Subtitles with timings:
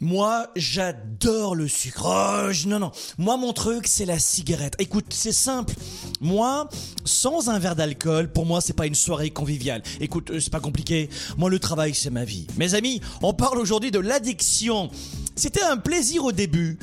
[0.00, 2.06] Moi, j'adore le sucre.
[2.06, 2.92] Oh, non, non.
[3.18, 4.74] Moi, mon truc, c'est la cigarette.
[4.78, 5.74] Écoute, c'est simple.
[6.20, 6.68] Moi,
[7.04, 9.82] sans un verre d'alcool, pour moi, c'est pas une soirée conviviale.
[10.00, 11.10] Écoute, euh, c'est pas compliqué.
[11.36, 12.46] Moi, le travail, c'est ma vie.
[12.56, 14.88] Mes amis, on parle aujourd'hui de l'addiction.
[15.34, 16.78] C'était un plaisir au début,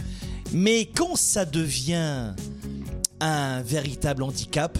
[0.51, 2.33] mais quand ça devient
[3.21, 4.77] un véritable handicap,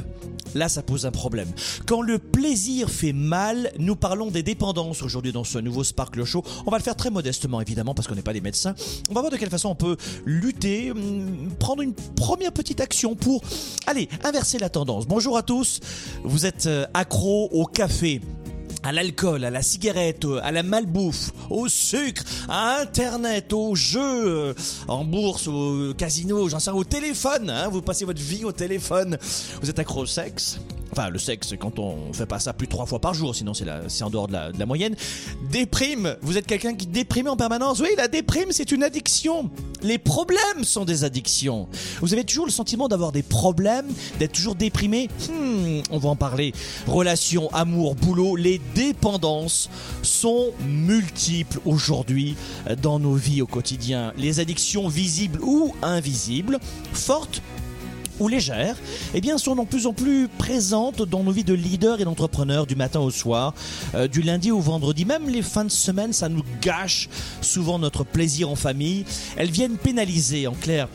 [0.56, 1.50] là ça pose un problème.
[1.86, 6.44] Quand le plaisir fait mal, nous parlons des dépendances aujourd'hui dans ce nouveau Sparkle Show.
[6.66, 8.74] On va le faire très modestement évidemment parce qu'on n'est pas des médecins.
[9.10, 13.16] On va voir de quelle façon on peut lutter, hum, prendre une première petite action
[13.16, 13.44] pour,
[13.86, 15.06] allez, inverser la tendance.
[15.06, 15.80] Bonjour à tous,
[16.24, 18.22] vous êtes euh, accro au café
[18.86, 24.54] à l'alcool, à la cigarette, à la malbouffe, au sucre, à Internet, aux jeux,
[24.88, 27.50] en bourse, au casino, j'en sais au téléphone.
[27.50, 29.18] Hein, vous passez votre vie au téléphone.
[29.62, 30.60] Vous êtes accro au sexe?
[30.98, 33.52] Enfin, le sexe, quand on fait pas ça plus de trois fois par jour, sinon
[33.54, 34.96] c'est en dehors de la, moyenne.
[35.52, 36.16] Déprime.
[36.22, 37.82] Vous êtes quelqu'un qui déprime en permanence.
[37.82, 39.50] Oui, la déprime, c'est une addiction.
[39.84, 41.68] Les problèmes sont des addictions.
[42.00, 43.88] Vous avez toujours le sentiment d'avoir des problèmes,
[44.20, 45.10] d'être toujours déprimé.
[45.30, 46.54] Hmm, on va en parler.
[46.88, 49.70] Relations, amour, boulot, les dépendances
[50.02, 52.38] sont multiples aujourd'hui
[52.82, 54.14] dans nos vies au quotidien.
[54.18, 56.58] Les addictions visibles ou invisibles,
[56.94, 57.42] fortes
[58.20, 58.78] ou légères,
[59.14, 62.66] eh bien, sont de plus en plus présentes dans nos vies de leaders et d'entrepreneurs
[62.66, 63.54] du matin au soir,
[63.94, 65.06] euh, du lundi au vendredi.
[65.06, 67.10] Même les fins de semaine, ça nous gâche
[67.42, 69.06] souvent notre plaisir en famille.
[69.38, 70.88] Elles viennent pénaliser, en clair,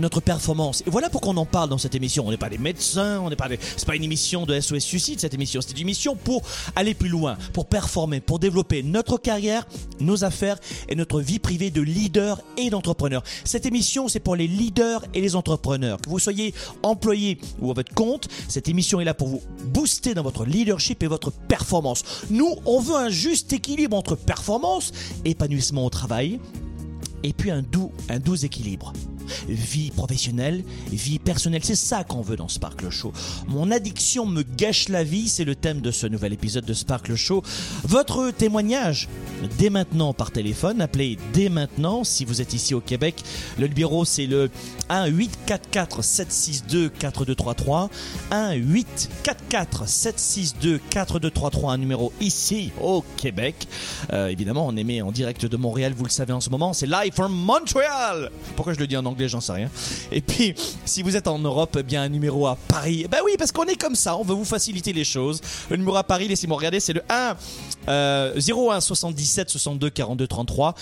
[0.00, 0.82] notre performance.
[0.86, 2.26] Et voilà pourquoi on en parle dans cette émission.
[2.26, 3.58] On n'est pas des médecins, on n'est pas des...
[3.76, 5.60] c'est pas une émission de SOS Suicide cette émission.
[5.60, 6.42] C'est une émission pour
[6.76, 9.66] aller plus loin, pour performer, pour développer notre carrière,
[10.00, 10.58] nos affaires
[10.88, 13.22] et notre vie privée de leader et d'entrepreneur.
[13.44, 16.00] Cette émission, c'est pour les leaders et les entrepreneurs.
[16.00, 20.14] Que vous soyez employé ou à votre compte, cette émission est là pour vous booster
[20.14, 22.04] dans votre leadership et votre performance.
[22.30, 24.92] Nous, on veut un juste équilibre entre performance,
[25.24, 26.40] épanouissement au travail
[27.22, 28.92] et puis un doux, un doux équilibre.
[29.48, 33.12] Vie professionnelle, vie personnelle, c'est ça qu'on veut dans Sparkle Show.
[33.46, 37.14] Mon addiction me gâche la vie, c'est le thème de ce nouvel épisode de Sparkle
[37.14, 37.42] Show.
[37.84, 39.08] Votre témoignage,
[39.58, 43.22] dès maintenant par téléphone, appelez dès maintenant si vous êtes ici au Québec.
[43.58, 44.50] Le numéro c'est le
[44.88, 47.90] 1 844 762 4233
[48.30, 53.66] 1 844 762 4233 un numéro ici au Québec.
[54.12, 56.86] Euh, évidemment, on émet en direct de Montréal, vous le savez en ce moment, c'est
[56.86, 58.30] live from Montreal.
[58.56, 59.70] Pourquoi je le dis en anglais, j'en sais rien.
[60.12, 63.06] Et puis, si vous êtes en Europe, eh bien un numéro à Paris.
[63.10, 65.40] Ben oui, parce qu'on est comme ça, on veut vous faciliter les choses.
[65.70, 67.36] Le numéro à Paris, laissez-moi regarder, c'est le 1
[67.88, 70.74] euh, 01 77 62 42 33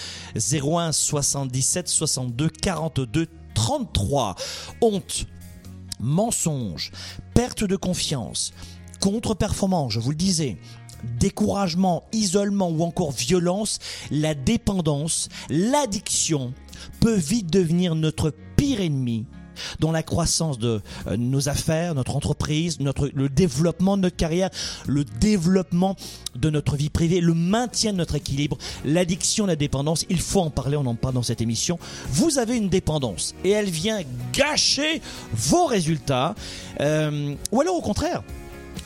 [0.53, 4.35] 01 77 62 42 33.
[4.83, 5.27] Honte
[5.99, 6.93] mensonge,
[7.35, 8.53] perte de confiance,
[9.01, 10.59] contre-performance, je vous le disais,
[11.19, 13.79] découragement, isolement ou encore violence,
[14.11, 16.53] la dépendance, l'addiction
[17.01, 19.27] peut vite devenir notre pire ennemi
[19.81, 24.51] dans la croissance de euh, nos affaires, notre entreprise, notre, le développement de notre carrière,
[24.87, 25.97] le développement
[26.35, 30.05] de notre vie privée, le maintien de notre équilibre, l'addiction, la dépendance.
[30.11, 31.79] Il faut en parler, on en parle dans cette émission.
[32.11, 34.01] Vous avez une dépendance et elle vient
[34.33, 35.01] gâcher
[35.33, 36.35] vos résultats.
[36.81, 38.23] Euh, ou alors au contraire,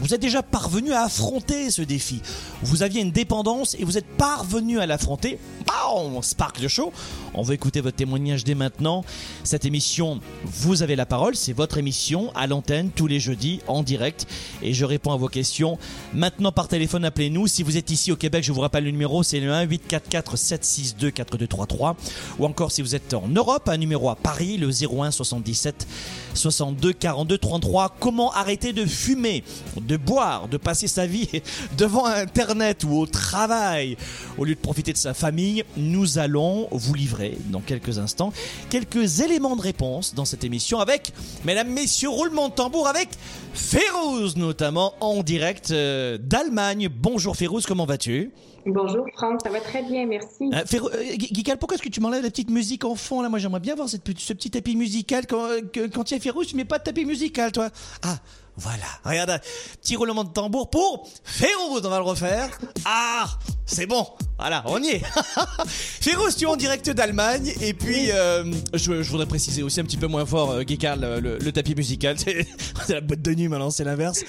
[0.01, 2.23] vous êtes déjà parvenu à affronter ce défi.
[2.63, 5.39] Vous aviez une dépendance et vous êtes parvenu à l'affronter.
[5.67, 6.93] Bam Spark le show.
[7.35, 9.05] On veut écouter votre témoignage dès maintenant.
[9.45, 11.37] Cette émission, vous avez la parole.
[11.37, 14.27] C'est votre émission à l'antenne tous les jeudis en direct.
[14.63, 15.79] Et je réponds à vos questions.
[16.15, 17.47] Maintenant par téléphone, appelez-nous.
[17.47, 20.37] Si vous êtes ici au Québec, je vous rappelle le numéro, c'est le 1 844
[20.37, 21.97] 762 4233.
[22.39, 25.87] Ou encore si vous êtes en Europe, un numéro à Paris, le 01 77
[26.35, 27.97] 62 42 33.
[28.01, 29.45] Comment arrêter de fumer,
[29.81, 31.29] de boire, de passer sa vie
[31.79, 33.97] devant Internet ou au travail?
[34.39, 35.65] Au lieu de profiter de sa famille.
[35.77, 38.33] Nous allons vous livrer dans quelques instants
[38.69, 41.13] quelques éléments de réponse dans cette émission avec,
[41.45, 43.09] mesdames, messieurs, roulement de tambour avec
[43.55, 46.89] Férouz, notamment en direct euh, d'Allemagne.
[46.89, 48.31] Bonjour Férouz, comment vas-tu?
[48.67, 50.51] Bonjour Franck, ça va très bien, merci.
[50.53, 53.29] Euh, Féro- euh, Guical, pourquoi est-ce que tu m'enlèves la petite musique en fond là?
[53.29, 55.27] Moi j'aimerais bien voir cette, ce petit tapis musical.
[55.27, 55.61] Quand, euh,
[55.93, 57.71] quand il y a Férouz, tu mets pas de tapis musical toi
[58.03, 58.19] Ah,
[58.57, 58.85] voilà.
[59.05, 59.41] Regarde,
[59.81, 62.59] petit roulement de tambour pour Férouz, on va le refaire.
[62.85, 63.27] Ah,
[63.65, 64.07] c'est bon.
[64.39, 65.03] Voilà, on y est.
[65.67, 67.53] Férouz, tu es en direct d'Allemagne.
[67.63, 71.39] Et puis, euh, je, je voudrais préciser aussi un petit peu moins fort, Guical, le,
[71.39, 72.17] le- tapis musical.
[72.19, 72.47] C'est
[72.89, 74.23] la boîte de nuit maintenant, c'est l'inverse.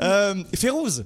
[0.00, 1.04] Euh, Férouz,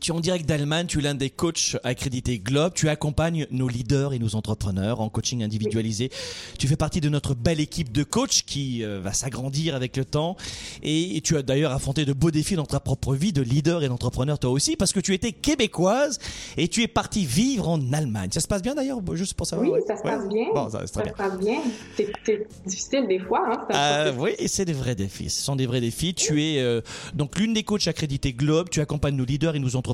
[0.00, 3.68] tu es en direct d'Allemagne, tu es l'un des coachs accrédités Globe, tu accompagnes nos
[3.68, 6.10] leaders et nos entrepreneurs en coaching individualisé.
[6.58, 10.04] Tu fais partie de notre belle équipe de coachs qui euh, va s'agrandir avec le
[10.04, 10.36] temps
[10.82, 13.88] et, tu as d'ailleurs affronté de beaux défis dans ta propre vie de leader et
[13.88, 16.18] d'entrepreneur toi aussi parce que tu étais québécoise
[16.56, 18.28] et tu es parti vivre en Allemagne.
[18.32, 19.70] Ça se passe bien d'ailleurs, juste pour savoir?
[19.70, 20.10] Oui, ça se Ouais.
[20.10, 20.44] passe bien.
[20.54, 20.86] Bon, ça, bien.
[20.86, 21.60] se passe bien.
[21.96, 23.40] C'est- difficile des fois.
[23.50, 25.30] Hein, Euh, oui, et c'est des vrais défis.
[25.30, 26.14] Ce sont des vrais défis.
[26.14, 26.80] Tu es euh,
[27.14, 28.68] donc l'une des coachs accrédités Globe.
[28.70, 29.85] Tu accompagnes nos leaders et nos entrepreneurs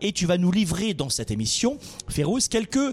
[0.00, 2.92] et tu vas nous livrer dans cette émission, Férouz, quelques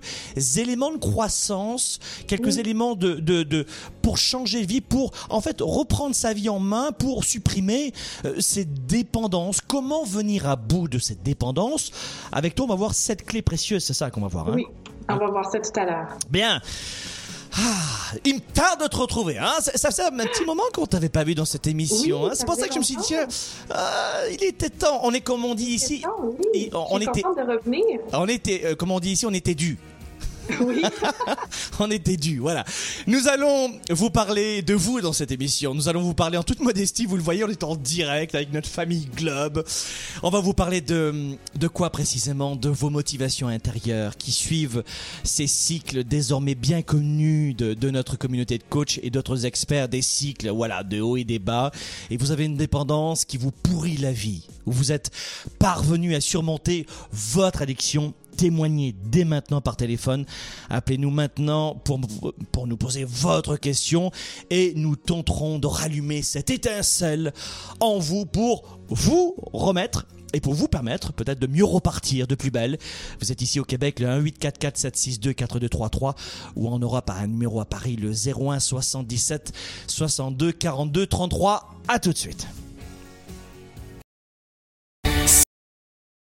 [0.58, 3.66] éléments de croissance, quelques éléments de, de, de
[4.02, 7.94] pour changer de vie, pour en fait reprendre sa vie en main, pour supprimer
[8.26, 9.62] euh, ses dépendances.
[9.62, 11.92] Comment venir à bout de cette dépendance?
[12.32, 13.84] Avec toi, on va voir cette clé précieuse.
[13.84, 14.48] C'est ça qu'on va voir.
[14.50, 14.54] hein?
[14.56, 14.66] Oui,
[15.10, 16.08] on va voir ça tout à l'heure.
[16.30, 16.62] Bien.
[17.56, 19.38] Ah, il me tarde de te retrouver.
[19.38, 19.52] Hein.
[19.60, 22.24] Ça, ça fait un petit moment qu'on t'avait pas vu dans cette émission.
[22.24, 22.34] Oui, hein.
[22.36, 23.26] C'est pour ça que je me suis dit, euh,
[24.32, 25.00] il était temps.
[25.04, 26.02] On est comme on dit ici.
[26.02, 26.10] Ça,
[26.54, 26.70] oui.
[26.74, 27.84] On- était- de revenir.
[28.14, 29.78] On était, euh, comme on dit ici, on était dû.
[30.62, 30.82] Oui.
[31.80, 32.66] On était dû, voilà.
[33.06, 35.74] Nous allons vous parler de vous dans cette émission.
[35.74, 37.06] Nous allons vous parler en toute modestie.
[37.06, 39.64] Vous le voyez, on est en direct avec notre famille Globe.
[40.24, 42.56] On va vous parler de, de quoi précisément?
[42.56, 44.84] De vos motivations intérieures qui suivent
[45.24, 50.50] ces cycles désormais bien connus de, notre communauté de coachs et d'autres experts des cycles,
[50.50, 51.72] voilà, de haut et des bas.
[52.10, 54.48] Et vous avez une dépendance qui vous pourrit la vie.
[54.66, 55.12] Vous êtes
[55.60, 60.26] parvenu à surmonter votre addiction témoignez dès maintenant par téléphone.
[60.70, 62.00] Appelez-nous maintenant pour,
[62.52, 64.12] pour nous poser votre question
[64.50, 67.34] et nous tenterons de rallumer cette étincelle
[67.80, 72.52] en vous pour vous remettre et pour vous permettre peut-être de mieux repartir de plus
[72.52, 72.78] belle.
[73.20, 76.16] Vous êtes ici au Québec, le 1844 762 4233
[76.56, 79.54] ou en Europe par un numéro à Paris, le 01 77
[79.88, 81.74] 62 42 33.
[81.88, 82.48] À tout de suite.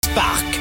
[0.05, 0.61] Spark,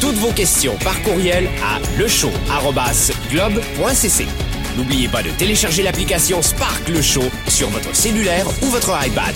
[0.00, 4.26] toutes vos questions par courriel à lechaud@globe.cc.
[4.76, 9.34] N'oubliez pas de télécharger l'application Spark Le Show sur votre cellulaire ou votre iPad.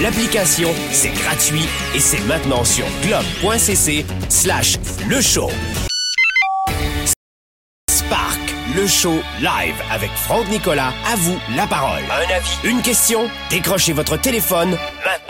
[0.00, 4.78] L'application, c'est gratuit et c'est maintenant sur globe.cc slash
[5.08, 5.50] le show.
[7.90, 8.40] Spark,
[8.74, 10.92] le show live avec Franck Nicolas.
[11.06, 12.02] À vous la parole.
[12.10, 15.29] Un avis, une question, décrochez votre téléphone maintenant.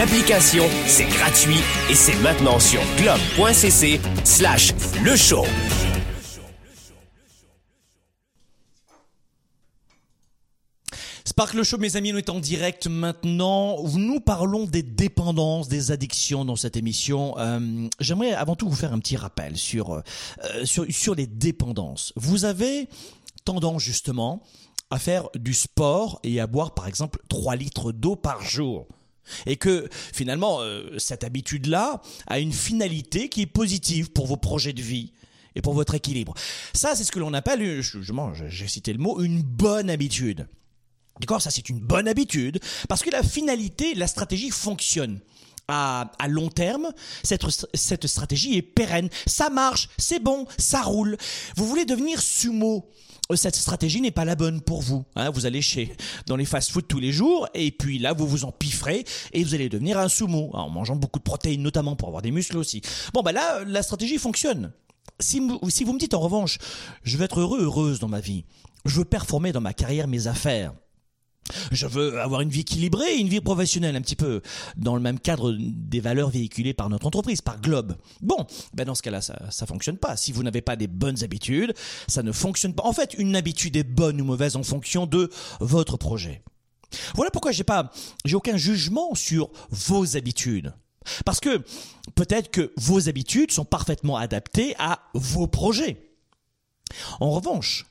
[0.00, 1.58] L'application, c'est gratuit
[1.90, 4.72] et c'est maintenant sur globe.cc slash
[5.04, 5.44] le show.
[11.26, 13.76] Spark le Show, mes amis, nous est en direct maintenant.
[13.92, 17.34] Nous parlons des dépendances, des addictions dans cette émission.
[17.36, 20.02] Euh, J'aimerais avant tout vous faire un petit rappel sur, euh,
[20.64, 22.14] sur, sur les dépendances.
[22.16, 22.88] Vous avez
[23.44, 24.42] tendance justement
[24.88, 28.86] à faire du sport et à boire par exemple 3 litres d'eau par jour.
[29.46, 34.72] Et que finalement, euh, cette habitude-là a une finalité qui est positive pour vos projets
[34.72, 35.12] de vie
[35.54, 36.34] et pour votre équilibre.
[36.74, 37.98] Ça, c'est ce que l'on appelle, euh, je-
[38.48, 40.46] j'ai cité le mot, une bonne habitude.
[41.20, 41.42] D'accord?
[41.42, 45.20] Ça, c'est une bonne habitude parce que la finalité, la stratégie fonctionne.
[45.72, 46.90] à, long terme,
[47.22, 49.08] cette stratégie est pérenne.
[49.24, 51.16] Ça marche, c'est bon, ça roule.
[51.54, 52.90] Vous voulez devenir sumo?
[53.36, 55.04] Cette stratégie n'est pas la bonne pour vous.
[55.16, 55.30] Hein.
[55.30, 55.94] vous allez chez
[56.26, 59.54] dans les fast-food tous les jours et puis là vous vous en pifferez et vous
[59.54, 62.82] allez devenir un sumo en mangeant beaucoup de protéines notamment pour avoir des muscles aussi.
[63.14, 64.72] Bon bah là la stratégie fonctionne.
[65.18, 66.58] Si, si vous me dites en revanche,
[67.02, 68.44] je veux être heureux heureuse dans ma vie,
[68.84, 70.72] je veux performer dans ma carrière, mes affaires,
[71.70, 74.42] je veux avoir une vie équilibrée, une vie professionnelle, un petit peu
[74.76, 77.96] dans le même cadre des valeurs véhiculées par notre entreprise, par Globe.
[78.20, 80.16] Bon, ben dans ce cas-là, ça, ça fonctionne pas.
[80.16, 81.74] Si vous n'avez pas des bonnes habitudes,
[82.08, 82.84] ça ne fonctionne pas.
[82.84, 85.30] En fait, une habitude est bonne ou mauvaise en fonction de
[85.60, 86.42] votre projet.
[87.14, 87.90] Voilà pourquoi j'ai pas,
[88.24, 90.72] j'ai aucun jugement sur vos habitudes.
[91.24, 91.62] Parce que
[92.14, 96.10] peut-être que vos habitudes sont parfaitement adaptées à vos projets.
[97.20, 97.86] En revanche,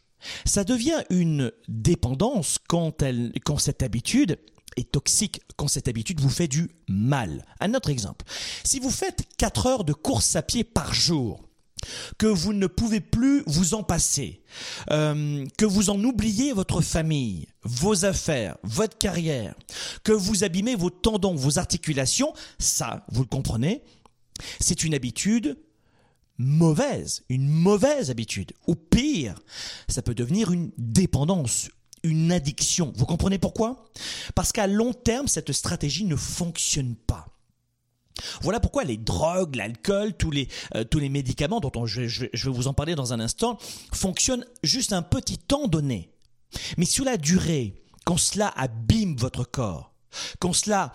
[0.45, 4.37] ça devient une dépendance quand, elle, quand cette habitude
[4.77, 7.45] est toxique, quand cette habitude vous fait du mal.
[7.59, 8.25] Un autre exemple.
[8.63, 11.41] Si vous faites 4 heures de course à pied par jour,
[12.17, 14.41] que vous ne pouvez plus vous en passer,
[14.91, 19.55] euh, que vous en oubliez votre famille, vos affaires, votre carrière,
[20.03, 23.83] que vous abîmez vos tendons, vos articulations, ça, vous le comprenez,
[24.59, 25.57] c'est une habitude
[26.39, 28.53] mauvaise, une mauvaise habitude.
[28.65, 29.35] Ou pire,
[29.87, 31.69] ça peut devenir une dépendance,
[32.03, 32.93] une addiction.
[32.95, 33.85] Vous comprenez pourquoi?
[34.33, 37.27] Parce qu'à long terme, cette stratégie ne fonctionne pas.
[38.41, 42.67] Voilà pourquoi les drogues, l'alcool, tous les, euh, tous les médicaments dont je, vais vous
[42.67, 43.57] en parler dans un instant,
[43.93, 46.11] fonctionnent juste un petit temps donné.
[46.77, 49.93] Mais sur la durée, quand cela abîme votre corps,
[50.39, 50.91] quand cela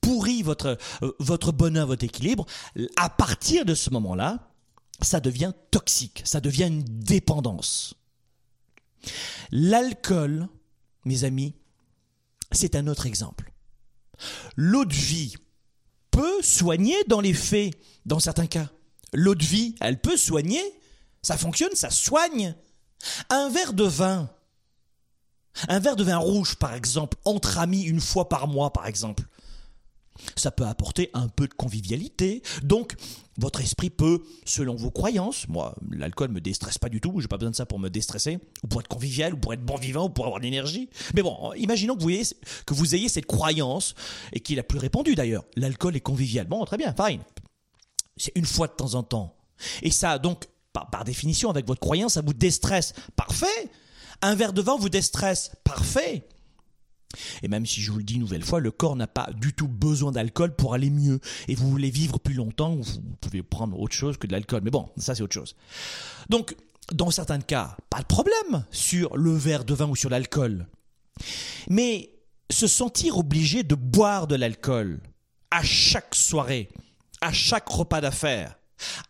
[0.00, 2.46] pourrit votre, euh, votre bonheur, votre équilibre,
[2.96, 4.55] à partir de ce moment-là,
[5.00, 7.94] ça devient toxique, ça devient une dépendance.
[9.50, 10.48] L'alcool,
[11.04, 11.54] mes amis,
[12.52, 13.52] c'est un autre exemple.
[14.56, 15.36] L'eau de vie
[16.10, 17.74] peut soigner dans les faits,
[18.06, 18.70] dans certains cas.
[19.12, 20.62] L'eau de vie, elle peut soigner,
[21.22, 22.54] ça fonctionne, ça soigne.
[23.28, 24.30] Un verre de vin,
[25.68, 29.24] un verre de vin rouge par exemple, entre amis une fois par mois par exemple,
[30.34, 32.42] ça peut apporter un peu de convivialité.
[32.62, 32.94] Donc,
[33.38, 37.36] votre esprit peut, selon vos croyances, moi, l'alcool me déstresse pas du tout, j'ai pas
[37.36, 40.06] besoin de ça pour me déstresser, ou pour être convivial, ou pour être bon vivant,
[40.06, 40.88] ou pour avoir de l'énergie.
[41.14, 42.24] Mais bon, imaginons que vous, ayez,
[42.64, 43.94] que vous ayez cette croyance,
[44.32, 45.44] et qui est la plus répandue d'ailleurs.
[45.56, 46.46] L'alcool est convivial.
[46.46, 47.20] Bon, très bien, fine.
[48.16, 49.36] C'est une fois de temps en temps.
[49.82, 52.94] Et ça, donc, par, par définition, avec votre croyance, ça vous déstresse.
[53.14, 53.70] Parfait.
[54.22, 55.52] Un verre de vin vous déstresse.
[55.64, 56.26] Parfait.
[57.42, 59.52] Et même si je vous le dis une nouvelle fois, le corps n'a pas du
[59.52, 61.20] tout besoin d'alcool pour aller mieux.
[61.48, 64.60] Et vous voulez vivre plus longtemps, vous pouvez prendre autre chose que de l'alcool.
[64.64, 65.56] Mais bon, ça c'est autre chose.
[66.28, 66.56] Donc,
[66.92, 70.66] dans certains cas, pas de problème sur le verre de vin ou sur l'alcool.
[71.68, 72.10] Mais
[72.50, 75.00] se sentir obligé de boire de l'alcool
[75.50, 76.68] à chaque soirée,
[77.20, 78.56] à chaque repas d'affaires,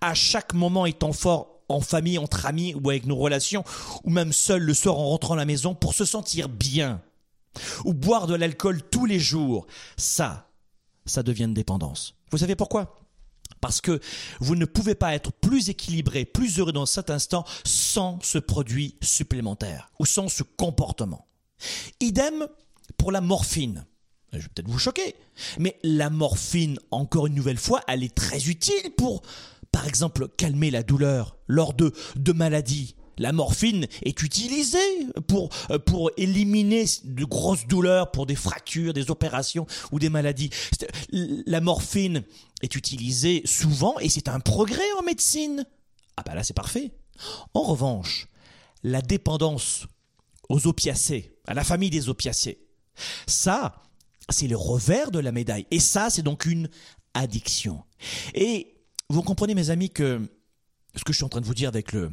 [0.01, 3.65] à chaque moment étant fort en famille, entre amis ou avec nos relations,
[4.05, 7.03] ou même seul le soir en rentrant à la maison pour se sentir bien,
[7.85, 10.51] ou boire de l'alcool tous les jours, ça,
[11.05, 12.15] ça devient une dépendance.
[12.31, 13.01] Vous savez pourquoi?
[13.61, 14.01] Parce que
[14.41, 18.97] vous ne pouvez pas être plus équilibré, plus heureux dans cet instant sans ce produit
[19.03, 21.27] supplémentaire ou sans ce comportement.
[22.01, 22.47] Idem
[22.99, 23.87] pour la morphine.
[24.33, 25.15] Je vais peut-être vous choquer,
[25.59, 29.23] mais la morphine, encore une nouvelle fois, elle est très utile pour,
[29.73, 34.79] par exemple, calmer la douleur lors de, de maladies la morphine est utilisée
[35.27, 40.51] pour, euh, pour éliminer de grosses douleurs, pour des fractures, des opérations ou des maladies.
[41.11, 42.23] La morphine
[42.63, 45.67] est utilisée souvent et c'est un progrès en médecine.
[46.17, 46.93] Ah bah là c'est parfait.
[47.55, 48.29] En revanche,
[48.83, 49.87] la dépendance
[50.49, 52.67] aux opiacés, à la famille des opiacés,
[53.27, 53.83] ça,
[54.29, 55.67] c'est le revers de la médaille.
[55.71, 56.69] Et ça, c'est donc une
[57.15, 57.85] addiction.
[58.35, 58.75] Et
[59.09, 60.21] vous comprenez, mes amis, que
[60.95, 62.11] ce que je suis en train de vous dire avec le,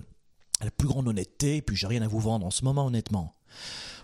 [0.66, 3.36] la plus grande honnêteté, et puis j'ai rien à vous vendre en ce moment, honnêtement.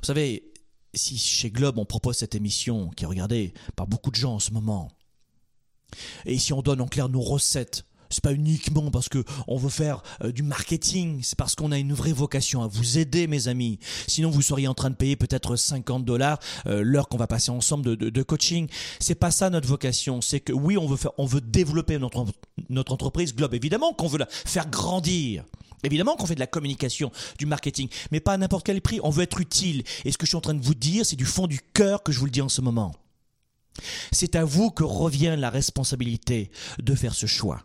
[0.01, 0.51] Vous savez,
[0.93, 4.39] si chez Globe on propose cette émission qui est regardée par beaucoup de gens en
[4.39, 4.89] ce moment,
[6.25, 9.69] et si on donne en clair nos recettes, c'est pas uniquement parce que on veut
[9.69, 13.47] faire euh, du marketing, c'est parce qu'on a une vraie vocation à vous aider, mes
[13.47, 13.79] amis.
[14.07, 17.51] Sinon, vous seriez en train de payer peut-être 50 dollars euh, l'heure qu'on va passer
[17.51, 18.67] ensemble de, de, de coaching.
[18.99, 20.21] C'est pas ça notre vocation.
[20.21, 23.53] C'est que oui, on veut on veut développer notre entreprise Globe.
[23.53, 25.45] Évidemment qu'on veut la faire grandir.
[25.83, 28.99] Évidemment qu'on fait de la communication, du marketing, mais pas à n'importe quel prix.
[29.03, 29.83] On veut être utile.
[30.05, 32.03] Et ce que je suis en train de vous dire, c'est du fond du cœur
[32.03, 32.93] que je vous le dis en ce moment.
[34.11, 37.63] C'est à vous que revient la responsabilité de faire ce choix.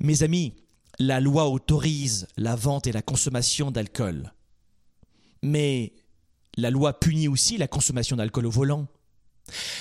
[0.00, 0.54] Mes amis,
[0.98, 4.32] la loi autorise la vente et la consommation d'alcool.
[5.42, 5.92] Mais
[6.56, 8.86] la loi punit aussi la consommation d'alcool au volant.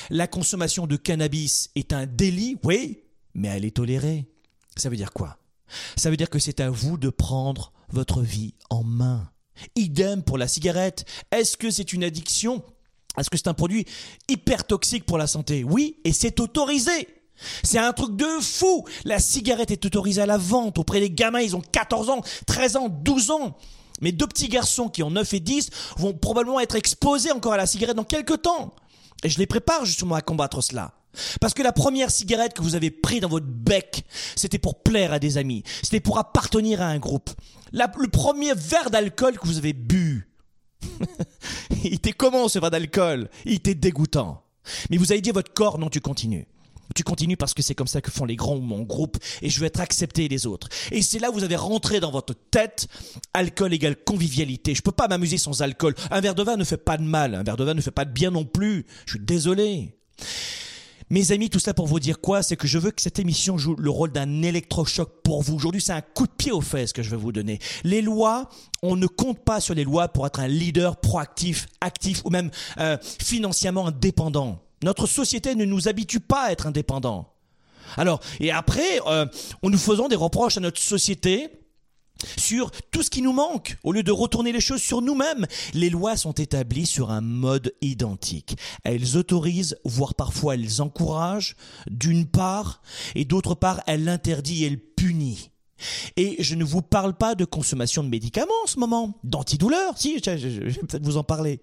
[0.09, 3.03] La consommation de cannabis est un délit, oui,
[3.33, 4.27] mais elle est tolérée.
[4.75, 5.38] Ça veut dire quoi?
[5.95, 9.29] Ça veut dire que c'est à vous de prendre votre vie en main.
[9.75, 11.05] Idem pour la cigarette.
[11.31, 12.63] Est-ce que c'est une addiction?
[13.17, 13.85] Est-ce que c'est un produit
[14.29, 15.63] hyper toxique pour la santé?
[15.63, 17.07] Oui, et c'est autorisé.
[17.63, 18.85] C'est un truc de fou.
[19.05, 22.75] La cigarette est autorisée à la vente auprès des gamins, ils ont 14 ans, 13
[22.75, 23.57] ans, 12 ans.
[24.01, 27.57] Mes deux petits garçons qui ont 9 et 10 vont probablement être exposés encore à
[27.57, 28.73] la cigarette dans quelques temps.
[29.23, 30.93] Et je les prépare justement à combattre cela.
[31.41, 34.03] Parce que la première cigarette que vous avez prise dans votre bec,
[34.35, 37.29] c'était pour plaire à des amis, c'était pour appartenir à un groupe.
[37.71, 40.29] le premier verre d'alcool que vous avez bu,
[41.83, 43.29] il était comment ce verre d'alcool?
[43.45, 44.43] Il était dégoûtant.
[44.89, 46.47] Mais vous avez dit à votre corps, non, tu continues.
[46.95, 49.49] Tu continues parce que c'est comme ça que font les grands ou mon groupe et
[49.49, 50.69] je veux être accepté des autres.
[50.91, 52.87] Et c'est là où vous avez rentré dans votre tête
[53.33, 54.73] alcool égale convivialité.
[54.73, 55.93] Je peux pas m'amuser sans alcool.
[56.09, 57.91] Un verre de vin ne fait pas de mal, un verre de vin ne fait
[57.91, 58.87] pas de bien non plus.
[59.05, 59.95] Je suis désolé.
[61.11, 62.43] Mes amis, tout ça pour vous dire quoi?
[62.43, 65.55] C'est que je veux que cette émission joue le rôle d'un électrochoc pour vous.
[65.55, 67.57] Aujourd'hui, c'est un coup de pied aux fesses que je vais vous donner.
[67.83, 68.47] Les lois,
[68.83, 72.51] on ne compte pas sur les lois pour être un leader proactif, actif ou même
[72.77, 74.61] euh, financièrement indépendant.
[74.83, 77.33] Notre société ne nous habitue pas à être indépendants.
[77.97, 79.25] Alors, et après, euh,
[79.63, 81.49] en nous faisant des reproches à notre société
[82.37, 85.89] sur tout ce qui nous manque, au lieu de retourner les choses sur nous-mêmes, les
[85.89, 88.57] lois sont établies sur un mode identique.
[88.83, 91.55] Elles autorisent, voire parfois elles encouragent,
[91.89, 92.81] d'une part,
[93.15, 95.49] et d'autre part, elles interdisent et elles punissent.
[96.17, 100.19] Et je ne vous parle pas de consommation de médicaments en ce moment, d'antidouleurs, si,
[100.19, 101.61] je vais peut-être vous en parler.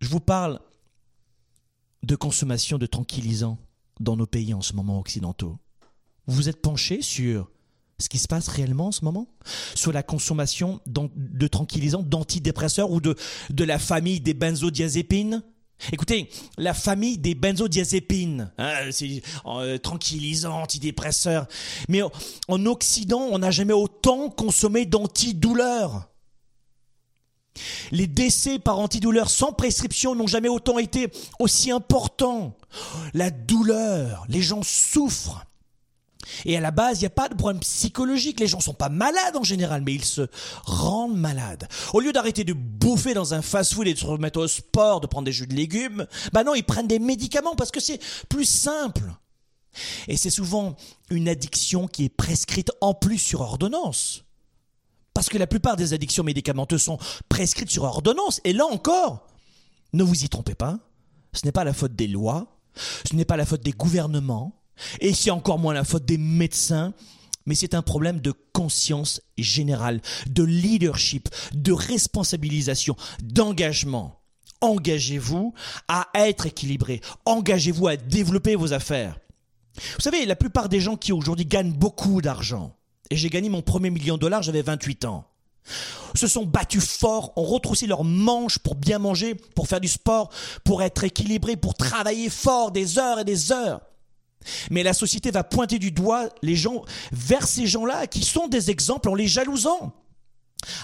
[0.00, 0.60] Je vous parle
[2.02, 3.58] de consommation de tranquillisants
[4.00, 5.58] dans nos pays en ce moment occidentaux
[6.30, 7.50] vous êtes penché sur
[8.00, 9.28] ce qui se passe réellement en ce moment
[9.74, 13.14] Sur la consommation de tranquillisants, d'antidépresseurs ou de,
[13.50, 15.42] de la famille des benzodiazépines?
[15.92, 19.78] Écoutez, la famille des benzodiazépines, hein, c'est euh,
[20.46, 21.46] antidépresseurs.
[21.88, 22.02] Mais
[22.48, 26.08] en Occident, on n'a jamais autant consommé d'antidouleurs.
[27.90, 31.08] Les décès par antidouleur sans prescription n'ont jamais autant été
[31.38, 32.56] aussi importants.
[33.14, 35.46] La douleur, les gens souffrent.
[36.44, 38.40] Et à la base, il n'y a pas de problème psychologique.
[38.40, 40.28] Les gens sont pas malades en général, mais ils se
[40.64, 41.68] rendent malades.
[41.92, 45.06] Au lieu d'arrêter de bouffer dans un fast-food et de se remettre au sport, de
[45.06, 48.44] prendre des jus de légumes, bah non, ils prennent des médicaments parce que c'est plus
[48.44, 49.12] simple.
[50.08, 50.76] Et c'est souvent
[51.10, 54.24] une addiction qui est prescrite en plus sur ordonnance.
[55.14, 58.40] Parce que la plupart des addictions médicamenteuses sont prescrites sur ordonnance.
[58.44, 59.26] Et là encore,
[59.92, 60.78] ne vous y trompez pas,
[61.32, 62.58] ce n'est pas la faute des lois,
[63.08, 64.59] ce n'est pas la faute des gouvernements,
[65.00, 66.92] et c'est encore moins la faute des médecins,
[67.46, 74.20] mais c'est un problème de conscience générale, de leadership, de responsabilisation, d'engagement.
[74.60, 75.54] Engagez-vous
[75.88, 79.18] à être équilibré, engagez-vous à développer vos affaires.
[79.74, 82.76] Vous savez, la plupart des gens qui aujourd'hui gagnent beaucoup d'argent,
[83.10, 85.26] et j'ai gagné mon premier million de dollars, j'avais 28 ans.
[86.14, 90.30] Se sont battus fort, ont retroussé leurs manches pour bien manger, pour faire du sport,
[90.64, 93.80] pour être équilibrés, pour travailler fort des heures et des heures.
[94.70, 98.70] Mais la société va pointer du doigt les gens vers ces gens-là qui sont des
[98.70, 99.92] exemples en les jalousant.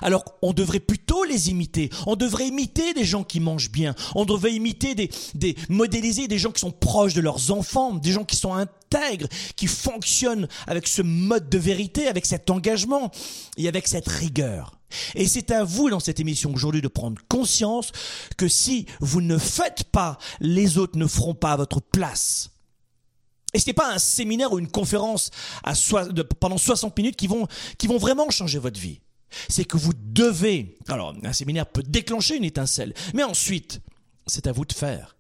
[0.01, 1.90] Alors, on devrait plutôt les imiter.
[2.07, 3.95] On devrait imiter des gens qui mangent bien.
[4.14, 8.12] On devrait imiter des, des, modéliser des gens qui sont proches de leurs enfants, des
[8.12, 13.11] gens qui sont intègres, qui fonctionnent avec ce mode de vérité, avec cet engagement
[13.57, 14.79] et avec cette rigueur.
[15.14, 17.92] Et c'est à vous dans cette émission aujourd'hui de prendre conscience
[18.37, 22.51] que si vous ne faites pas, les autres ne feront pas à votre place.
[23.57, 25.31] Et ce n'est pas un séminaire ou une conférence
[26.40, 29.01] pendant 60 minutes qui vont, qui vont vraiment changer votre vie
[29.49, 33.81] c'est que vous devez, alors un séminaire peut déclencher une étincelle, mais ensuite,
[34.27, 35.16] c'est à vous de faire.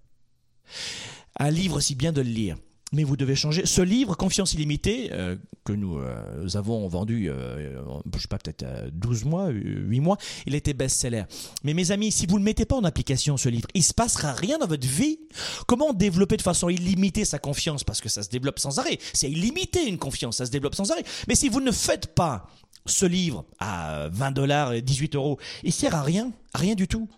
[1.38, 2.56] Un livre, si bien de le lire.
[2.92, 3.66] Mais vous devez changer.
[3.66, 7.82] Ce livre, Confiance illimitée, euh, que nous euh, avons vendu, euh,
[8.14, 11.24] je sais pas, peut-être 12 mois, 8 mois, il était best-seller.
[11.64, 14.32] Mais mes amis, si vous ne mettez pas en application ce livre, il se passera
[14.32, 15.18] rien dans votre vie.
[15.66, 17.82] Comment développer de façon illimitée sa confiance?
[17.82, 18.98] Parce que ça se développe sans arrêt.
[19.12, 21.04] C'est illimité une confiance, ça se développe sans arrêt.
[21.26, 22.48] Mais si vous ne faites pas
[22.86, 26.86] ce livre à 20 dollars et 18 euros, il sert à rien, à rien du
[26.86, 27.08] tout.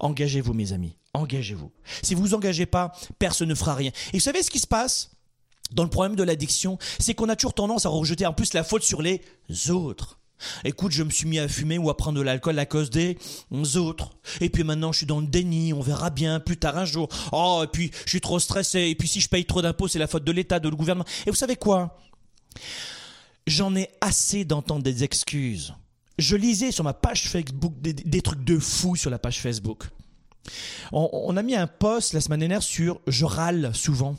[0.00, 1.70] Engagez-vous, mes amis, engagez-vous.
[2.02, 3.92] Si vous vous engagez pas, personne ne fera rien.
[4.12, 5.11] Et vous savez ce qui se passe?
[5.74, 8.64] Dans le problème de l'addiction, c'est qu'on a toujours tendance à rejeter en plus la
[8.64, 9.22] faute sur les
[9.70, 10.18] autres.
[10.64, 13.16] Écoute, je me suis mis à fumer ou à prendre de l'alcool à cause des
[13.76, 14.10] autres.
[14.40, 17.08] Et puis maintenant, je suis dans le déni, on verra bien plus tard un jour.
[17.32, 19.98] Oh, et puis je suis trop stressé, et puis si je paye trop d'impôts, c'est
[19.98, 21.08] la faute de l'État, de le gouvernement.
[21.26, 21.98] Et vous savez quoi?
[23.46, 25.74] J'en ai assez d'entendre des excuses.
[26.18, 29.84] Je lisais sur ma page Facebook des, trucs de fou sur la page Facebook.
[30.92, 34.16] On, on a mis un post la semaine dernière sur je râle souvent.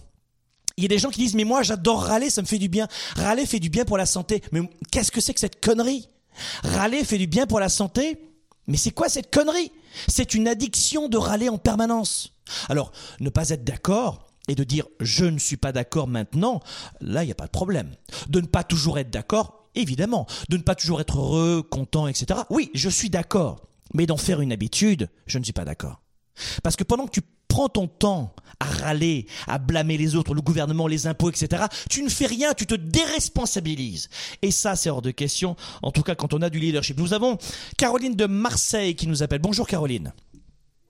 [0.78, 2.70] Il y a des gens qui disent mais moi j'adore râler, ça me fait du
[2.70, 2.88] bien.
[3.16, 4.42] Râler fait du bien pour la santé.
[4.52, 6.10] Mais qu'est-ce que c'est que cette connerie?
[6.64, 8.20] Râler fait du bien pour la santé
[8.68, 9.72] Mais c'est quoi cette connerie?
[10.08, 12.34] C'est une addiction de râler en permanence.
[12.70, 16.60] Alors, ne pas être d'accord et de dire je ne suis pas d'accord maintenant,
[17.00, 17.96] là il n'y a pas de problème.
[18.28, 20.28] De ne pas toujours être d'accord, évidemment.
[20.50, 22.42] De ne pas toujours être heureux, content, etc.
[22.50, 23.62] Oui, je suis d'accord.
[23.94, 26.02] Mais d'en faire une habitude, je ne suis pas d'accord.
[26.64, 27.22] Parce que pendant que tu
[27.54, 32.02] prends ton temps à râler, à blâmer les autres, le gouvernement, les impôts, etc., tu
[32.02, 34.10] ne fais rien, tu te déresponsabilises.
[34.42, 36.98] Et ça, c'est hors de question, en tout cas quand on a du leadership.
[36.98, 37.38] Nous avons
[37.78, 39.38] Caroline de Marseille qui nous appelle.
[39.38, 40.14] Bonjour Caroline.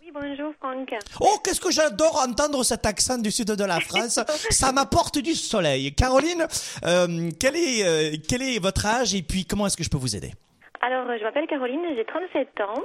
[0.01, 0.93] Oui, bonjour Franck.
[1.19, 4.21] Oh, qu'est-ce que j'adore entendre cet accent du sud de la France.
[4.49, 5.93] Ça m'apporte du soleil.
[5.93, 6.47] Caroline,
[6.85, 9.97] euh, quel, est, euh, quel est votre âge et puis comment est-ce que je peux
[9.97, 10.31] vous aider?
[10.85, 12.83] Alors, je m'appelle Caroline, j'ai 37 ans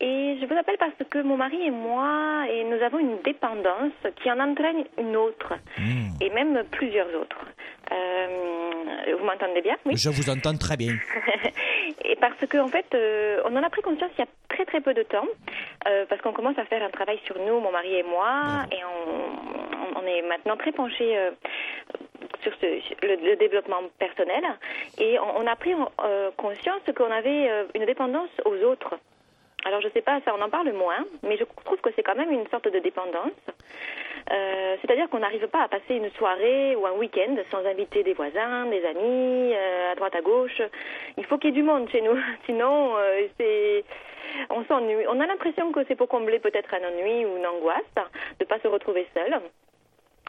[0.00, 3.92] et je vous appelle parce que mon mari et moi, et nous avons une dépendance
[4.22, 5.54] qui en entraîne une autre
[6.20, 7.46] et même plusieurs autres.
[7.90, 9.76] Euh, vous m'entendez bien?
[9.86, 9.96] Oui.
[9.96, 10.92] Je vous entends très bien.
[12.04, 14.66] et parce qu'en en fait, euh, on en a pris conscience il y a très
[14.66, 15.26] très peu de temps,
[15.86, 18.80] euh, parce qu'on commence à faire un travail sur nous, mon mari et moi, et
[18.84, 21.30] on, on, est maintenant très penchés euh,
[22.42, 22.66] sur ce,
[23.06, 24.44] le, le, développement personnel,
[24.98, 28.94] et on, on a pris euh, conscience qu'on avait euh, une dépendance aux autres.
[29.64, 32.16] Alors je sais pas, ça on en parle moins, mais je trouve que c'est quand
[32.16, 33.30] même une sorte de dépendance.
[34.30, 38.14] Euh, C'est-à-dire qu'on n'arrive pas à passer une soirée ou un week-end sans inviter des
[38.14, 40.62] voisins, des amis, euh, à droite à gauche.
[41.16, 43.84] Il faut qu'il y ait du monde chez nous, sinon euh, c'est
[44.50, 45.06] on s'ennuie.
[45.08, 47.82] On a l'impression que c'est pour combler peut-être un ennui ou une angoisse
[48.40, 49.40] de pas se retrouver seul.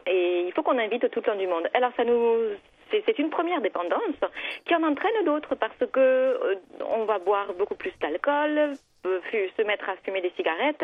[0.06, 1.70] Et il faut qu'on invite tout le temps du monde.
[1.74, 2.50] Alors ça nous
[3.08, 4.20] c'est une première dépendance
[4.66, 9.96] qui en entraîne d'autres parce que on va boire beaucoup plus d'alcool, se mettre à
[10.04, 10.84] fumer des cigarettes,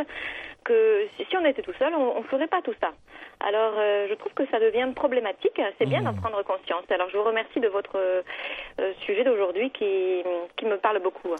[0.63, 2.91] que si on était tout seul, on ne ferait pas tout ça.
[3.39, 5.61] Alors, euh, je trouve que ça devient problématique.
[5.77, 6.83] C'est bien d'en prendre conscience.
[6.89, 8.21] Alors, je vous remercie de votre euh,
[9.05, 10.23] sujet d'aujourd'hui qui,
[10.57, 11.33] qui me parle beaucoup.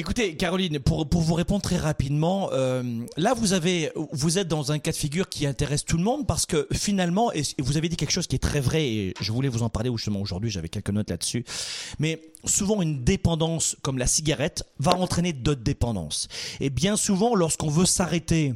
[0.00, 2.82] Écoutez, Caroline, pour, pour vous répondre très rapidement, euh,
[3.18, 6.26] là vous avez, vous êtes dans un cas de figure qui intéresse tout le monde
[6.26, 9.30] parce que finalement, et vous avez dit quelque chose qui est très vrai et je
[9.30, 11.44] voulais vous en parler justement aujourd'hui, j'avais quelques notes là-dessus,
[11.98, 16.28] mais souvent une dépendance comme la cigarette va entraîner d'autres dépendances.
[16.60, 18.54] Et bien souvent, lorsqu'on veut s'arrêter,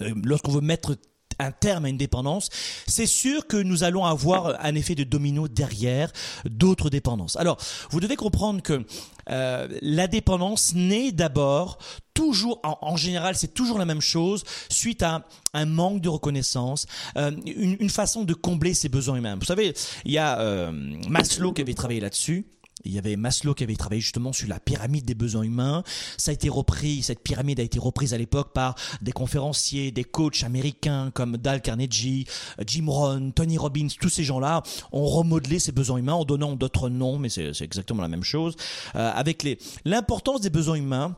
[0.00, 0.96] euh, lorsqu'on veut mettre
[1.38, 2.48] un terme à une dépendance,
[2.86, 6.12] c'est sûr que nous allons avoir un effet de domino derrière
[6.44, 7.36] d'autres dépendances.
[7.36, 7.58] Alors,
[7.90, 8.84] vous devez comprendre que
[9.30, 11.78] euh, la dépendance naît d'abord
[12.14, 17.30] toujours, en, général, c'est toujours la même chose, suite à un manque de reconnaissance, euh,
[17.46, 19.36] une, une, façon de combler ses besoins humains.
[19.36, 20.72] Vous savez, il y a euh,
[21.08, 22.46] Maslow qui avait travaillé là-dessus.
[22.84, 25.82] Il y avait Maslow qui avait travaillé justement sur la pyramide des besoins humains.
[26.16, 30.04] Ça a été repris, cette pyramide a été reprise à l'époque par des conférenciers, des
[30.04, 32.26] coachs américains comme Dal Carnegie,
[32.66, 36.88] Jim Rohn, Tony Robbins, tous ces gens-là ont remodelé ces besoins humains en donnant d'autres
[36.88, 38.56] noms, mais c'est exactement la même chose.
[38.94, 39.46] Euh, avec
[39.84, 41.16] l'importance des besoins humains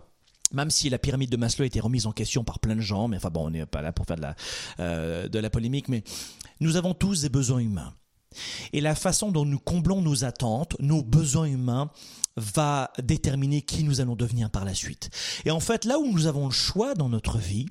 [0.53, 3.09] même si la pyramide de Maslow a été remise en question par plein de gens,
[3.09, 4.37] mais enfin bon, on n'est pas là pour faire de la,
[4.79, 6.05] euh, de la polémique, mais
[6.61, 7.93] nous avons tous des besoins humains.
[8.73, 11.91] Et la façon dont nous comblons nos attentes, nos besoins humains,
[12.37, 15.11] va déterminer qui nous allons devenir par la suite.
[15.45, 17.67] Et en fait, là où nous avons le choix dans notre vie,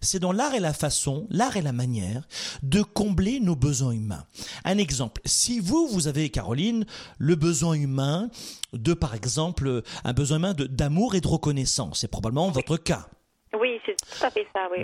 [0.00, 2.26] c'est dans l'art et la façon, l'art et la manière
[2.62, 4.24] de combler nos besoins humains.
[4.64, 6.86] Un exemple, si vous, vous avez, Caroline,
[7.18, 8.30] le besoin humain
[8.72, 13.08] de, par exemple, un besoin humain d'amour et de reconnaissance, c'est probablement votre cas.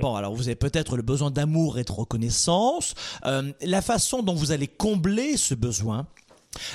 [0.00, 2.94] Bon, alors vous avez peut-être le besoin d'amour et de reconnaissance.
[3.24, 6.06] Euh, la façon dont vous allez combler ce besoin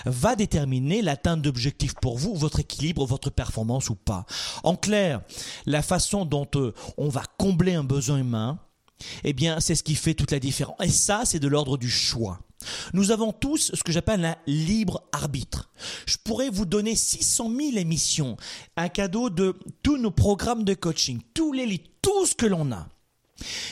[0.05, 4.25] va déterminer l'atteinte d'objectifs pour vous, votre équilibre, votre performance ou pas.
[4.63, 5.21] En clair,
[5.65, 8.59] la façon dont euh, on va combler un besoin humain,
[9.23, 10.75] eh bien, c'est ce qui fait toute la différence.
[10.83, 12.39] Et ça, c'est de l'ordre du choix.
[12.93, 15.69] Nous avons tous ce que j'appelle un libre arbitre.
[16.05, 18.37] Je pourrais vous donner 600 000 émissions,
[18.75, 22.71] un cadeau de tous nos programmes de coaching, tous les livres, tout ce que l'on
[22.71, 22.87] a.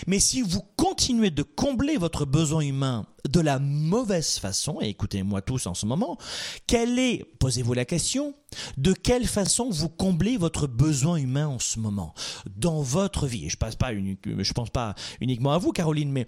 [0.08, 5.42] Mais si vous continuez de combler votre besoin humain de la mauvaise façon, et écoutez-moi
[5.42, 6.18] tous en ce moment,
[6.66, 8.34] quelle est, posez-vous la question,
[8.78, 12.14] de quelle façon vous comblez votre besoin humain en ce moment
[12.56, 13.46] dans votre vie?
[13.46, 16.26] Et je je pense pas uniquement à vous, Caroline, mais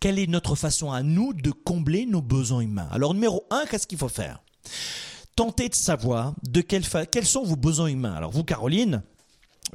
[0.00, 2.88] quelle est notre façon à nous de combler nos besoins humains?
[2.90, 4.42] Alors numéro un, qu'est-ce qu'il faut faire?
[5.36, 7.06] Tentez de savoir de quelle fa...
[7.06, 8.14] quels sont vos besoins humains.
[8.14, 9.02] Alors vous, Caroline,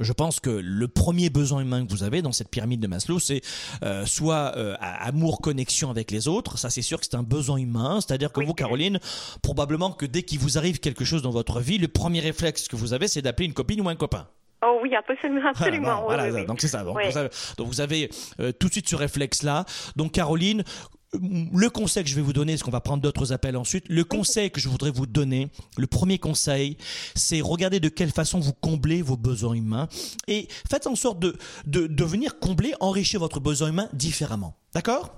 [0.00, 3.18] je pense que le premier besoin humain que vous avez dans cette pyramide de Maslow,
[3.18, 3.42] c'est
[3.82, 6.58] euh, soit euh, amour, connexion avec les autres.
[6.58, 8.00] Ça, c'est sûr que c'est un besoin humain.
[8.00, 8.46] C'est-à-dire que oui.
[8.46, 8.98] vous, Caroline,
[9.42, 12.76] probablement que dès qu'il vous arrive quelque chose dans votre vie, le premier réflexe que
[12.76, 14.26] vous avez, c'est d'appeler une copine ou un copain.
[14.62, 15.48] Oh oui, absolument.
[15.48, 16.84] absolument voilà, oui, voilà, oui, donc c'est ça.
[16.84, 17.04] Donc, Oui.
[17.10, 18.10] vous avez, donc vous avez,
[18.40, 19.64] euh, tout de suite ce réflexe-là.
[19.96, 20.64] Donc Caroline,
[21.12, 24.04] le conseil que je vais vous donner, parce qu'on va prendre d'autres appels ensuite, le
[24.04, 26.76] conseil que je voudrais vous donner, le premier conseil,
[27.14, 29.88] c'est regarder de quelle façon vous comblez vos besoins humains
[30.28, 34.54] et faites en sorte de, de, de venir combler, enrichir votre besoin humain différemment.
[34.72, 35.16] D'accord?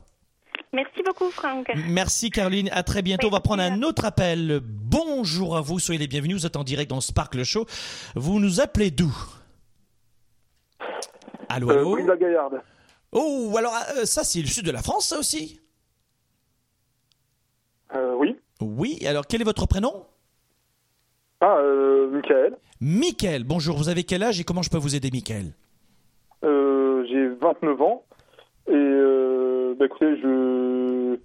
[0.75, 1.67] Merci beaucoup, Franck.
[1.89, 3.27] Merci Caroline, à très bientôt.
[3.27, 4.63] On va prendre un autre appel.
[4.65, 6.39] Bonjour à vous, soyez les bienvenus.
[6.39, 7.67] Vous êtes en direct dans Sparkle Show.
[8.15, 9.15] Vous nous appelez d'où?
[11.51, 11.91] Allô, Euh, allô?
[11.93, 12.63] Brive la Gaillarde.
[13.13, 15.61] Oh, alors euh, ça c'est le sud de la France, ça aussi?
[17.95, 18.37] Euh, oui.
[18.61, 20.07] Oui, alors quel est votre prénom?
[21.41, 22.57] Ah, euh, Michael.
[22.81, 23.45] Mickaël.
[23.45, 25.53] Bonjour, vous avez quel âge et comment je peux vous aider, Mickaël
[26.45, 28.05] Euh, j'ai 29 ans.
[28.69, 31.17] Et euh, bah, écoutez, je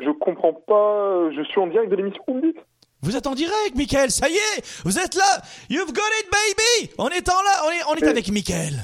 [0.00, 1.30] je comprends pas.
[1.36, 2.58] Je suis en direct de l'émission, vous me dites?
[3.02, 6.92] Vous êtes en direct, Mickaël, ça y est Vous êtes là You've got it, baby
[6.98, 8.74] On est en là, on est, on est avec Mickaël.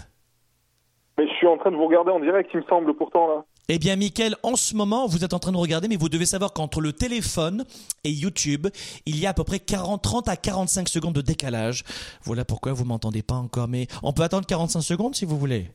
[1.17, 3.45] Mais je suis en train de vous regarder en direct, il me semble, pourtant, là.
[3.71, 6.25] Eh bien, Mickaël, en ce moment, vous êtes en train de regarder, mais vous devez
[6.25, 7.67] savoir qu'entre le téléphone
[8.03, 8.67] et YouTube,
[9.05, 11.85] il y a à peu près 40, 30 à 45 secondes de décalage.
[12.25, 15.71] Voilà pourquoi vous m'entendez pas encore, mais on peut attendre 45 secondes si vous voulez.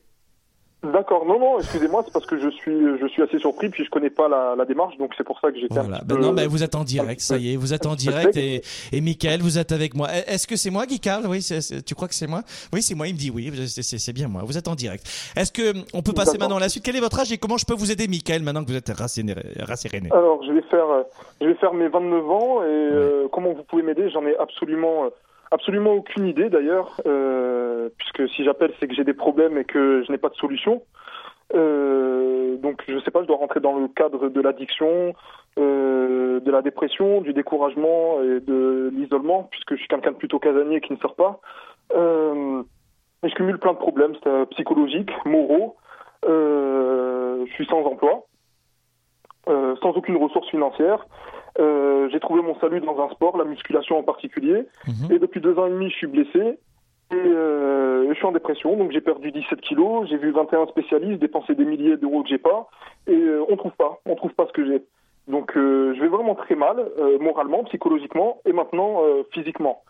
[0.92, 3.90] D'accord, non, non, excusez-moi, c'est parce que je suis, je suis assez surpris, puis je
[3.90, 6.00] connais pas la, la démarche, donc c'est pour ça que j'étais Voilà.
[6.04, 8.62] Ben non, ben vous êtes en direct, ça y est, vous êtes en direct et,
[8.92, 10.08] et Mickaël, vous êtes avec moi.
[10.26, 11.24] Est-ce que c'est moi, Guy Carl?
[11.26, 12.42] Oui, c'est- c'est- tu crois que c'est moi?
[12.72, 15.04] Oui, c'est moi, il me dit oui, c'est- bien moi, vous êtes en direct.
[15.36, 16.84] Est-ce que on peut passer maintenant à la suite?
[16.84, 18.90] Quel est votre âge et comment je peux vous aider, Mickaël, maintenant que vous êtes
[18.90, 20.10] rasséréné, rasséréné?
[20.12, 21.02] Alors, je vais faire, euh,
[21.40, 24.10] je vais faire mes 29 ans et euh, comment vous pouvez m'aider?
[24.10, 25.08] J'en ai absolument, euh,
[25.54, 30.02] absolument aucune idée d'ailleurs, euh, puisque si j'appelle, c'est que j'ai des problèmes et que
[30.04, 30.82] je n'ai pas de solution.
[31.54, 35.14] Euh, donc, je sais pas, je dois rentrer dans le cadre de l'addiction,
[35.58, 40.38] euh, de la dépression, du découragement et de l'isolement, puisque je suis quelqu'un de plutôt
[40.38, 41.40] casanier qui ne sort pas.
[41.92, 44.14] Et je cumule plein de problèmes
[44.50, 45.76] psychologiques, moraux.
[46.26, 48.26] Je suis sans emploi
[49.46, 51.06] sans aucune ressource financière.
[51.58, 54.66] Euh, j'ai trouvé mon salut dans un sport, la musculation en particulier.
[54.86, 55.12] Mhm.
[55.12, 56.58] Et depuis deux ans et demi, je suis blessé.
[57.12, 60.08] Et euh, je suis en dépression, donc j'ai perdu 17 kilos.
[60.08, 62.68] J'ai vu 21 spécialistes dépenser des milliers d'euros que j'ai pas.
[63.06, 64.82] Et euh, on trouve pas, on trouve pas ce que j'ai.
[65.28, 66.84] Donc euh, je vais vraiment très mal,
[67.20, 69.00] moralement, psychologiquement et maintenant
[69.32, 69.82] physiquement.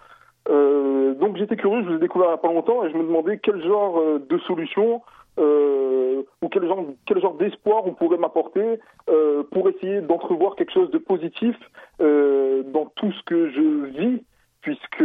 [0.48, 3.03] Donc j'étais curieux, je vous ai découvert il n'y a pas longtemps et je me
[3.03, 5.00] demandais quel genre de solution
[5.38, 10.73] euh, ou quel genre, quel genre d'espoir on pourrait m'apporter euh, pour essayer d'entrevoir quelque
[10.73, 11.57] chose de positif
[12.01, 14.23] euh, dans tout ce que je vis,
[14.61, 15.05] puisque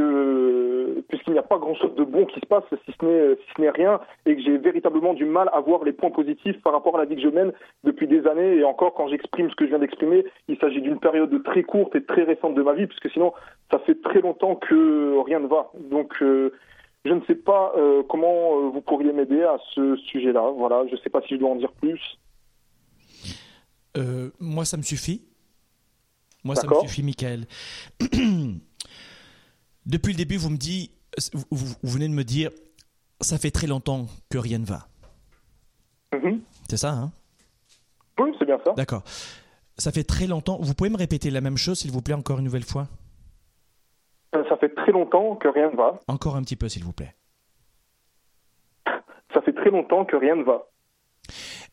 [1.09, 3.61] puisqu'il n'y a pas grand-chose de bon qui se passe si ce n'est si ce
[3.61, 6.95] n'est rien, et que j'ai véritablement du mal à voir les points positifs par rapport
[6.95, 7.51] à la vie que je mène
[7.83, 8.57] depuis des années.
[8.57, 11.95] Et encore, quand j'exprime ce que je viens d'exprimer, il s'agit d'une période très courte
[11.95, 13.33] et très récente de ma vie, puisque sinon,
[13.71, 15.71] ça fait très longtemps que rien ne va.
[15.91, 16.53] Donc euh,
[17.05, 20.51] je ne sais pas euh, comment euh, vous pourriez m'aider à ce sujet-là.
[20.57, 22.19] Voilà, je ne sais pas si je dois en dire plus.
[23.97, 25.25] Euh, moi, ça me suffit.
[26.43, 27.45] Moi, ça me suffit, Michael.
[29.85, 30.91] Depuis le début, vous me dites,
[31.51, 32.51] vous, venez de me dire,
[33.21, 34.87] ça fait très longtemps que rien ne va.
[36.13, 36.41] Mhm.
[36.69, 37.11] C'est ça, hein?
[38.19, 38.73] Oui, c'est bien ça.
[38.73, 39.03] D'accord.
[39.77, 40.59] Ça fait très longtemps.
[40.61, 42.87] Vous pouvez me répéter la même chose, s'il vous plaît, encore une nouvelle fois?
[44.89, 45.99] Très longtemps que rien ne va.
[46.07, 47.15] Encore un petit peu, s'il vous plaît.
[49.33, 50.63] Ça fait très longtemps que rien ne va.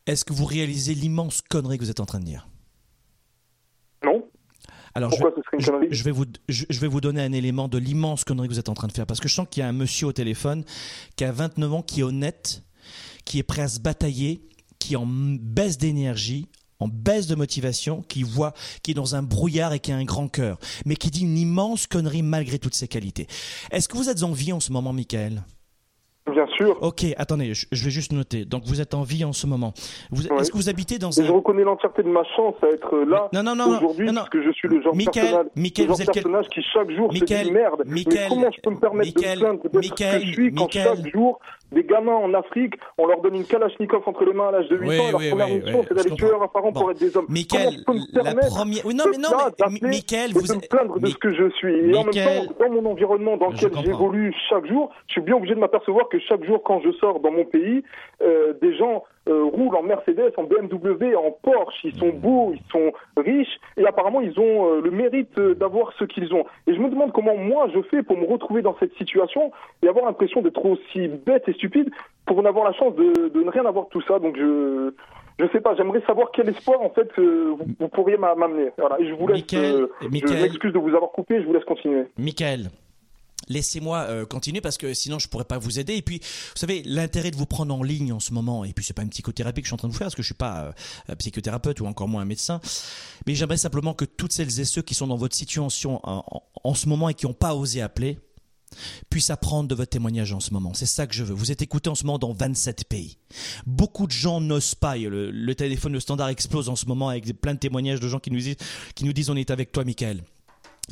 [0.07, 2.47] Est-ce que vous réalisez l'immense connerie que vous êtes en train de dire?
[4.05, 4.29] Non
[4.95, 5.89] Alors, je Pourquoi vais- ce serait une je, connerie?
[5.91, 8.59] je vais vous, je, je vais vous donner un élément de l'immense connerie que vous
[8.61, 9.07] êtes en train de faire.
[9.07, 10.65] Parce que je sens qu'il y a un monsieur au téléphone
[11.17, 12.63] qui a 29 ans, qui est honnête,
[13.25, 14.43] qui est prêt à se batailler,
[14.79, 16.49] qui est en baisse d'énergie,
[16.81, 20.05] en baisse de motivation, qui voit, qui est dans un brouillard et qui a un
[20.05, 23.27] grand cœur, mais qui dit une immense connerie malgré toutes ses qualités.
[23.71, 25.43] Est-ce que vous êtes en vie en ce moment, Michael?
[26.33, 26.77] Bien sûr.
[26.83, 28.45] Ok, attendez, je, vais juste noter.
[28.45, 29.73] Donc vous êtes en vie en ce moment.
[30.11, 30.41] Vous- Ouais.
[30.41, 31.33] Est-ce que vous habitez dans Et je un...
[31.37, 34.51] reconnais l'entièreté de ma chance à être là Non, non, non, aujourd'hui, parce que je
[34.51, 36.91] suis le genre de personnage, Michael, le genre vous de êtes quel- personnage qui chaque
[36.91, 37.83] jour Michael, se dit merde.
[37.87, 40.33] Michael, mais comment je peux me permettre Michael, de me plaindre ce Michael, que je
[40.33, 41.39] suis quand chaque jour
[41.73, 44.77] des gamins en Afrique, on leur donne une Kalachnikov entre les mains à l'âge de
[44.77, 46.45] 8 Oui, ans et leur oui, première oui, mission oui, c'est d'aller tuer comprends.
[46.45, 46.81] un parent Bon.
[46.81, 47.27] pour être des hommes.
[47.29, 47.75] Michael,
[48.13, 49.29] la permettre première- oui, non, mais non,
[49.83, 51.91] mais- Michael, vous- me plaindre de ce que je suis.
[51.91, 55.37] Et en même temps, dans mon environnement dans lequel j'évolue chaque jour, je suis bien
[55.37, 57.83] obligé de m'apercevoir que chaque jour, quand je sors dans mon pays,
[58.23, 62.71] euh, des gens euh, roulent en Mercedes, en BMW, en Porsche, ils sont beaux, ils
[62.71, 66.45] sont riches, et apparemment ils ont euh, le mérite euh, d'avoir ce qu'ils ont.
[66.67, 69.51] Et je me demande comment moi je fais pour me retrouver dans cette situation
[69.83, 71.91] et avoir l'impression d'être aussi bête et stupide
[72.27, 74.19] pour n'avoir la chance de, de ne rien avoir de tout ça.
[74.19, 74.93] Donc je
[75.39, 78.71] je sais pas, j'aimerais savoir quel espoir en fait euh, vous, vous pourriez m'a- m'amener.
[78.79, 78.99] Voilà.
[79.01, 79.41] Et je vous laisse.
[79.53, 82.05] Michael, euh, je m'excuse de vous avoir coupé, je vous laisse continuer.
[82.19, 82.69] Michael,
[83.49, 85.95] Laissez-moi euh, continuer parce que sinon je pourrais pas vous aider.
[85.95, 88.85] Et puis, vous savez, l'intérêt de vous prendre en ligne en ce moment, et puis
[88.85, 90.29] c'est pas une psychothérapie que je suis en train de vous faire parce que je
[90.29, 90.73] suis pas
[91.11, 92.61] euh, psychothérapeute ou encore moins un médecin,
[93.27, 96.89] mais j'aimerais simplement que toutes celles et ceux qui sont dans votre situation en, ce
[96.89, 98.19] moment et qui n'ont pas osé appeler
[99.09, 100.75] puissent apprendre de votre témoignage en ce moment.
[100.75, 101.35] C'est ça que je veux.
[101.35, 103.17] Vous êtes écouté en ce moment dans 27 pays.
[103.65, 104.97] Beaucoup de gens n'osent pas.
[104.97, 108.19] Le, le téléphone, le standard explose en ce moment avec plein de témoignages de gens
[108.19, 108.57] qui nous disent,
[108.95, 110.23] qui nous disent on est avec toi, Michael.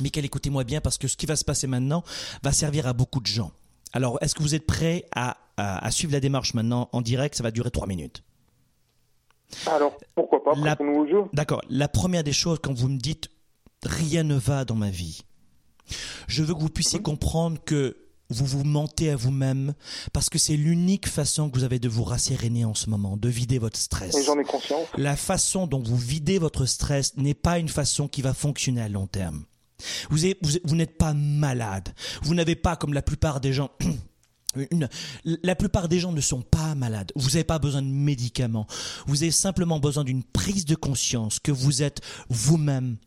[0.01, 2.03] Michael, écoutez-moi bien parce que ce qui va se passer maintenant
[2.43, 3.51] va servir à beaucoup de gens.
[3.93, 7.35] Alors, est-ce que vous êtes prêt à, à- à suivre la démarche maintenant en direct?
[7.35, 8.23] Ça va durer trois minutes.
[9.67, 10.75] Alors, pourquoi pas, La-.
[11.33, 11.61] D'accord.
[11.69, 13.29] La première des choses, quand vous me dites
[13.83, 15.21] rien ne va dans ma vie,
[16.27, 17.95] je veux que vous puissiez comprendre que
[18.31, 19.75] vous vous mentez à vous-même
[20.11, 23.29] parce que c'est l'unique façon que vous avez de vous rasséréner en ce moment, de
[23.29, 24.15] vider votre stress.
[24.25, 24.87] J'en ai conscience.
[24.97, 28.89] La façon dont vous videz votre stress n'est pas une façon qui va fonctionner à
[28.89, 29.45] long terme.
[30.09, 31.89] Vous, vous, vous n'êtes pas malade.
[32.21, 33.69] Vous n'avez pas, comme la plupart des gens,
[34.71, 34.89] une-
[35.25, 37.11] la plupart des gens ne sont pas malades.
[37.15, 38.67] Vous n'avez pas besoin de médicaments.
[39.05, 42.97] Vous avez simplement besoin d'une prise de conscience que vous êtes vous-même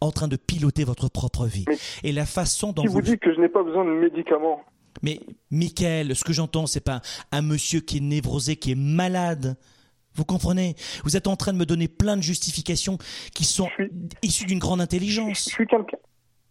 [0.00, 1.64] en train de piloter votre propre vie.
[1.68, 2.94] Mais Et la façon dont Qui vous...
[2.94, 4.60] vous dit que je n'ai pas besoin de médicaments?
[5.02, 9.56] Mais Michael, ce que j'entends, c'est pas un monsieur qui est névrosé, qui est malade.
[10.14, 10.76] Vous comprenez?
[11.04, 12.98] Vous êtes en train de me donner plein de justifications
[13.34, 15.40] qui sont Je suis- issues d'une grande Je intelligence.
[15.40, 15.96] suis quelqu'un.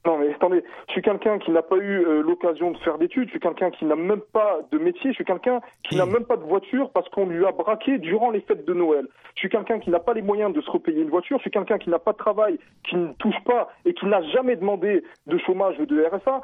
[0.06, 3.26] Non mais attendez, je suis quelqu'un qui n'a pas eu euh, l'occasion de faire d'études,
[3.26, 6.26] je suis quelqu'un qui n'a même pas de métier, je suis quelqu'un qui n'a même
[6.26, 9.08] pas de voiture parce qu'on lui a braqué durant les fêtes de Noël.
[9.36, 11.52] Je suis quelqu'un qui n'a pas les moyens de se repayer une voiture, je suis
[11.52, 15.04] quelqu'un qui n'a pas de travail, qui ne touche pas et qui n'a jamais demandé
[15.28, 16.42] de chômage ou de RSA.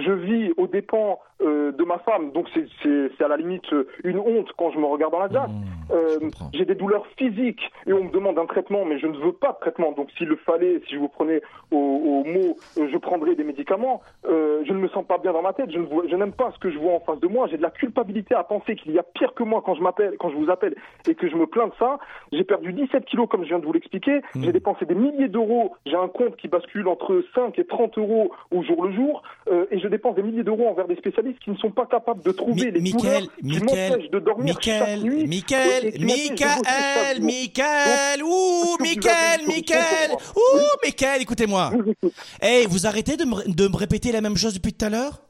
[0.00, 4.18] Je vis aux dépens euh, de ma femme, donc c'est- à la limite euh, une
[4.18, 5.48] honte quand je me regarde dans la glace.
[5.50, 6.18] Mmh, Euh,
[6.52, 9.52] j'ai des douleurs physiques et on me demande un traitement, mais je ne veux pas
[9.52, 9.92] de traitement.
[9.92, 14.02] Donc s'il le fallait, si je vous prenais au, au mot, je prendrais des médicaments.
[14.28, 15.70] Euh, je ne me sens pas bien dans ma tête.
[15.70, 17.46] Je n'aime pas ce que je vois en face de moi.
[17.50, 20.16] J'ai de la culpabilité à penser qu'il y a pire que moi quand je m'appelle,
[20.18, 20.74] quand je vous appelle
[21.06, 21.98] et que je me plains de ça.
[22.32, 24.20] J'ai perdu 17 kilos comme je viens de vous l'expliquer.
[24.34, 24.42] Mm.
[24.44, 25.74] J'ai dépensé des milliers d'euros.
[25.86, 29.22] J'ai un compte qui bascule entre 5 et 30 euros au jour le jour.
[29.70, 32.32] Et je dépense des milliers d'euros envers des spécialistes qui ne sont pas capables de
[32.32, 35.26] trouver Mi- les Michael, qui m'empêchent de dormir chaque Michael, nuit.
[35.26, 37.22] Michael, chaque Michael.
[37.22, 41.72] Michael, ouh, Michael, Michael, ouh, Michael, écoutez-moi.
[42.02, 42.08] Je.
[42.40, 45.22] Hey, vous arrêtez de me, de me répéter la même chose depuis tout à l'heure?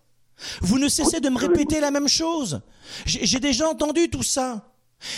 [0.61, 2.61] Vous ne cessez de me je répéter la même chose?
[3.07, 4.65] J'ai déjà entendu tout ça.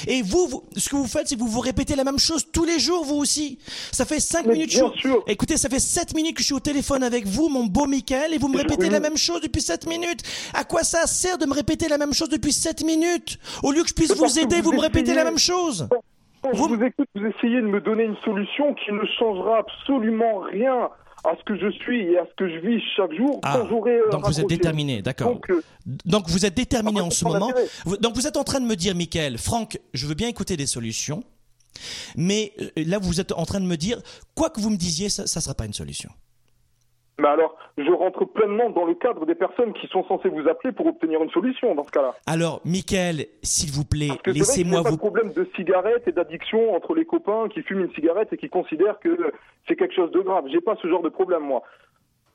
[0.07, 2.47] Et vous, vous- ce que vous faites, c'est que vous vous répétez la même chose
[2.53, 3.59] tous les jours, vous aussi.
[3.93, 4.71] Ça fait cinq Mais minutes.
[4.71, 5.25] bien je sûr.
[5.27, 8.35] Écoutez, ça fait sept minutes que je suis au téléphone avec vous, mon beau Michael,
[8.35, 8.91] et vous me répétez oui.
[8.91, 10.21] la même chose depuis sept minutes.
[10.55, 13.39] À quoi ça sert de me répéter la même chose depuis sept minutes?
[13.63, 15.17] Au lieu que je puisse vous aider, vous vous me répétez essayez.
[15.17, 15.89] la même chose.
[16.43, 19.59] Quand Vous- je vous écoute, vous essayez de me donner une solution qui ne changera
[19.59, 20.89] absolument rien
[21.25, 23.69] à ce que je suis et à ce que je vis chaque jour Ah, quand
[23.69, 23.99] j'aurai.
[23.99, 25.33] euh, donc vous êtes déterminé, d'accord.
[25.35, 25.63] Donc, euh,
[26.07, 27.53] Donc vous êtes déterminé Ah, en ce moment.
[27.85, 30.57] Vous- Donc vous êtes en train de me dire, Michael, Franck, je veux bien écouter
[30.57, 31.23] des solutions,
[32.17, 34.01] mais euh, là vous êtes en train de me dire,
[34.35, 36.11] quoi que vous me disiez, ça ne sera pas une solution.
[37.21, 40.73] mais alors, je rentre pleinement dans le cadre des personnes qui sont censées vous appeler
[40.73, 42.15] pour obtenir une solution dans ce cas-là.
[42.27, 44.93] Alors, Michael, s'il vous plaît, laissez-moi vous...
[44.93, 48.49] de problème de cigarette et d'addiction entre les copains qui fument une cigarette et qui
[48.49, 49.33] considèrent que
[49.69, 50.45] c'est quelque chose de grave.
[50.51, 51.63] J'ai pas ce genre de problème, moi.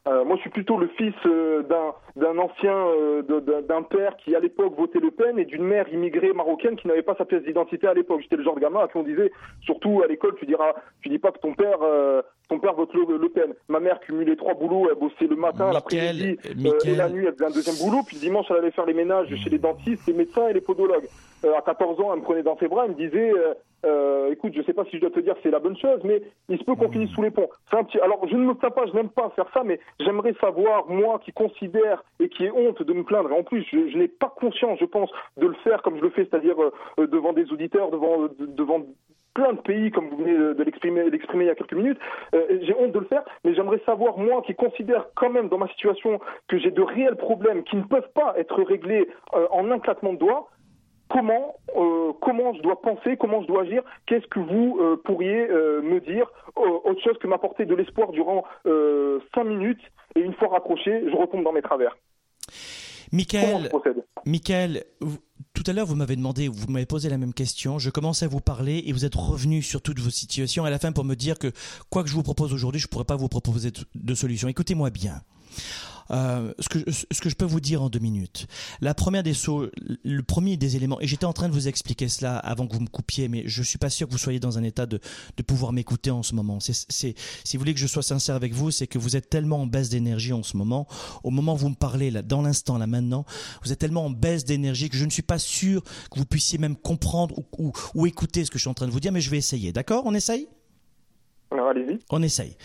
[0.07, 4.35] Euh, moi, je suis plutôt le fils euh, d'un d'un ancien, euh, d'un père qui
[4.35, 7.43] à l'époque votait Le Pen et d'une mère immigrée marocaine qui n'avait pas sa pièce
[7.43, 8.21] d'identité à l'époque.
[8.21, 11.09] J'étais le genre de gamin à qui on disait, surtout à l'école, tu diras, tu
[11.09, 13.53] dis pas que ton père, euh, ton père vote le, Le Pen.
[13.67, 16.37] Ma mère cumulait trois boulots, elle bossait le matin, l'après-midi
[16.85, 18.03] et la nuit, elle faisait un deuxième boulot.
[18.07, 20.61] Puis le dimanche, elle allait faire les ménages chez les dentistes, les médecins et les
[20.61, 21.07] podologues.
[21.43, 23.53] Euh, à 14 ans, elle me prenait dans ses bras, elle me disait, euh,
[23.85, 25.99] euh, écoute, je sais pas si je dois te dire que c'est la bonne chose,
[26.03, 27.49] mais il se peut qu'on finisse sous les ponts.
[27.69, 27.99] C'est un petit.
[27.99, 31.19] Alors, je ne me plains pas, je n'aime pas faire ça, mais j'aimerais savoir, moi,
[31.23, 34.07] qui considère et qui ai honte de me plaindre, et en plus, je, je n'ai
[34.07, 37.51] pas conscience, je pense, de le faire comme je le fais, c'est-à-dire euh, devant des
[37.51, 38.81] auditeurs, devant, euh, devant
[39.35, 41.99] plein de pays, comme vous venez de l'exprimer, l'exprimer il y a quelques minutes.
[42.33, 45.57] Euh, j'ai honte de le faire, mais j'aimerais savoir, moi, qui considère quand même dans
[45.57, 49.69] ma situation que j'ai de réels problèmes qui ne peuvent pas être réglés euh, en
[49.69, 50.49] un claquement de doigts,
[51.09, 55.47] comment, euh, comment je dois penser, comment je dois agir, qu'est-ce que vous euh, pourriez
[55.49, 58.43] euh, me dire, autre chose que m'apporter de l'espoir durant
[59.33, 59.81] cinq minutes,
[60.15, 61.97] et une fois raccroché, je retombe dans mes travers.
[63.11, 63.69] Michael,
[64.25, 64.83] Michael,
[65.53, 68.27] tout à l'heure vous m'avez demandé, vous m'avez posé la même question, je commençais à
[68.27, 71.15] vous parler et vous êtes revenu sur toutes vos situations à la fin pour me
[71.15, 71.51] dire que
[71.89, 74.47] quoi que je vous propose aujourd'hui, je ne pourrais pas vous proposer de solution.
[74.47, 75.21] Écoutez-moi bien.
[76.11, 78.45] Euh, ce, que, ce que je peux vous dire en deux minutes.
[78.79, 79.33] La première des
[80.03, 82.81] le premier des éléments, et j'étais en train de vous expliquer cela avant que vous
[82.81, 84.99] me coupiez, mais je suis pas sûr que vous soyez dans un état de,
[85.35, 86.59] de pouvoir m'écouter en ce moment.
[86.59, 89.29] C'est, c'est, si vous voulez que je sois sincère avec vous, c'est que vous êtes
[89.29, 90.87] tellement en baisse d'énergie en ce moment.
[91.23, 93.25] Au moment où vous me parlez, là, dans l'instant, là, maintenant,
[93.63, 96.59] vous êtes tellement en baisse d'énergie que je ne suis pas sûr que vous puissiez
[96.59, 99.11] même comprendre ou, ou, ou écouter ce que je suis en train de vous dire,
[99.11, 99.71] mais je vais essayer.
[99.71, 100.03] D'accord?
[100.05, 100.47] On essaye?
[101.51, 101.99] Allez-y.
[102.09, 102.57] On essaye.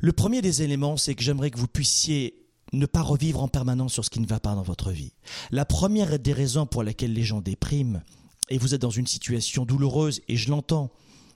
[0.00, 2.34] Le premier des éléments, c'est que j'aimerais que vous puissiez
[2.72, 5.12] ne pas revivre en permanence sur ce qui ne va pas dans votre vie.
[5.50, 8.02] La première des raisons pour lesquelles les gens dépriment,
[8.48, 10.90] et vous êtes dans une situation douloureuse, et je l'entends,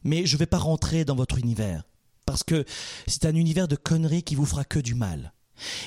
[0.04, 1.84] mais je ne vais pas rentrer dans votre univers,
[2.24, 2.64] parce que
[3.06, 5.32] c'est un univers de conneries qui vous fera que du mal.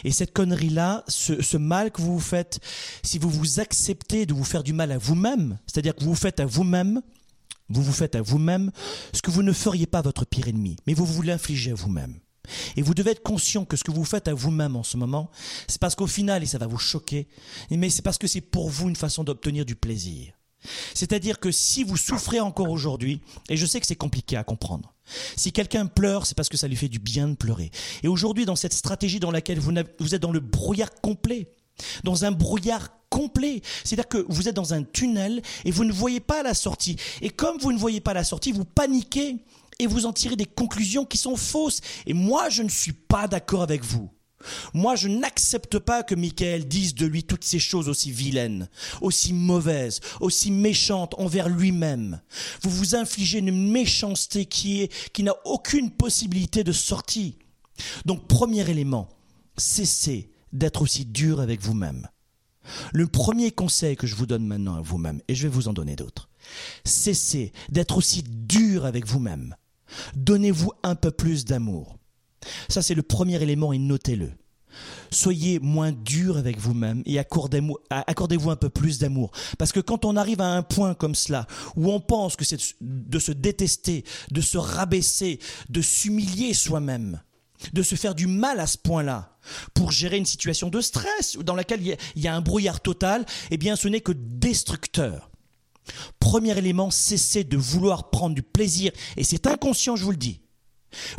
[0.04, 2.60] Et cette connerie-là, ce, ce, mal que vous vous faites,
[3.04, 6.16] si vous vous acceptez de vous faire du mal à vous-même, c'est-à-dire que vous vous
[6.16, 7.02] faites à vous-même,
[7.70, 8.72] vous vous faites à vous-même
[9.14, 11.76] ce que vous ne feriez pas à votre pire ennemi, mais vous vous l'infligez à
[11.76, 12.20] vous-même.
[12.76, 15.30] Et vous devez être conscient que ce que vous faites à vous-même en ce moment,
[15.68, 17.28] c'est parce qu'au final, et ça va vous choquer,
[17.70, 20.34] mais c'est parce que c'est pour vous une façon d'obtenir du plaisir.
[20.94, 24.94] C'est-à-dire que si vous souffrez encore aujourd'hui, et je sais que c'est compliqué à comprendre,
[25.36, 27.72] si quelqu'un pleure, c'est parce que ça lui fait du bien de pleurer.
[28.04, 31.52] Et aujourd'hui, dans cette stratégie dans laquelle vous, êtes dans le brouillard complet,
[32.04, 33.62] dans un brouillard complet.
[33.84, 36.98] C'est-à-dire que vous êtes dans un tunnel et vous ne voyez pas la sortie.
[37.22, 39.38] Et comme vous ne voyez pas la sortie, vous paniquez
[39.80, 41.82] et vous en tirez des conclusions qui sont fausses.
[42.06, 44.10] Et moi, je ne suis pas d'accord avec vous.
[44.74, 48.70] Moi, je n'accepte pas que Michael dise de lui toutes ces choses aussi vilaines,
[49.02, 52.22] aussi mauvaises, aussi méchantes envers lui-même.
[52.62, 57.38] Vous vous infligez une méchanceté qui est, qui n'a aucune possibilité de sortie.
[58.06, 59.10] Donc, premier élément,
[59.58, 62.08] cessez d'être aussi dur avec vous-même.
[62.94, 65.74] Le premier conseil que je vous donne maintenant à vous-même, et je vais vous en
[65.74, 66.30] donner d'autres,
[66.86, 69.56] cessez d'être aussi dur avec vous-même.
[70.16, 71.98] Donnez-vous un peu plus d'amour.
[72.70, 74.32] Ça, c'est le premier élément et notez-le.
[75.12, 79.32] Soyez moins dur avec vous-même et accordez-vous accordez un peu plus d'amour.
[79.58, 82.76] Parce que quand on arrive à un point comme cela, où on pense que c'est
[82.80, 87.22] de se détester, de se rabaisser, de s'humilier soi-même,
[87.74, 89.38] de se faire du mal à ce point-là,
[89.74, 93.58] pour gérer une situation de stress dans laquelle il y a un brouillard total, eh
[93.58, 95.29] bien ce n'est que destructeur.
[96.20, 100.42] Premier élément, cessez de vouloir prendre du plaisir, et c'est inconscient, je vous le dis.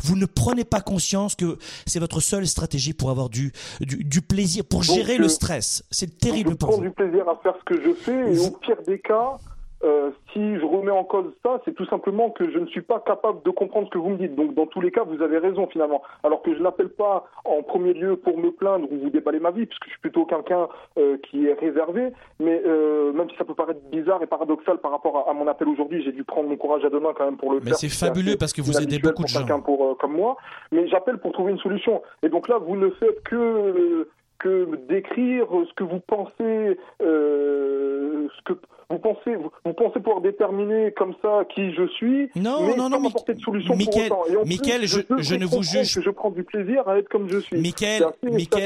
[0.03, 4.21] Vous ne prenez pas conscience que c'est votre seule stratégie pour avoir du, du, du
[4.21, 5.83] plaisir, pour gérer le stress.
[5.91, 6.83] C'est terrible je pour prends vous.
[6.83, 9.37] du plaisir à faire ce que je fais et au pire des cas,
[9.83, 12.99] euh, si je remets en cause ça, c'est tout simplement que je ne suis pas
[12.99, 14.35] capable de comprendre ce que vous me dites.
[14.35, 16.01] Donc dans tous les cas, vous avez raison finalement.
[16.23, 19.51] Alors que je n'appelle pas en premier lieu pour me plaindre ou vous déballer ma
[19.51, 20.67] vie, puisque je suis plutôt quelqu'un
[20.97, 22.11] euh, qui est réservé.
[22.39, 25.47] Mais euh, même si ça peut paraître bizarre et paradoxal par rapport à, à mon
[25.47, 27.69] appel aujourd'hui, j'ai dû prendre mon courage à deux mains quand même pour le Mais
[27.71, 27.77] faire.
[27.77, 29.61] c'est fabuleux parce que vous aidez beaucoup de gens.
[29.61, 30.37] pour euh, comme moi.
[30.71, 32.01] Mais j'appelle pour trouver une solution.
[32.23, 34.09] Et donc là, vous ne faites que euh,
[34.41, 40.21] que décrire ce que vous pensez, euh, ce que vous pensez, vous, vous pensez pouvoir
[40.21, 44.09] déterminer comme ça qui je suis, Non, mais non, non, sans m'apporter de solution Michael-
[44.09, 44.33] pour autant.
[44.33, 47.07] Et en Michael, plus, je- ne vous juge- que je prends du plaisir à être
[47.07, 47.59] comme je suis.
[47.59, 48.03] Michael,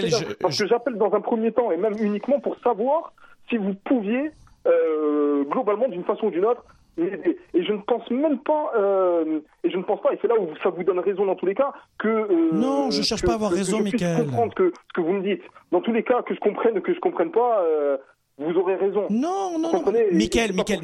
[0.06, 3.14] assez- je- parce que j'appelle dans un premier temps et même uniquement pour savoir
[3.50, 4.32] si vous pouviez
[4.68, 6.64] euh, globalement d'une façon ou d'une autre
[6.98, 10.36] Et je ne pense même pas, euh, et je ne pense pas, et c'est là
[10.40, 13.28] où ça vous donne raison dans tous les cas, que euh, Non, je cherche que-
[13.28, 14.26] pas à avoir que- raison, que je Michael.
[14.26, 15.42] comprendre que, ce que vous me dites.
[15.72, 17.98] Dans tous les cas, que je comprenne ou que je comprenne pas, euh,
[18.38, 19.04] vous aurez raison.
[19.10, 19.84] Non, non, non.
[20.12, 20.82] Michael, Michael.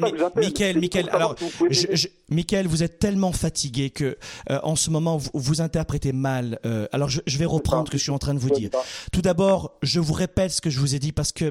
[0.76, 1.96] Michael, Alors, vous pouvez je, m'aider.
[1.96, 4.16] je- Michael, vous êtes tellement fatigué que
[4.50, 6.58] euh, en ce moment vous, vous interprétez mal.
[6.64, 8.70] euh, alors, je, je vais reprendre ce que je suis en train de vous dire.
[9.12, 11.50] Tout d'abord, je vous répète ce que je vous ai dit parce que.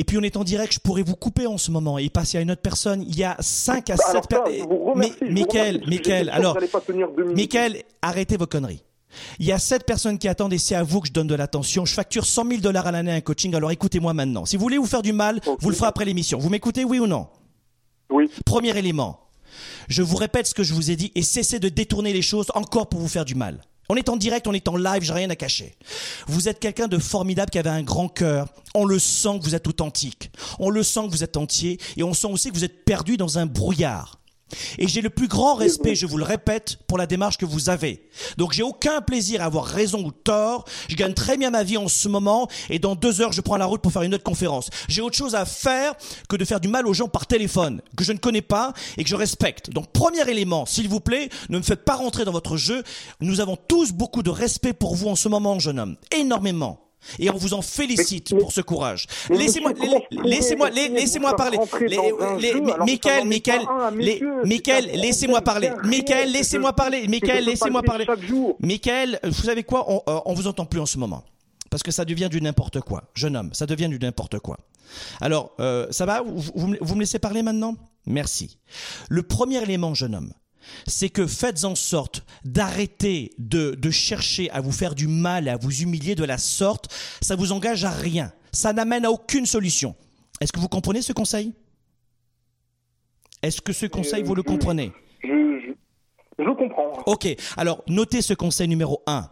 [0.00, 2.38] Et puis on est en direct, je pourrais vous couper en ce moment et passer
[2.38, 3.02] à une autre personne.
[3.06, 4.66] Il y a 5 à Bah, 7 alors ça, personnes.
[4.66, 4.94] vous
[5.30, 6.56] Michael, Michael, alors.
[7.34, 8.82] Michael, arrêtez vos conneries.
[9.38, 11.34] Il y a sept personnes qui attendent et c'est à vous que je donne de
[11.34, 11.84] l'attention.
[11.84, 14.46] Je facture 100 000 dollars à l'année à un coaching, alors écoutez-moi maintenant.
[14.46, 16.38] Si vous voulez vous faire du mal, vous le ferez après l'émission.
[16.38, 17.26] Vous m'écoutez, oui ou non?
[18.08, 18.30] Oui.
[18.46, 19.20] Premier élément.
[19.88, 22.46] Je vous répète ce que je vous ai dit et cessez de détourner les choses
[22.54, 23.60] encore pour vous faire du mal.
[23.92, 25.74] On est en direct, on est en live, j'ai rien à cacher.
[26.28, 28.46] Vous êtes quelqu'un de formidable qui avait un grand cœur.
[28.72, 30.30] On le sent que vous êtes authentique.
[30.60, 33.16] On le sent que vous êtes entier et on sent aussi que vous êtes perdu
[33.16, 34.19] dans un brouillard.
[34.78, 37.68] Et j'ai le plus grand respect, je vous le répète, pour la démarche que vous
[37.68, 38.08] avez.
[38.36, 40.64] Donc j'ai aucun plaisir à avoir raison ou tort.
[40.88, 43.56] Je gagne très bien ma vie en ce moment et dans deux heures je prends
[43.56, 44.70] la route pour faire une autre conférence.
[44.88, 45.94] J'ai autre chose à faire
[46.28, 49.04] que de faire du mal aux gens par téléphone que je ne connais pas et
[49.04, 49.70] que je respecte.
[49.70, 52.82] Donc premier élément, s'il vous plaît, ne me faites pas rentrer dans votre jeu.
[53.20, 55.96] Nous avons tous beaucoup de respect pour vous en ce moment, jeune homme.
[56.16, 56.89] Énormément.
[57.18, 59.06] Et on vous en félicite Mais- pour ce courage.
[59.30, 59.72] Laissez-moi,
[60.24, 61.58] laissez-moi, laissez-moi parler.
[62.86, 63.62] Michael, Michael,
[64.44, 65.70] Michael, laissez-moi parler.
[65.84, 67.06] Michael, laissez-moi parler.
[67.08, 68.06] Michael, laissez-moi parler.
[68.60, 69.84] Michael, vous savez quoi?
[69.90, 71.24] On, euh, on vous entend plus en ce moment.
[71.70, 73.04] parce que ça devient du n'importe quoi.
[73.14, 74.58] Jeune homme, ça devient du n'importe quoi.
[75.20, 76.20] Alors, euh, ça va?
[76.20, 77.76] Vous, vous, vous me laissez parler maintenant?
[78.06, 78.58] Merci.
[79.08, 80.32] Le premier élément, jeune homme,
[80.86, 85.50] c'est que faites en sorte d'arrêter de, de, chercher à vous faire du mal et
[85.50, 86.92] à vous humilier de la sorte.
[87.20, 88.32] Ça vous engage à rien.
[88.52, 89.94] Ça n'amène à aucune solution.
[90.40, 91.52] Est-ce que vous comprenez ce conseil?
[93.42, 94.92] Est-ce que ce conseil, vous le comprenez?
[95.22, 96.92] je, je, je, comprends.
[97.06, 99.30] Ok, alors notez ce conseil numéro 1.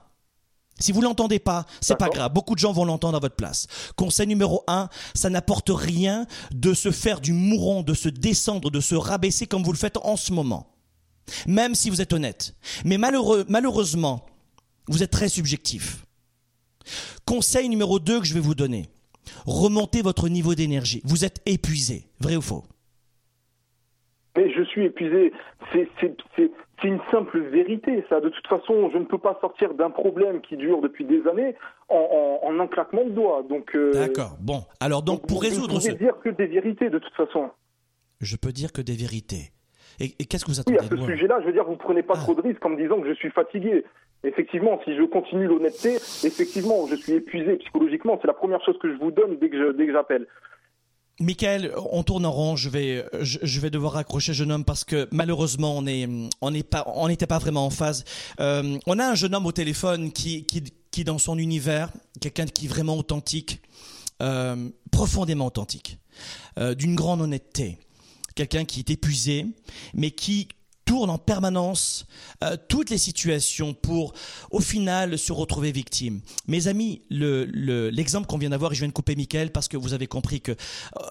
[0.78, 2.32] Si vous l'entendez pas, c'est pas grave.
[2.32, 3.66] Beaucoup de gens vont l'entendre à votre place.
[3.96, 8.80] Conseil numéro un, ça n'apporte rien de se faire du mouron, de se descendre, de
[8.80, 10.77] se rabaisser comme vous le faites en ce moment.
[11.46, 12.54] Même si vous êtes honnête.
[12.84, 14.24] Mais malheureux, malheureusement,
[14.88, 16.04] vous êtes très subjectif.
[17.26, 18.86] Conseil numéro 2 que je vais vous donner.
[19.46, 21.02] Remontez votre niveau d'énergie.
[21.04, 22.06] Vous êtes épuisé.
[22.20, 22.64] Vrai ou faux?
[24.36, 25.32] Mais je suis épuisé.
[25.72, 25.88] C'est
[26.84, 28.20] une simple vérité, ça.
[28.20, 31.54] De toute façon, je ne peux pas sortir d'un problème qui dure depuis des années
[31.88, 33.42] en, en, en un claquement de doigts.
[33.48, 33.74] Donc.
[33.74, 34.36] Euh, D'accord.
[34.40, 34.62] Bon.
[34.80, 35.90] Alors donc, pour résoudre vous ce.
[35.92, 37.50] dire que des vérités, de toute façon.
[38.20, 39.50] Je peux dire que des vérités.
[40.00, 42.02] Et, et qu'est-ce que vous attendez Oui, à ce sujet-là, je veux dire, vous prenez
[42.02, 42.20] pas Ah.
[42.20, 43.84] trop de risques en me disant que je suis fatigué.
[44.24, 45.94] Effectivement, si je continue l'honnêteté,
[46.24, 48.18] effectivement, je suis épuisé psychologiquement.
[48.20, 50.26] C'est la première chose que je vous donne dès que je- dès que j'appelle.
[51.20, 52.54] Michael, on tourne en rond.
[52.54, 56.06] Je vais, je, je vais devoir raccrocher, jeune homme, parce que malheureusement, on est,
[56.40, 58.04] on n'est pas, on n'était pas vraiment en phase.
[58.38, 61.90] Euh, on a un jeune homme au téléphone qui, qui, qui dans son univers,
[62.20, 63.60] quelqu'un qui est vraiment authentique,
[64.22, 65.98] euh, profondément authentique,
[66.58, 67.78] euh, d'une grande honnêteté,
[68.38, 69.46] quelqu'un qui est épuisé,
[69.94, 70.48] mais qui
[70.84, 72.06] tourne en permanence
[72.42, 74.14] euh, toutes les situations pour,
[74.50, 76.22] au final, se retrouver victime.
[76.46, 79.68] Mes amis, le- le- l'exemple qu'on vient d'avoir, et je viens de couper Michael parce
[79.68, 80.56] que vous avez compris que euh,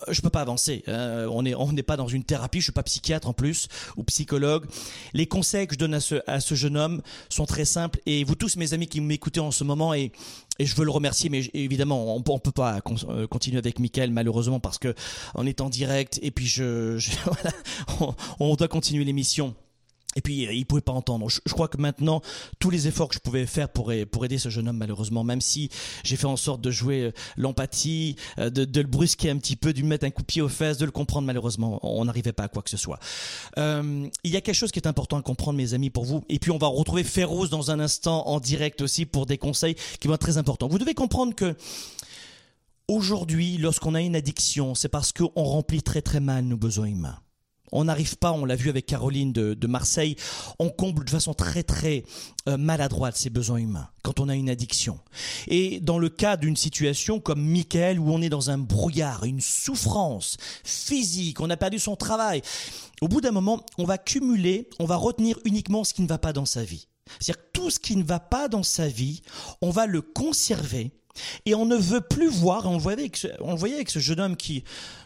[0.07, 0.84] je peux pas avancer.
[0.88, 1.28] hein.
[1.30, 3.67] on n'est pas dans une thérapie, je suis pas psychiatre en plus
[3.97, 4.65] ou psychologue.
[5.13, 8.23] Les conseils que je donne à ce, à ce jeune homme sont très simples et
[8.23, 10.11] vous tous, mes amis qui m'écoutez en ce moment et
[10.60, 12.80] et je veux le remercier, mais évidemment, on, on peut pas
[13.10, 14.93] euh, continuer avec Michael malheureusement parce que
[15.36, 17.51] on est en direct et puis je, je- voilà,
[17.99, 18.14] on,
[18.51, 19.55] on doit continuer l'émission.
[20.18, 21.30] Et puis, euh, il pouvait pas entendre.
[21.30, 22.22] Je, crois que maintenant,
[22.57, 25.41] tous les efforts que je pouvais faire pour, pour aider ce jeune homme, malheureusement, même
[25.41, 25.70] si
[26.03, 29.74] j'ai fait en sorte de jouer euh, l'empathie, euh, de, le brusquer un petit peu,
[29.74, 32.34] de lui mettre un coup de pied aux fesses, de le comprendre, malheureusement, on n'arrivait
[32.34, 32.99] pas à quoi que ce soit.
[33.57, 36.24] Il y a quelque chose qui est important à comprendre, mes amis, pour vous.
[36.30, 39.76] Et puis, on va retrouver Féroce dans un instant en direct aussi pour des conseils
[39.99, 40.68] qui vont être très importants.
[40.68, 41.55] Vous devez comprendre que
[42.88, 47.20] aujourd'hui, lorsqu'on a une addiction, c'est parce qu'on remplit très très mal nos besoins humains.
[47.72, 50.15] On n'arrive pas, on l'a vu avec Caroline de, Marseille,
[50.59, 52.03] on comble de façon très très
[52.47, 54.99] euh, maladroite ses besoins humains quand on a une addiction.
[55.47, 59.41] Et dans le cas d'une situation comme Michael où on est dans un brouillard, une
[59.41, 62.41] souffrance physique, on a perdu son travail,
[63.01, 66.18] au bout d'un moment, on va cumuler, on va retenir uniquement ce qui ne va
[66.18, 66.88] pas dans sa vie.
[67.20, 69.22] C'est-à-dire tout ce qui ne va pas dans sa vie,
[69.61, 70.91] on va le conserver
[71.45, 73.89] et on ne veut plus voir, on le voyait avec ce, on le voyait avec
[73.89, 74.63] ce jeune homme qui,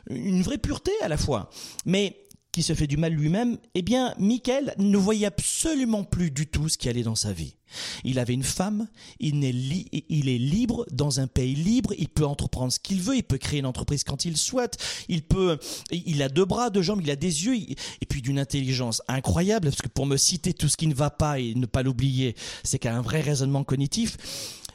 [0.09, 1.49] une vraie pureté à la fois,
[1.85, 2.17] mais
[2.51, 6.67] qui se fait du mal lui-même, eh bien, Michael ne voyait absolument plus du tout
[6.67, 7.55] ce qui allait dans sa vie.
[8.03, 8.87] Il avait une femme,
[9.19, 13.37] il est, libre dans un pays libre, il peut entreprendre ce qu'il veut, il peut
[13.37, 14.77] créer une entreprise quand il souhaite,
[15.07, 15.57] il peut,
[15.91, 19.69] il a deux bras, deux jambes, il a des yeux, et puis d'une intelligence incroyable,
[19.69, 22.35] parce que pour me citer tout ce qui ne va pas et ne pas l'oublier,
[22.63, 24.17] c'est qu'il a un vrai raisonnement cognitif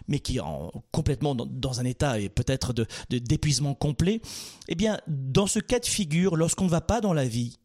[0.08, 4.20] mais qui est en, complètement dans, dans un état et peut-être de- d'épuisement complet,
[4.68, 7.58] eh bien, dans ce cas de figure, lorsqu'on ne va pas dans la vie,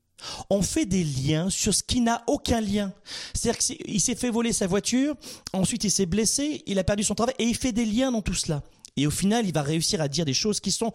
[0.49, 2.93] on fait des liens sur ce qui n'a aucun lien.
[3.33, 5.15] C'est-à-dire qu'il s'est fait voler sa voiture,
[5.53, 8.21] ensuite il s'est blessé, il a perdu son travail, et il fait des liens dans
[8.21, 8.63] tout cela.
[8.97, 10.91] Et au final, il va réussir à dire des choses qui sont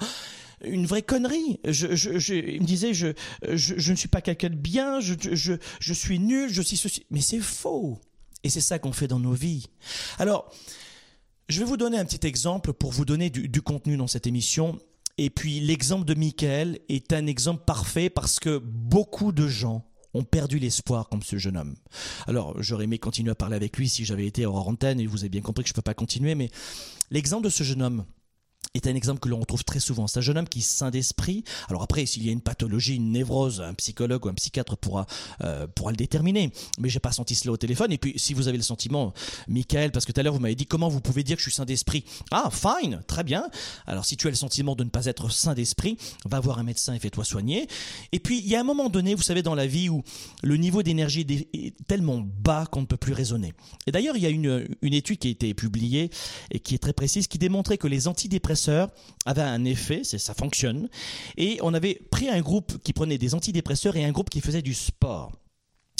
[0.64, 1.60] une vraie connerie.
[1.64, 3.12] Je, je, il me disait, je,
[3.42, 7.06] ne suis pas quelqu'un de bien, je, suis nul, je suis ceci.
[7.10, 7.98] Mais c'est faux.
[8.44, 9.66] Et c'est ça qu'on fait dans nos vies.
[10.18, 10.52] Alors,
[11.48, 14.78] je vais vous donner un petit exemple pour vous donner du contenu dans cette émission.
[15.18, 20.24] Et puis l'exemple de Michael est un exemple parfait parce que beaucoup de gens ont
[20.24, 21.76] perdu l'espoir comme ce jeune homme.
[22.26, 25.20] Alors j'aurais aimé continuer à parler avec lui si j'avais été hors antenne et vous
[25.20, 26.50] avez bien compris que je ne peux pas continuer, mais
[27.10, 28.04] l'exemple de ce jeune homme
[28.76, 30.06] est un exemple que l'on retrouve très souvent.
[30.06, 31.44] C'est un jeune homme qui est sain d'esprit.
[31.68, 35.06] Alors après, s'il y a une pathologie, une névrose, un psychologue ou un psychiatre pourra,
[35.42, 36.50] euh, le déterminer.
[36.80, 37.92] Mais j'ai pas senti cela au téléphone.
[37.92, 39.14] Et puis, si vous avez le sentiment,
[39.48, 41.48] Michael, parce que tout à l'heure vous m'avez dit comment vous pouvez dire que je
[41.48, 42.04] suis sain d'esprit?
[42.30, 43.48] Ah, fine, très bien.
[43.86, 46.64] Alors si tu as le sentiment de ne pas être sain d'esprit, va voir un
[46.64, 47.68] médecin et fais-toi soigner.
[48.12, 50.02] Et puis, il y a un moment donné, vous savez, dans la vie où
[50.42, 53.52] le niveau d'énergie est est tellement bas qu'on ne peut plus raisonner.
[53.86, 56.10] Et d'ailleurs, il y a une, une étude qui a été publiée
[56.50, 58.65] et qui est très précise, qui démontrait que les antidépresseurs
[59.24, 60.88] avaient un effet, ça fonctionne.
[61.36, 64.62] Et on avait pris un groupe qui prenait des antidépresseurs et un groupe qui faisait
[64.62, 65.32] du sport.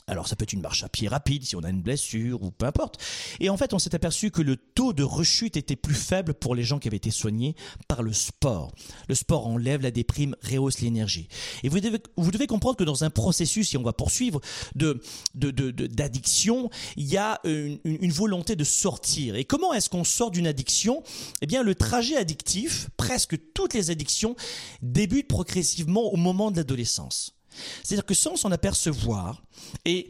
[0.09, 2.53] Alors ça peut être une marche à pied rapide si on a une blessure ou
[2.53, 3.03] peu importe.
[3.41, 6.55] Et en fait, on s'est aperçu que le taux de rechute était plus faible pour
[6.55, 7.57] les gens qui avaient été soignés
[7.89, 8.71] par le sport.
[9.09, 11.27] Le sport enlève la déprime, rehausse l'énergie.
[11.65, 14.41] Et vous devez, vous devez comprendre que dans un processus, si on va poursuivre,
[14.77, 15.01] de
[15.35, 19.35] d'addiction, il y a une, une, volonté de sortir.
[19.35, 21.03] Et comment est-ce qu'on sort d'une addiction?
[21.43, 24.37] Eh bien, le trajet addictif, presque toutes les addictions,
[24.83, 27.36] débutent progressivement au moment de l'adolescence.
[27.83, 29.43] C'est-à-dire que sans s'en apercevoir,
[29.85, 30.09] et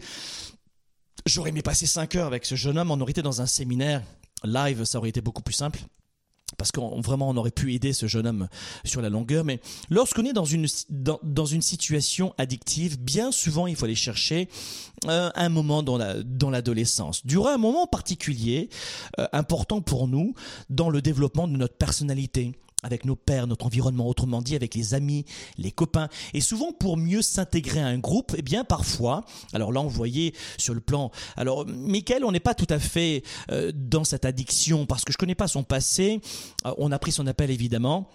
[1.27, 4.03] j'aurais aimé passer 5 heures avec ce jeune homme, on aurait été dans un séminaire
[4.45, 5.81] live, ça aurait été beaucoup plus simple
[6.57, 8.49] parce qu'on vraiment on aurait pu aider ce jeune homme
[8.85, 13.85] sur la longueur, mais lorsqu'on est dans une dans, situation addictive, bien souvent il faut
[13.85, 14.49] aller chercher
[15.07, 18.69] euh, un moment dans la dans l'adolescence, durant un moment particulier
[19.19, 20.35] euh, important pour nous
[20.71, 24.95] dans le développement de notre personnalité, avec nos pères, notre environnement, autrement dit avec les
[24.95, 25.25] amis,
[25.59, 26.09] les copains.
[26.35, 30.33] Et souvent pour mieux s'intégrer à un groupe, eh bien parfois, alors là on voyait
[30.59, 34.87] sur le plan, alors Michael, on n'est pas tout à fait euh, dans cette addiction
[34.87, 36.21] parce que je connais pas son passé.
[36.67, 38.09] Euh, on a pris son appel évidemment.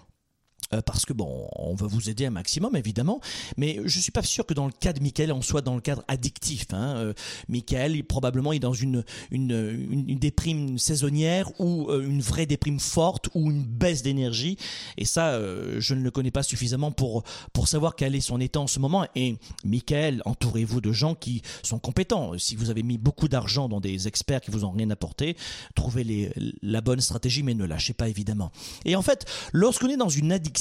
[0.73, 3.19] Euh, parce que bon, on va vous aider un maximum évidemment,
[3.57, 5.81] mais je suis pas sûr que dans le cas de Michael, on soit dans le
[5.81, 6.67] cadre addictif.
[6.71, 6.95] Hein.
[6.97, 7.13] Euh,
[7.49, 13.63] Michael, probablement, est dans une, déprime saisonnière ou euh, une vraie déprime forte ou une
[13.63, 14.57] baisse d'énergie.
[14.97, 15.39] Et ça,
[15.79, 18.79] je ne le connais pas suffisamment pour, pour savoir quel est son état en ce
[18.79, 19.05] moment.
[19.15, 22.37] Et Michael, entourez-vous de gens qui sont compétents.
[22.37, 25.35] Si vous avez mis beaucoup d'argent dans des experts qui vous ont rien apporté,
[25.75, 28.51] trouvez la bonne stratégie, mais ne lâchez pas évidemment.
[28.85, 30.60] Et en fait, lorsqu'on est dans une addiction,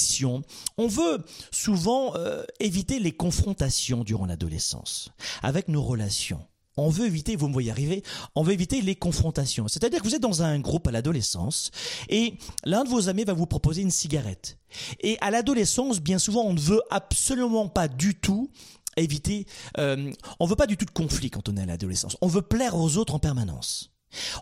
[0.76, 5.10] on veut souvent euh, éviter les confrontations durant l'adolescence
[5.42, 6.40] avec nos relations.
[6.76, 8.02] On veut éviter, vous me voyez arriver,
[8.34, 9.68] on veut éviter les confrontations.
[9.68, 11.70] C'est-à-dire que vous êtes dans un groupe à l'adolescence
[12.08, 12.34] et
[12.64, 14.58] l'un de vos amis va vous proposer une cigarette.
[15.00, 18.50] Et à l'adolescence, bien souvent, on ne veut absolument pas du tout
[18.96, 19.46] éviter,
[19.78, 22.16] euh, on veut pas du tout de conflit quand on est à l'adolescence.
[22.20, 23.90] On veut plaire aux autres en permanence.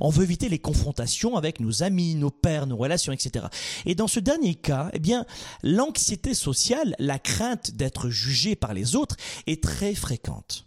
[0.01, 3.47] On veut éviter les confrontations avec nos amis, nos pères, nos relations, etc.
[3.87, 5.27] Et dans ce dernier cas, eh bien,
[5.63, 9.17] l'anxiété sociale, la crainte d'être jugé par les autres
[9.47, 10.67] est très fréquente.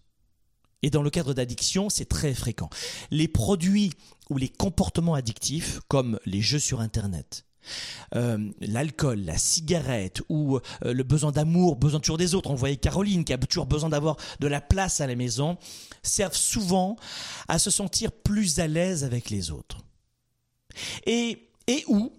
[0.84, 2.70] Et dans le cadre d'addiction, c'est très fréquent.
[3.12, 3.92] Les produits
[4.30, 7.46] ou les comportements addictifs, comme les jeux sur Internet,
[8.16, 12.52] euh, l'alcool, la cigarette ou euh, le besoin d'amour, besoin toujours des autres.
[12.52, 15.58] On voyait Caroline qui a toujours besoin d'avoir de la place à la maison,
[16.04, 16.96] servent souvent
[17.48, 19.78] à se sentir plus à l'aise avec les autres.
[21.06, 22.14] Et, et où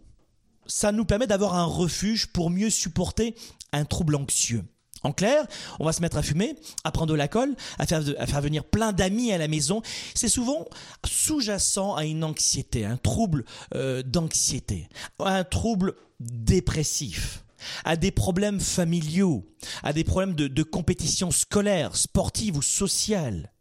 [0.66, 3.34] ça nous permet d'avoir un refuge pour mieux supporter
[3.72, 4.64] un trouble anxieux.
[5.04, 5.46] En clair,
[5.80, 8.92] on va se mettre à fumer, à prendre de à faire, à faire venir plein
[8.92, 9.82] d'amis à la maison.
[10.14, 10.66] C'est souvent
[11.04, 13.44] sous-jacent à une anxiété, un trouble
[13.74, 14.88] euh, d'anxiété,
[15.20, 17.44] un trouble dépressif
[17.84, 19.46] à des problèmes familiaux,
[19.84, 23.52] à des problèmes de, de compétition scolaire, sportive ou sociale.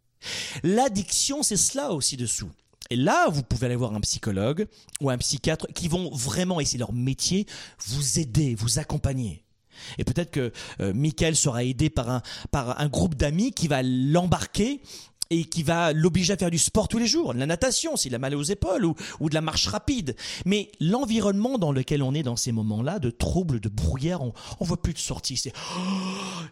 [0.64, 2.50] L'addiction, c'est cela aussi dessous.
[2.90, 4.68] Et là, vous pouvez aller voir un psychologue
[5.00, 7.46] ou un psychiatre qui vont vraiment, et c'est leur métier,
[7.86, 9.46] vous aider, vous accompagner.
[9.98, 10.52] Et peut-être que
[10.82, 12.22] euh, Michael sera aidé par un,
[12.52, 14.82] par un groupe d'amis qui va l'embarquer
[15.32, 18.14] et qui va l'obliger à faire du sport tous les jours, de la natation s'il
[18.14, 20.16] a mal aux épaules ou, ou de la marche rapide.
[20.46, 24.66] Mais l'environnement dans lequel on est dans ces moments-là, de troubles, de brouillard, on, on
[24.66, 25.38] voit plus de sortie.
[25.38, 25.54] C'est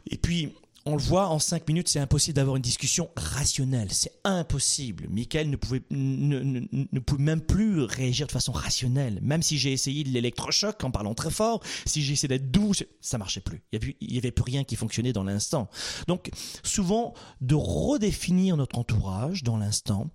[0.10, 0.54] et puis
[0.86, 3.90] on le voit, en cinq minutes, c'est impossible d'avoir une discussion rationnelle.
[3.92, 5.08] C'est impossible.
[5.10, 9.20] Michael ne pouvait, ne, pouvait même plus réagir de façon rationnelle.
[9.22, 12.72] Même si j'ai essayé de l'électrochoc en parlant très fort, si j'ai essayé d'être doux,
[13.02, 13.62] ça marchait plus.
[13.72, 15.70] Il n'y avait, plus rien qui fonctionnait dans l'instant.
[16.08, 16.30] Donc,
[16.64, 20.10] souvent, de redéfinir notre entourage dans l'instant,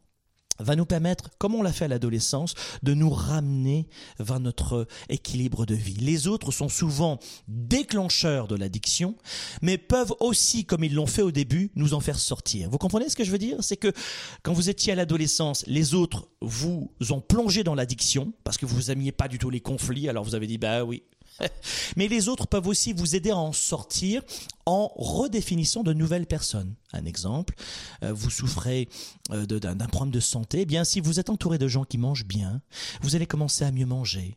[0.59, 3.89] va nous permettre, comme on l'a fait à l'adolescence, de nous ramener
[4.19, 5.97] vers notre équilibre de vie.
[5.97, 9.17] Les autres sont souvent déclencheurs de l'addiction,
[9.63, 12.71] mais peuvent aussi, comme ils l'ont fait au début, nous en faire sortir.
[12.71, 13.57] Vous comprenez ce que je veux dire?
[13.61, 13.93] C'est que
[14.43, 18.91] quand vous étiez à l'adolescence, les autres vous ont plongé dans l'addiction, parce que vous
[18.91, 21.03] aimiez pas du tout les conflits, alors vous avez dit, bah oui,
[21.97, 24.23] Mais les autres peuvent aussi vous aider à en sortir
[24.67, 26.75] en redéfinissant de nouvelles personnes.
[26.93, 27.55] Un exemple,
[28.03, 28.89] euh, vous souffrez
[29.31, 32.27] euh, d'un problème de santé, eh bien si vous êtes entouré de gens qui mangent
[32.27, 32.61] bien,
[33.03, 34.37] vous allez commencer à mieux manger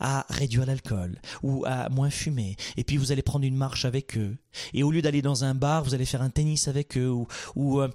[0.00, 4.16] à réduire l'alcool ou à moins fumer et puis vous allez prendre une marche avec
[4.16, 4.36] eux
[4.74, 7.12] et au lieu d'aller dans un bar vous allez faire un tennis avec eux
[7.54, 7.88] ou, euh,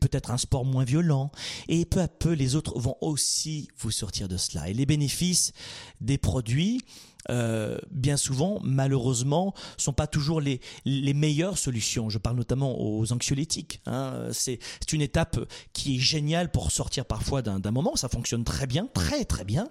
[0.00, 1.30] peut-être un sport moins violent
[1.68, 5.52] et peu à peu les autres vont aussi vous sortir de cela et les bénéfices
[6.00, 6.82] des produits
[7.28, 12.08] euh, bien souvent, malheureusement, sont pas toujours les, les meilleures solutions.
[12.08, 13.80] Je parle notamment aux anxiolytiques.
[13.86, 14.28] Hein.
[14.32, 14.58] C'est
[14.92, 15.38] une étape
[15.72, 17.96] qui est géniale pour sortir parfois d'un moment.
[17.96, 19.68] Ça fonctionne très bien, très très bien.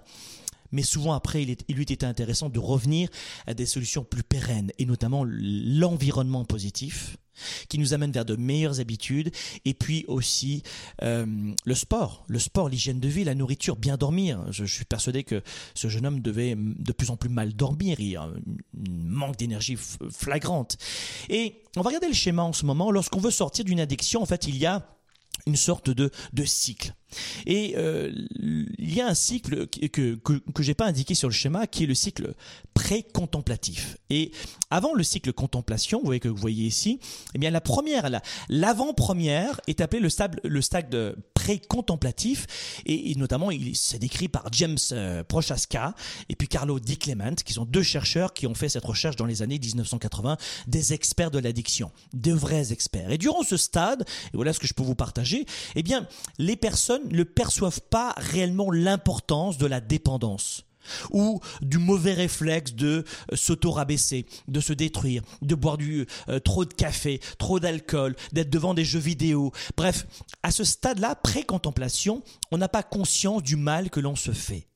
[0.72, 3.08] Mais souvent après, il, est, il lui était intéressant de revenir
[3.46, 7.16] à des solutions plus pérennes, et notamment l'environnement positif
[7.68, 9.30] qui nous amène vers de meilleures habitudes,
[9.64, 10.62] et puis aussi
[11.02, 11.26] euh,
[11.64, 14.44] le sport, le sport, l'hygiène de vie, la nourriture, bien dormir.
[14.50, 15.42] Je, suis persuadé que
[15.74, 18.34] ce jeune homme devait de plus en plus mal dormir, il y a un
[18.74, 19.76] manque d'énergie
[20.10, 20.76] flagrante.
[21.28, 22.90] Et on va regarder le schéma en ce moment.
[22.90, 24.86] Lorsqu'on veut sortir d'une addiction, en fait, il y a
[25.46, 26.10] une sorte de
[26.44, 26.94] cycle.
[27.46, 28.12] Et euh,
[28.78, 31.84] il y a un cycle que, que, que, j'ai pas indiqué sur le schéma qui
[31.84, 32.34] est le cycle
[32.74, 33.96] pré-contemplatif.
[34.10, 34.32] Et
[34.70, 37.00] avant le cycle contemplation, vous voyez que vous voyez ici,
[37.34, 38.08] eh bien la première,
[38.48, 42.46] l'avant-première est appelée le stade, le stade de pré-contemplatif
[42.86, 45.94] et, notamment il s'est décrit par James euh, Prochaska
[46.28, 49.26] et puis Carlo Di Clement qui sont deux chercheurs qui ont fait cette recherche dans
[49.26, 50.36] les années 1980,
[50.66, 53.10] des experts de l'addiction, de vrais experts.
[53.10, 55.46] Et durant ce stade, et voilà ce que je peux vous partager,
[55.76, 56.06] eh bien
[56.38, 60.64] les personnes ne perçoivent pas réellement l'importance de la dépendance
[61.10, 66.64] ou du mauvais réflexe de euh, s'auto-rabaisser, de se détruire, de boire du euh, trop
[66.64, 69.52] de café, trop d'alcool, d'être devant des jeux vidéo.
[69.76, 70.06] Bref,
[70.42, 74.66] à ce stade-là, pré-contemplation, on n'a pas conscience du mal que l'on se fait.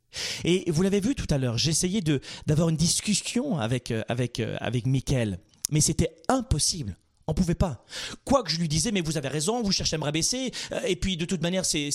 [0.44, 2.02] Et vous l'avez vu tout à l'heure, j'essayais
[2.46, 6.96] d'avoir une discussion avec euh, avec avec mais c'était impossible.
[7.26, 7.84] On pouvait pas.
[8.24, 10.80] Quoi que je lui disais, mais vous avez raison, vous cherchez à me rabaisser, euh,
[10.86, 11.90] et puis de toute manière, c'est,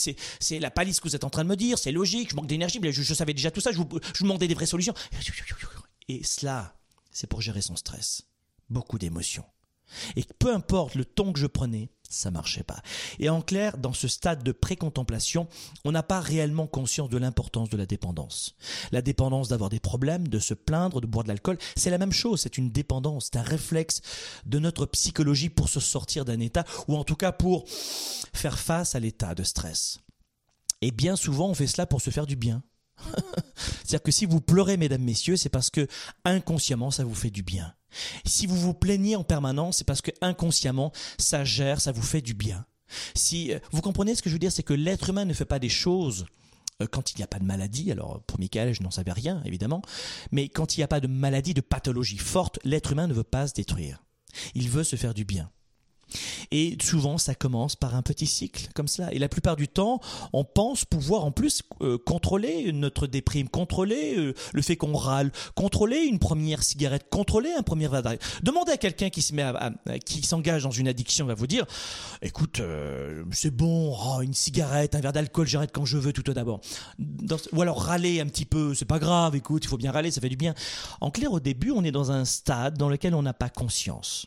[0.52, 2.80] la palisse que vous êtes en train de me dire, c'est logique, je manque d'énergie,
[2.82, 4.94] je, je, savais déjà tout ça, je je vous demandais des vraies solutions.
[6.08, 6.76] Et cela,
[7.12, 8.24] c'est pour gérer son stress.
[8.70, 9.46] Beaucoup d'émotions.
[10.16, 12.82] Et peu importe le ton que je prenais, ça marchait pas.
[13.20, 15.48] Et en clair, dans ce stade de précontemplation,
[15.86, 18.56] on n'a pas réellement conscience de l'importance de la dépendance.
[18.92, 22.12] La dépendance d'avoir des problèmes, de se plaindre, de boire de l'alcool, c'est la même
[22.12, 24.02] chose, c'est une dépendance, c'est un réflexe
[24.46, 28.96] de notre psychologie pour se sortir d'un état, ou en tout cas pour faire face
[28.96, 30.00] à l'état de stress.
[30.82, 32.64] Et bien souvent, on fait cela pour se faire du bien.
[33.56, 35.88] C'est-à-dire que si vous pleurez, mesdames, messieurs, c'est parce que
[36.26, 37.74] inconsciemment, ça vous fait du bien.
[38.26, 42.22] Si vous vous plaignez en permanence, c'est parce que inconsciemment, ça gère, ça vous fait
[42.22, 42.66] du bien.
[43.16, 45.46] Si euh, vous comprenez ce que je veux dire, c'est que l'être humain ne fait
[45.46, 46.26] pas des choses
[46.82, 47.92] euh, quand il n'y a pas de maladie.
[47.92, 49.82] Alors pour Michael, je n'en savais rien évidemment,
[50.32, 53.24] mais quand il n'y a pas de maladie, de pathologie forte, l'être humain ne veut
[53.24, 54.04] pas se détruire.
[54.54, 55.50] Il veut se faire du bien.
[56.52, 59.12] Et souvent, ça commence par un petit cycle comme ça.
[59.14, 60.00] Et la plupart du temps,
[60.34, 65.32] on pense pouvoir en plus euh, contrôler notre déprime, contrôler euh, le fait qu'on râle,
[65.56, 68.04] contrôler une première cigarette, contrôler un premier verre
[68.44, 69.44] Demandez à quelqu'un qui se met
[70.06, 71.66] qui s'engage dans une addiction, va vous dire,
[72.22, 76.62] écoute, euh, c'est bon, une cigarette, un verre d'alcool, j'arrête quand je veux tout d'abord.
[77.54, 80.22] Ou alors râler un petit peu, c'est pas grave, écoute, il faut bien râler, ça
[80.22, 80.54] fait du bien.
[81.02, 84.26] En clair, au début, on est dans un stade dans lequel on n'a pas conscience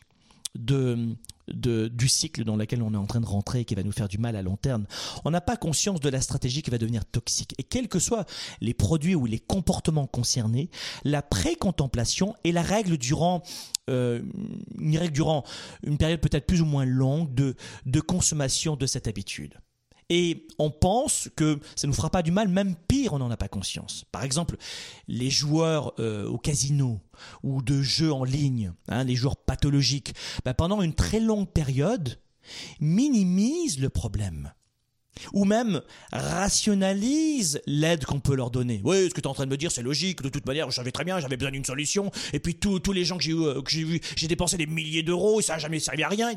[0.55, 1.17] de,
[1.49, 4.09] du cycle dans lequel on est en train de rentrer et qui va nous faire
[4.09, 4.87] du mal à long terme.
[5.25, 7.55] On n'a pas conscience de la stratégie qui va devenir toxique.
[7.59, 8.27] Et quels que soient
[8.61, 10.71] les produits ou les comportements concernés,
[11.05, 13.43] la pré-contemplation est la règle durant
[13.91, 14.23] euh,
[14.79, 15.45] une durant
[15.83, 19.59] une période peut-être plus ou moins longue de, de consommation de cette habitude.
[20.15, 23.39] Et on pense que ça nous fera pas du mal, même pire, on n'en a
[23.39, 24.05] pas conscience.
[24.13, 24.59] Par exemple,
[25.09, 27.01] les joueurs euh, au casino
[27.43, 32.21] ou de jeux en ligne, hein, les joueurs pathologiques, bah, pendant une très longue période,
[32.79, 34.53] minimisent le problème
[35.33, 35.81] ou même
[36.13, 38.83] rationalisent l'aide qu'on peut leur donner.
[38.85, 40.21] Oui, ce que tu es en train de me dire, c'est logique.
[40.21, 42.11] De toute manière, je savais très bien, j'avais besoin d'une solution.
[42.35, 45.03] Et puis tous les gens que j'ai euh, que j'ai vu, j'ai dépensé des milliers
[45.03, 46.35] d'euros, ça n'a jamais servi à rien.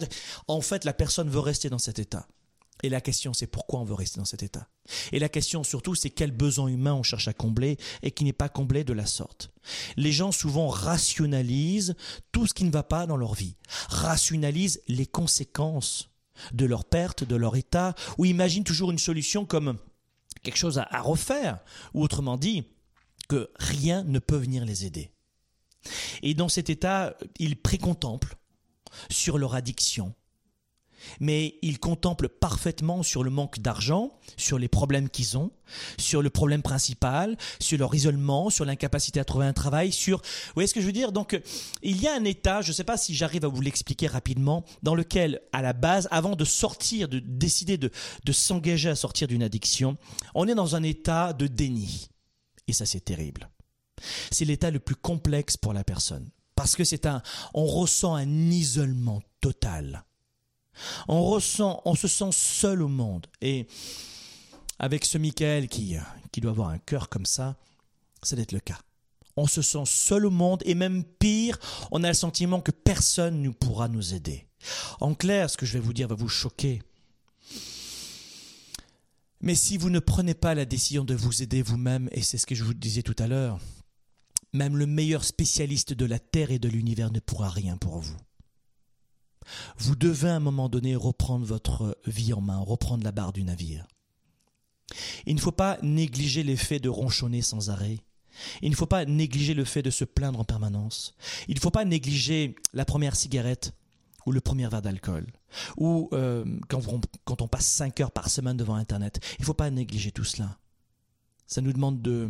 [0.47, 2.25] En fait, la personne veut rester dans cet état.
[2.85, 4.67] Et la question, c'est pourquoi on veut rester dans cet état?
[5.11, 8.31] Et la question surtout, c'est quel besoin humain on cherche à combler et qui n'est
[8.31, 9.49] pas comblé de la sorte?
[9.97, 11.95] Les gens souvent rationalisent
[12.31, 13.55] tout ce qui ne va pas dans leur vie,
[13.89, 16.11] rationalisent les conséquences
[16.53, 19.79] de leur perte, de leur état, ou imaginent toujours une solution comme
[20.43, 21.57] quelque chose à, refaire,
[21.95, 22.65] ou autrement dit,
[23.27, 25.09] que rien ne peut venir les aider.
[26.21, 28.35] Et dans cet état, ils précontemplent
[29.09, 30.13] sur leur addiction,
[31.19, 35.51] mais ils contemplent parfaitement sur le manque d'argent, sur les problèmes qu'ils ont,
[35.97, 40.17] sur le problème principal, sur leur isolement, sur l'incapacité à trouver un travail, sur...
[40.19, 41.11] Vous voyez ce que je veux dire?
[41.11, 41.39] Donc,
[41.81, 44.63] il y a un état, je ne sais pas si j'arrive à vous l'expliquer rapidement,
[44.83, 47.91] dans lequel, à la base, avant de sortir, de décider de,
[48.23, 49.97] de s'engager à sortir d'une addiction,
[50.33, 52.09] on est dans un état de déni.
[52.67, 53.49] Et ça, c'est terrible.
[54.31, 56.29] C'est l'état le plus complexe pour la personne.
[56.55, 57.21] Parce que c'est un...
[57.53, 60.03] On ressent un isolement total
[61.07, 63.27] on ressent, on se sent seul au monde.
[63.41, 63.67] Et
[64.79, 65.95] avec ce Michael qui,
[66.31, 67.55] qui doit avoir un cœur comme ça,
[68.21, 68.79] ça doit être le cas.
[69.37, 71.59] On se sent seul au monde et même pire,
[71.91, 74.47] on a le sentiment que personne ne pourra nous aider.
[75.01, 76.81] En clair, ce que je vais vous dire va vous choquer.
[79.41, 82.45] Mais si vous ne prenez pas la décision de vous aider vous-même, et c'est ce
[82.45, 83.59] que je vous disais tout à l'heure,
[84.53, 88.17] même le meilleur spécialiste de la Terre et de l'univers ne pourra rien pour vous.
[89.77, 93.43] Vous devez à un moment donné reprendre votre vie en main, reprendre la barre du
[93.43, 93.87] navire.
[95.25, 97.99] Il ne faut pas négliger l'effet de ronchonner sans arrêt.
[98.61, 101.15] Il ne faut pas négliger le fait de se plaindre en permanence.
[101.47, 103.73] Il ne faut pas négliger la première cigarette
[104.25, 105.27] ou le premier verre d'alcool.
[105.77, 109.19] Ou euh, quand, on, quand on passe 5 heures par semaine devant Internet.
[109.37, 110.57] Il ne faut pas négliger tout cela.
[111.47, 112.29] Ça nous demande de,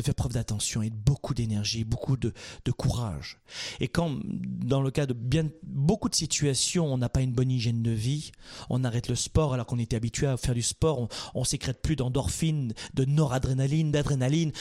[0.00, 2.32] de faire preuve d'attention et de beaucoup d'énergie, beaucoup de,
[2.76, 3.40] courage.
[3.80, 7.50] Et quand, dans le cas de bien beaucoup de situations, on n'a pas une bonne
[7.50, 8.32] hygiène de vie,
[8.70, 11.96] on arrête le sport alors qu'on était habitué à faire du sport, on, sécrète plus
[11.96, 14.52] d'endorphine, de noradrénaline, d'adrénaline,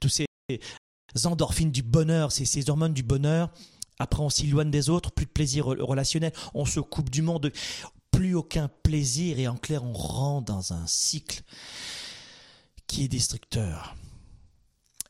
[0.00, 0.26] tous ces
[1.24, 3.50] endorphines du bonheur, ces hormones du bonheur.
[3.98, 7.52] Après, on s'éloigne des autres, plus de plaisir relationnel, on se coupe du monde,
[8.10, 11.42] plus aucun plaisir et en clair, on rentre dans un cycle
[12.90, 13.94] qui est destructeur.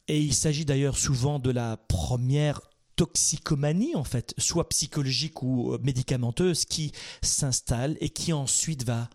[0.06, 2.60] Et il s'agit d'ailleurs souvent de la première
[2.96, 9.08] toxicomanie, en fait, soit psychologique ou médicamenteuse, qui s'installe et qui ensuite va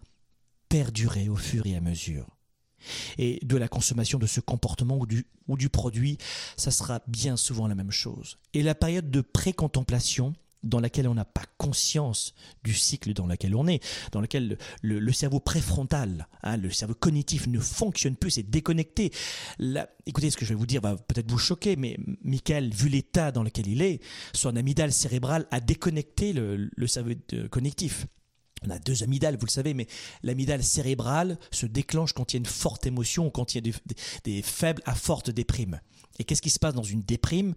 [0.68, 2.26] perdurer au fur et à mesure.
[3.20, 6.18] Et de la consommation de ce comportement ou du, ou du produit,
[6.58, 8.40] ça sera bien souvent la même chose.
[8.56, 10.34] Et la période de pré-contemplation,
[10.66, 15.12] dans laquelle on n'a pas conscience du cycle dans lequel on est, dans lequel le,
[15.14, 19.12] cerveau préfrontal, hein, le cerveau cognitif ne fonctionne plus, c'est déconnecté.
[20.06, 23.32] Écoutez, ce que je vais vous dire va peut-être vous choquer, mais Michael, vu l'état
[23.32, 24.02] dans lequel il est,
[24.34, 27.12] son amygdale cérébrale a déconnecté le, cerveau
[27.50, 28.08] cognitif.
[28.66, 29.88] On a deux amygdales, vous le savez, mais
[30.24, 33.74] l'amygdale cérébrale se déclenche quand il y a une forte émotion quand il y a
[34.24, 35.80] des, faibles à forte déprime.
[36.20, 37.54] Et qu'est-ce qui se passe dans une déprime?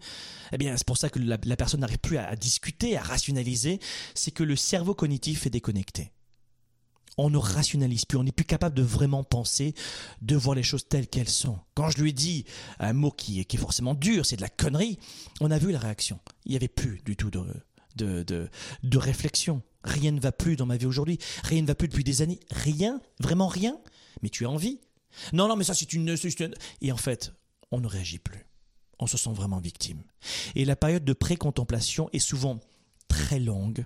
[0.51, 3.79] Eh bien, c'est pour ça que la, personne n'arrive plus à, discuter, à rationaliser.
[4.15, 6.11] C'est que le cerveau cognitif est déconnecté.
[7.17, 9.73] On ne rationalise plus, on n'est plus capable de vraiment penser,
[10.21, 11.59] de voir les choses telles qu'elles sont.
[11.73, 12.45] Quand je lui dit
[12.79, 14.99] un mot qui est forcément dur, c'est de la connerie,
[15.41, 16.19] on a vu la réaction.
[16.45, 17.43] Il n'y avait plus du tout de,
[17.97, 18.49] de, de,
[18.83, 19.61] de réflexion.
[19.83, 21.19] Rien ne va plus dans ma vie aujourd'hui.
[21.43, 22.39] Rien ne va plus depuis des années.
[22.51, 23.77] Rien, vraiment rien.
[24.21, 24.79] Mais tu as envie.
[25.33, 26.15] Non, non, mais ça c'est une...
[26.81, 27.33] Et en fait,
[27.71, 28.48] on ne réagit plus
[28.99, 30.03] on se sent vraiment victime.
[30.55, 32.59] Et la période de pré-contemplation est souvent
[33.07, 33.85] très longue,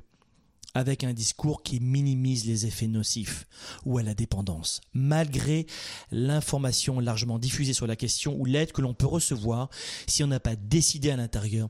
[0.75, 3.45] avec un discours qui minimise les effets nocifs
[3.85, 5.67] ou à la dépendance, malgré
[6.11, 9.69] l'information largement diffusée sur la question ou l'aide que l'on peut recevoir,
[10.07, 11.69] si on n'a pas décidé à l'intérieur,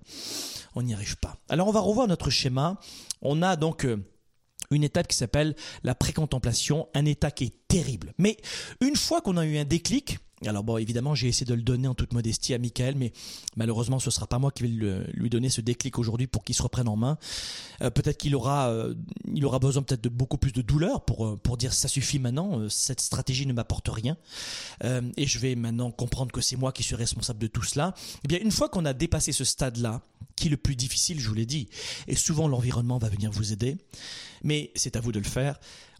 [0.75, 1.37] on n'y arrive pas.
[1.49, 2.79] Alors on va revoir notre schéma.
[3.21, 3.85] On a donc
[4.71, 8.13] une étape qui s'appelle la pré-contemplation, un état qui est terrible.
[8.17, 8.37] Mais
[8.81, 10.17] une fois qu'on a eu un déclic,
[10.47, 13.13] alors bon, évidemment, j'ai essayé de le donner en toute modestie à Michael, mais
[13.55, 16.61] malheureusement, ce sera pas moi qui vais lui donner ce déclic aujourd'hui pour qu'il se
[16.61, 17.17] reprenne en main.
[17.81, 18.93] Euh, peut-être qu'il aura, euh,
[19.33, 22.19] il aura besoin peut-être de beaucoup plus de douleur pour euh, pour dire ça suffit
[22.19, 22.69] maintenant.
[22.69, 24.17] Cette stratégie ne m'apporte rien,
[25.17, 27.93] et je vais maintenant comprendre que c'est moi qui suis responsable de tout cela.
[28.23, 30.01] Eh bien, une fois qu'on a dépassé ce stade-là,
[30.35, 31.69] qui est le plus difficile, je vous l'ai dit,
[32.07, 33.77] et souvent l'environnement va venir vous aider,
[34.43, 35.59] mais c'est à vous de le faire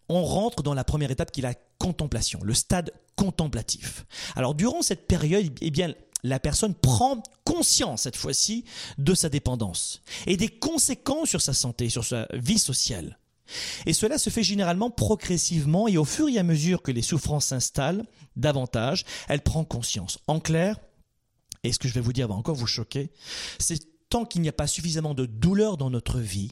[0.09, 4.05] on rentre dans la première étape qui est la contemplation, le stade contemplatif.
[4.35, 5.93] Alors durant cette période, eh bien,
[6.23, 8.63] la personne prend conscience cette fois-ci
[8.97, 13.17] de sa dépendance et des conséquences sur sa santé, sur sa vie sociale.
[13.85, 17.47] Et cela se fait généralement progressivement et au fur et à mesure que les souffrances
[17.47, 20.17] s'installent davantage, elle prend conscience.
[20.27, 20.79] En clair,
[21.63, 23.11] et ce que je vais vous dire va encore vous choquer,
[23.59, 23.79] c'est
[24.09, 26.51] tant qu'il n'y a pas suffisamment de douleur dans notre vie,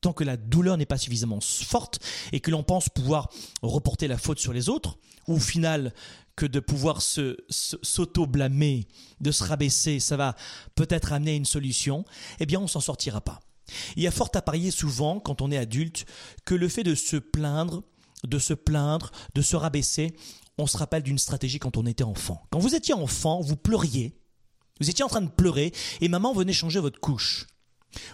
[0.00, 2.00] tant que la douleur n'est pas suffisamment forte
[2.32, 3.30] et que l'on pense pouvoir
[3.62, 5.92] reporter la faute sur les autres, ou au final
[6.36, 8.86] que de pouvoir se, s'auto-blâmer,
[9.20, 10.36] de se rabaisser, ça va
[10.74, 12.04] peut-être amener une solution,
[12.38, 13.40] eh bien on s'en sortira pas.
[13.96, 16.06] Il y a fort à parier souvent, quand on est adulte,
[16.44, 17.82] que le fait de se plaindre,
[18.26, 20.16] de se plaindre, de se rabaisser,
[20.58, 22.42] on se rappelle d'une stratégie quand on était enfant.
[22.50, 24.16] Quand vous étiez enfant, vous pleuriez,
[24.80, 27.46] vous étiez en train de pleurer, et maman venait changer votre couche.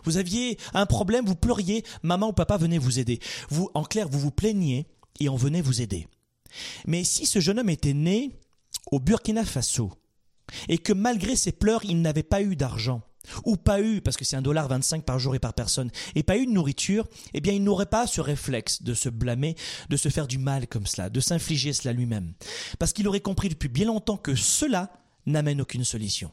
[0.05, 3.21] Vous aviez un problème, vous pleuriez, maman ou papa venait vous aider.
[3.51, 4.87] Vous, en clair, vous vous plaigniez
[5.21, 6.07] et on venait vous aider.
[6.87, 8.33] Mais si ce jeune homme était né
[8.91, 9.93] au Burkina Faso
[10.69, 13.03] et que malgré ses pleurs, il n'avait pas eu d'argent,
[13.45, 16.23] ou pas eu, parce que c'est un dollar 25 par jour et par personne, et
[16.23, 19.57] pas eu de nourriture, eh bien il n'aurait pas ce réflexe de se blâmer,
[19.89, 22.35] de se faire du mal comme cela, de s'infliger cela lui-même.
[22.79, 24.93] Parce qu'il aurait compris depuis bien longtemps que cela
[25.27, 26.31] n'amène aucune solution.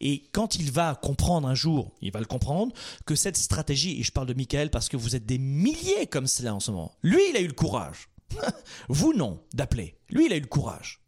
[0.00, 2.72] Et quand il va comprendre un jour, il va le comprendre,
[3.06, 6.26] que cette stratégie, et je parle de Michael parce que vous êtes des milliers comme
[6.26, 8.08] cela en ce moment, lui, il a eu le courage.
[8.88, 9.96] vous non, d'appeler.
[10.10, 11.00] Lui, il a eu le courage.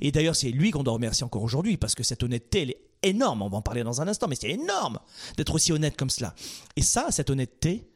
[0.00, 2.80] Et d'ailleurs, c'est lui qu'on doit remercier encore aujourd'hui parce que cette honnêteté, elle est
[3.02, 3.42] énorme.
[3.42, 4.98] On va en parler dans un instant, mais c'est énorme
[5.36, 6.34] d'être aussi honnête comme cela.
[6.76, 7.88] Et ça, cette honnêteté,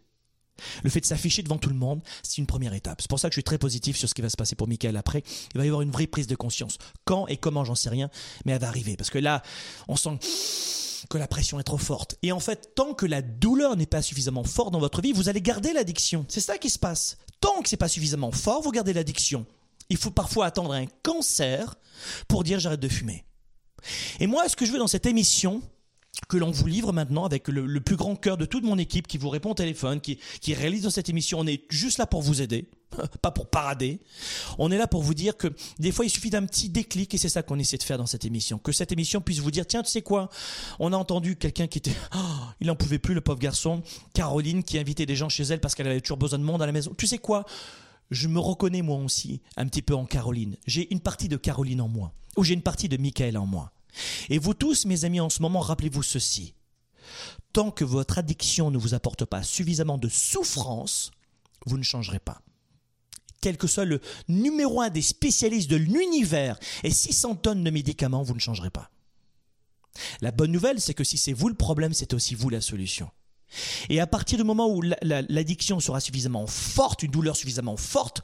[0.82, 3.00] Le fait de s'afficher devant tout le monde, c'est une première étape.
[3.00, 4.68] C'est pour ça que je suis très positif sur ce qui va se passer pour
[4.68, 5.22] Michael après.
[5.54, 6.78] Il va y avoir une vraie prise de conscience.
[7.04, 8.10] Quand et comment, j'en sais rien,
[8.44, 8.96] mais elle va arriver.
[8.96, 9.42] Parce que là,
[9.88, 10.18] on sent
[11.08, 12.16] que la pression est trop forte.
[12.22, 15.28] Et en fait, tant que la douleur n'est pas suffisamment forte dans votre vie, vous
[15.28, 16.24] allez garder l'addiction.
[16.28, 17.18] C'est ça qui se passe.
[17.40, 19.46] Tant que c'est pas suffisamment fort, vous gardez l'addiction.
[19.90, 21.76] Il faut parfois attendre un cancer
[22.26, 23.24] pour dire j'arrête de fumer.
[24.20, 25.62] Et moi, ce que je veux dans cette émission,
[26.28, 29.18] que l'on vous livre maintenant avec le, plus grand cœur de toute mon équipe qui
[29.18, 31.40] vous répond au téléphone, qui, qui réalise dans cette émission.
[31.40, 32.68] On est juste là pour vous aider,
[33.22, 34.00] pas pour parader.
[34.58, 35.48] On est là pour vous dire que
[35.78, 38.06] des fois il suffit d'un petit déclic et c'est ça qu'on essaie de faire dans
[38.06, 38.58] cette émission.
[38.58, 40.28] Que cette émission puisse vous dire tiens tu sais quoi,
[40.78, 42.18] on a entendu quelqu'un qui était, oh,
[42.60, 45.74] il en pouvait plus le pauvre garçon, Caroline qui invitait des gens chez elle parce
[45.74, 46.92] qu'elle avait toujours besoin de monde à la maison.
[46.96, 47.44] Tu sais quoi,
[48.10, 50.56] je me reconnais moi aussi un petit peu en Caroline.
[50.66, 53.72] J'ai une partie de Caroline en moi ou j'ai une partie de Michael en moi.
[54.28, 56.54] Et vous tous, mes amis, en ce moment, rappelez-vous ceci.
[57.52, 61.10] Tant que votre addiction ne vous apporte pas suffisamment de souffrance,
[61.66, 62.42] vous ne changerez pas.
[63.40, 68.22] Quel que soit le numéro un des spécialistes de l'univers et 600 tonnes de médicaments,
[68.22, 68.90] vous ne changerez pas.
[70.20, 73.10] La bonne nouvelle, c'est que si c'est vous le problème, c'est aussi vous la solution.
[73.88, 78.22] Et à partir du moment où l'addiction sera suffisamment forte, une douleur suffisamment forte,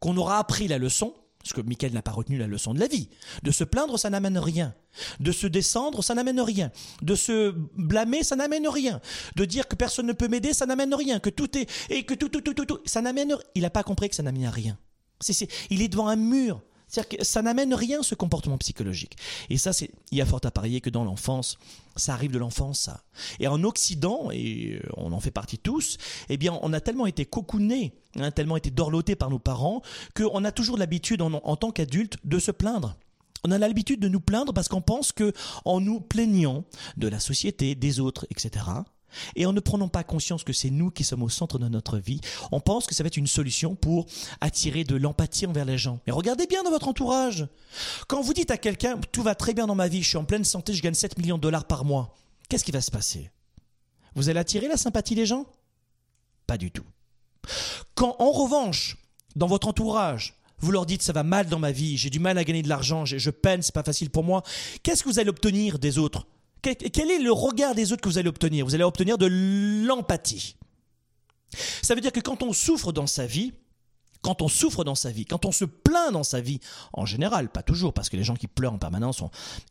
[0.00, 1.14] qu'on aura appris la leçon,
[1.44, 3.10] parce que Michael n'a pas retenu la leçon de la vie.
[3.42, 4.74] De se plaindre, ça n'amène rien.
[5.20, 6.72] De se descendre, ça n'amène rien.
[7.02, 9.02] De se blâmer, ça n'amène rien.
[9.36, 11.20] De dire que personne ne peut m'aider, ça n'amène rien.
[11.20, 13.36] Que tout est et que tout tout tout tout, ça n'amène.
[13.54, 14.78] Il n'a pas compris que ça n'amène à rien.
[15.68, 16.62] Il est devant un mur.
[16.94, 19.16] C'est-à-dire que ça n'amène rien ce comportement psychologique.
[19.50, 19.72] Et ça,
[20.12, 21.58] il y a fort à parier que dans l'enfance,
[21.96, 22.88] ça arrive de l'enfance.
[23.40, 27.06] Et en Occident, et euh, on en fait partie tous, eh bien, on a tellement
[27.06, 29.82] été cocoonés, hein, tellement été dorlotés par nos parents,
[30.14, 32.96] qu'on a toujours l'habitude, en, en tant qu'adulte, de se plaindre.
[33.42, 35.32] On a l'habitude de nous plaindre parce qu'on pense que,
[35.64, 36.64] en nous plaignant
[36.96, 38.66] de la société, des autres, etc.,
[39.36, 41.98] et en ne prenant pas conscience que c'est nous qui sommes au centre de notre
[41.98, 42.20] vie,
[42.52, 44.06] on pense que ça va être une solution pour
[44.40, 46.00] attirer de l'empathie envers les gens.
[46.06, 47.46] Mais regardez bien dans votre entourage.
[48.08, 50.24] Quand vous dites à quelqu'un, tout va très bien dans ma vie, je suis en
[50.24, 52.14] pleine santé, je gagne 7 millions de dollars par mois,
[52.48, 53.30] qu'est-ce qui va se passer?
[54.14, 55.46] Vous allez attirer la sympathie des gens?
[56.46, 56.84] Pas du tout.
[57.94, 58.96] Quand en revanche,
[59.36, 62.38] dans votre entourage, vous leur dites ça va mal dans ma vie, j'ai du mal
[62.38, 64.42] à gagner de l'argent, je peine, c'est pas facile pour moi,
[64.82, 66.26] qu'est-ce que vous allez obtenir des autres?
[66.64, 68.64] Quel est le regard des autres que vous allez obtenir?
[68.64, 70.56] Vous allez obtenir de l'empathie.
[71.82, 73.52] Ça veut dire que quand on souffre dans sa vie,
[74.22, 76.58] quand on souffre dans sa vie, quand on se plaint dans sa vie,
[76.94, 79.22] en général, pas toujours, parce que les gens qui pleurent en permanence,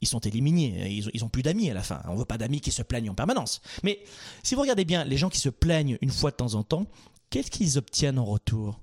[0.02, 2.04] ils sont éliminés, ils, ils ont plus d'amis à la fin.
[2.08, 3.62] On veut pas d'amis qui se plaignent en permanence.
[3.82, 4.04] Mais
[4.44, 6.86] si vous regardez bien, les gens qui se plaignent une fois de temps en temps,
[7.32, 8.80] qu'est-ce qu'ils obtiennent en retour?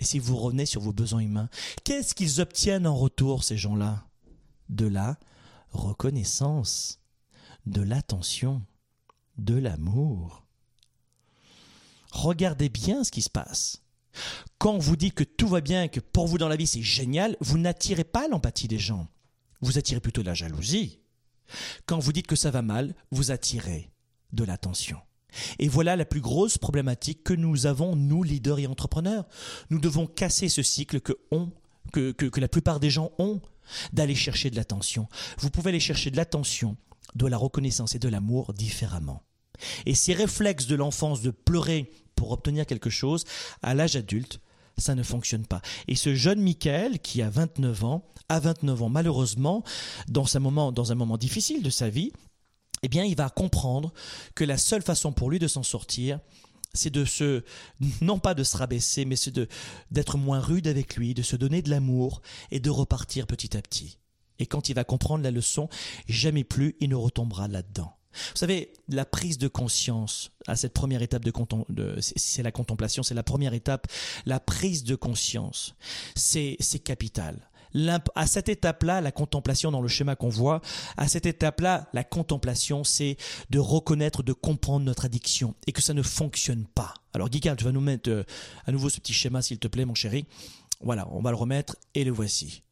[0.00, 1.48] Et si vous revenez sur vos besoins humains,
[1.84, 4.04] qu'est-ce qu'ils obtiennent en retour, ces gens-là?
[4.68, 5.16] De la
[5.70, 6.98] reconnaissance
[7.66, 8.62] de l'attention,
[9.38, 10.46] de l'amour.
[12.12, 13.82] Regardez bien ce qui se passe.
[14.58, 17.36] Quand vous dites que tout va bien que pour vous dans la vie c'est génial,
[17.40, 19.08] vous n'attirez pas l'empathie des gens.
[19.60, 21.00] Vous attirez plutôt la jalousie.
[21.84, 23.90] Quand vous dites que ça va mal, vous attirez
[24.32, 24.98] de l'attention.
[25.58, 29.26] Et voilà la plus grosse problématique que nous avons, nous, leaders et entrepreneurs.
[29.68, 31.12] Nous devons casser ce cycle que,
[31.92, 33.40] que, que la plupart des gens ont
[33.92, 35.08] d'aller chercher de l'attention.
[35.38, 36.76] Vous pouvez aller chercher de l'attention
[37.16, 39.22] de la reconnaissance et de l'amour différemment.
[39.86, 43.24] Et ces réflexes de l'enfance de pleurer pour obtenir quelque chose,
[43.62, 44.40] à l'âge adulte,
[44.78, 45.62] ça ne fonctionne pas.
[45.88, 49.64] Et ce jeune Michael, qui a 29 ans, à 29 ans, malheureusement,
[50.08, 52.12] dans un moment, dans un moment difficile de sa vie,
[52.82, 53.92] eh bien, il va comprendre
[54.34, 56.20] que la seule façon pour lui de s'en sortir,
[56.74, 57.42] c'est de se,
[58.02, 59.38] non pas de se rabaisser, mais c'est
[59.90, 63.62] d'être moins rude avec lui, de se donner de l'amour et de repartir petit à
[63.62, 63.98] petit.
[64.38, 65.68] Et quand il va comprendre la leçon,
[66.08, 67.96] jamais plus il ne retombera là-dedans.
[68.32, 73.14] Vous savez, la prise de conscience à cette première étape de, c'est la contemplation, c'est
[73.14, 73.86] la première étape,
[74.24, 75.74] la prise de conscience,
[76.14, 77.50] c'est capital.
[78.14, 80.62] À cette étape-là, la contemplation dans le schéma qu'on voit,
[80.96, 83.18] à cette étape-là, la contemplation, c'est
[83.50, 86.94] de reconnaître, de comprendre notre addiction et que ça ne fonctionne pas.
[87.12, 88.24] Alors Guy tu vas nous mettre euh,
[88.66, 90.24] à nouveau ce petit schéma, s'il te plaît, mon chéri.
[90.80, 92.62] Voilà, on va le remettre et le voici.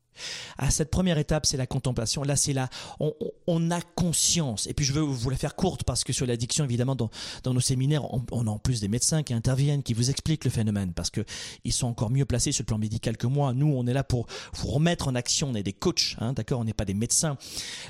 [0.58, 2.22] À cette première étape, c'est la contemplation.
[2.22, 2.68] Là, c'est là,
[3.00, 4.66] on, a conscience.
[4.66, 7.10] Et puis, je veux vous la faire courte parce que sur l'addiction, évidemment, dans,
[7.46, 10.92] nos séminaires, on, a en plus des médecins qui interviennent, qui vous expliquent le phénomène
[10.92, 11.24] parce que
[11.64, 13.52] ils sont encore mieux placés sur le plan médical que moi.
[13.52, 15.50] Nous, on est là pour vous remettre en action.
[15.50, 16.60] On est des coachs, hein, d'accord?
[16.60, 17.36] On n'est pas des médecins.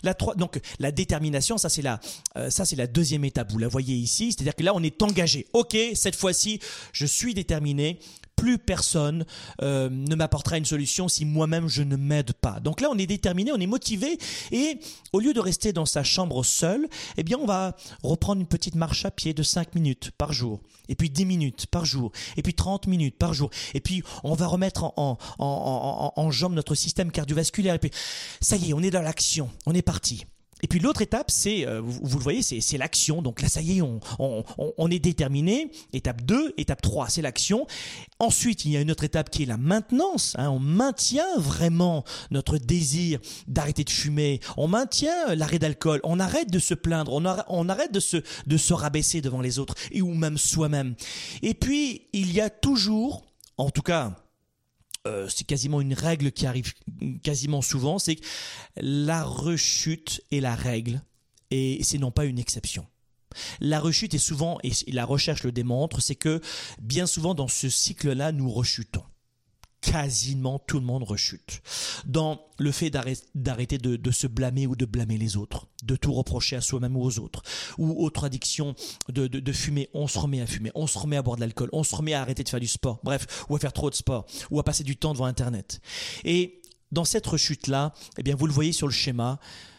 [0.03, 2.01] La donc, la détermination, ça c'est la,
[2.37, 3.51] euh, ça c'est la deuxième étape.
[3.53, 5.47] Vous la voyez ici, c'est-à-dire que là, on est engagé.
[5.53, 6.61] Ok, cette fois-ci,
[6.93, 7.99] je suis déterminé
[8.37, 9.25] plus personne
[9.63, 12.61] euh, ne m'apportera une solution si moi-même je ne m'aide pas.
[12.61, 14.19] Donc là, on est déterminé, on est motivé,
[14.53, 14.79] et
[15.13, 18.75] au lieu de rester dans sa chambre seul, eh bien, on va reprendre une petite
[18.75, 22.43] marche à pied de 5 minutes par jour, et puis 10 minutes par jour, et
[22.43, 26.55] puis 30 minutes par jour, et puis on va remettre en, en, en, en jambe
[26.55, 27.91] notre système cardiovasculaire, et puis
[28.41, 30.25] ça y est, on est dans l'action, on est parti.
[30.65, 33.21] Et puis l'autre étape, c'est, euh, vous, le voyez, c'est l'action.
[33.21, 35.71] Donc là, ça y est, on, on, est déterminé.
[35.93, 37.67] Étape 2, étape 3, c'est l'action.
[38.19, 40.35] Ensuite, il y a une autre étape qui est la maintenance.
[40.39, 40.49] Hein.
[40.49, 44.41] On maintient vraiment notre désir d'arrêter de fumer.
[44.57, 46.01] On maintient l'arrêt d'alcool.
[46.03, 47.13] On arrête de se plaindre.
[47.13, 50.95] On, on arrête de se, de se rabaisser devant les autres et ou même soi-même.
[51.43, 53.27] Et puis, il y a toujours,
[53.59, 54.17] en tout cas,
[55.07, 56.73] euh, c'est quasiment une règle qui arrive
[57.23, 58.25] quasiment souvent, c'est que
[58.77, 61.03] la rechute est la règle
[61.51, 62.87] et c'est non pas une exception.
[63.61, 66.41] La rechute est souvent, et la recherche le démontre, c'est que
[66.81, 69.05] bien souvent dans ce cycle-là, nous rechutons
[69.85, 71.63] quasiment tout le monde rechute.
[72.07, 76.57] Dans le fait d'arrêter de, se blâmer ou de blâmer les autres, de tout reprocher
[76.57, 77.43] à soi-même ou aux autres,
[77.79, 78.75] ou autre addiction
[79.09, 81.83] de, fumer, on se remet à fumer, on se remet à boire de l'alcool, on
[81.83, 84.27] se remet à arrêter de faire du sport, bref, ou à faire trop de sport,
[84.51, 85.81] ou à passer du temps devant Internet.
[86.25, 86.63] Et
[86.93, 89.39] dans cette rechute-là, eh bien, vous le voyez sur le schéma,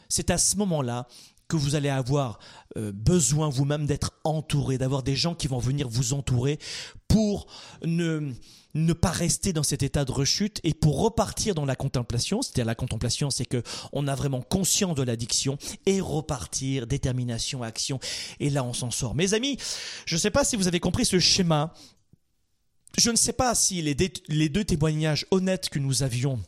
[0.10, 1.08] c'est à ce moment-là
[1.48, 2.40] que vous allez avoir
[2.78, 6.60] euh, besoin vous-même d'être entouré, d'avoir des gens qui vont venir vous entourer
[7.08, 7.48] pour
[7.84, 8.34] ne
[8.76, 12.66] ne pas rester dans cet état de rechute et pour repartir dans la contemplation, c'est-à-dire
[12.66, 13.64] la contemplation, c'est que
[13.94, 18.00] on a vraiment conscience de l'addiction et repartir, détermination, action,
[18.40, 19.16] et là on s'en sort.
[19.16, 19.58] Mes amis,
[20.06, 21.74] je ne sais pas si vous avez compris ce schéma.
[22.98, 23.96] Je ne sais pas si les,
[24.28, 26.40] les deux témoignages honnêtes que nous avions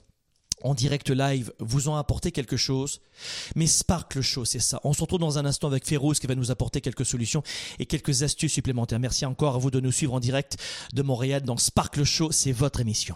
[0.63, 3.01] en direct live vous ont apporté quelque chose.
[3.55, 4.79] Mais Sparkle Show, c'est ça.
[4.83, 7.43] On se retrouve dans un instant avec Férouz qui va nous apporter quelques solutions
[7.79, 8.99] et quelques astuces supplémentaires.
[8.99, 10.57] Merci encore à vous de nous suivre en direct
[10.93, 12.31] de Montréal dans Sparkle Show.
[12.31, 13.15] C'est votre émission.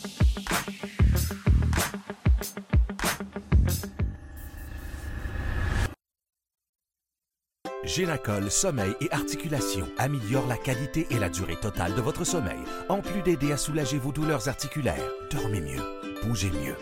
[7.93, 13.01] Génacol Sommeil et Articulation améliore la qualité et la durée totale de votre sommeil, en
[13.01, 15.11] plus d'aider à soulager vos douleurs articulaires.
[15.29, 15.81] Dormez mieux,
[16.23, 16.77] bougez mieux.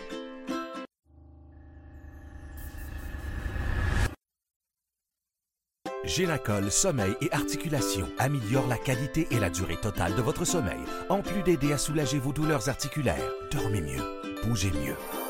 [6.04, 11.22] Génacol Sommeil et Articulation améliore la qualité et la durée totale de votre sommeil, en
[11.22, 13.32] plus d'aider à soulager vos douleurs articulaires.
[13.50, 14.02] Dormez mieux,
[14.44, 15.29] bougez mieux.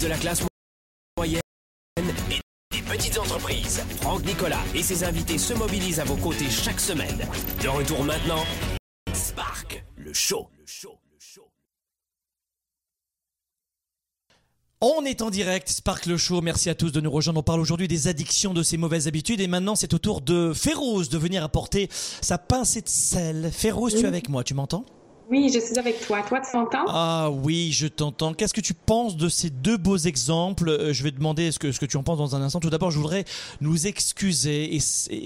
[0.00, 0.42] De la classe
[1.16, 1.42] moyenne
[2.30, 2.40] et
[2.74, 3.82] des petites entreprises.
[4.00, 7.28] Franck Nicolas et ses invités se mobilisent à vos côtés chaque semaine.
[7.62, 8.44] De retour maintenant,
[9.12, 10.48] Spark, le show.
[10.58, 10.98] Le show.
[14.82, 16.40] On est en direct, Sparkle Show.
[16.40, 17.40] Merci à tous de nous rejoindre.
[17.40, 19.42] On parle aujourd'hui des addictions, de ces mauvaises habitudes.
[19.42, 23.50] Et maintenant, c'est au tour de Férouz de venir apporter sa pincée de sel.
[23.52, 24.86] Férouz, tu es avec moi, tu m'entends?
[25.30, 26.22] Oui, je suis avec toi.
[26.22, 26.84] Toi, tu m'entends?
[26.88, 28.34] Ah oui, je t'entends.
[28.34, 30.68] Qu'est-ce que tu penses de ces deux beaux exemples?
[30.68, 32.58] Euh, Je vais demander ce que, ce que tu en penses dans un instant.
[32.58, 33.24] Tout d'abord, je voudrais
[33.60, 34.80] nous excuser et,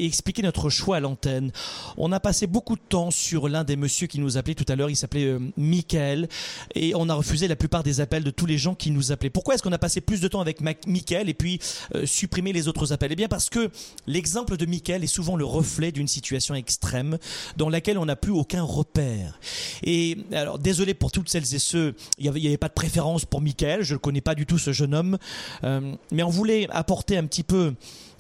[0.05, 1.52] expliquer notre choix à l'antenne.
[1.97, 4.76] On a passé beaucoup de temps sur l'un des messieurs qui nous appelait tout à
[4.76, 4.90] l'heure.
[4.90, 6.28] Il s'appelait euh, Michael.
[6.74, 9.31] Et on a refusé la plupart des appels de tous les gens qui nous appelaient.
[9.31, 11.60] Pourquoi est-ce qu'on a passé plus de temps avec Michael et puis
[11.94, 13.12] euh, supprimé les autres appels?
[13.12, 13.70] Eh bien parce que
[14.06, 17.16] l'exemple de Michael est souvent le reflet d'une situation extrême
[17.56, 19.40] dans laquelle on n'a plus aucun repère.
[19.82, 23.24] Et et alors, désolé pour toutes celles et ceux, il n'y avait, pas de préférence
[23.24, 25.18] pour Michael, je ne connais pas du tout ce jeune homme,
[25.62, 27.74] euh, mais on voulait apporter un petit peu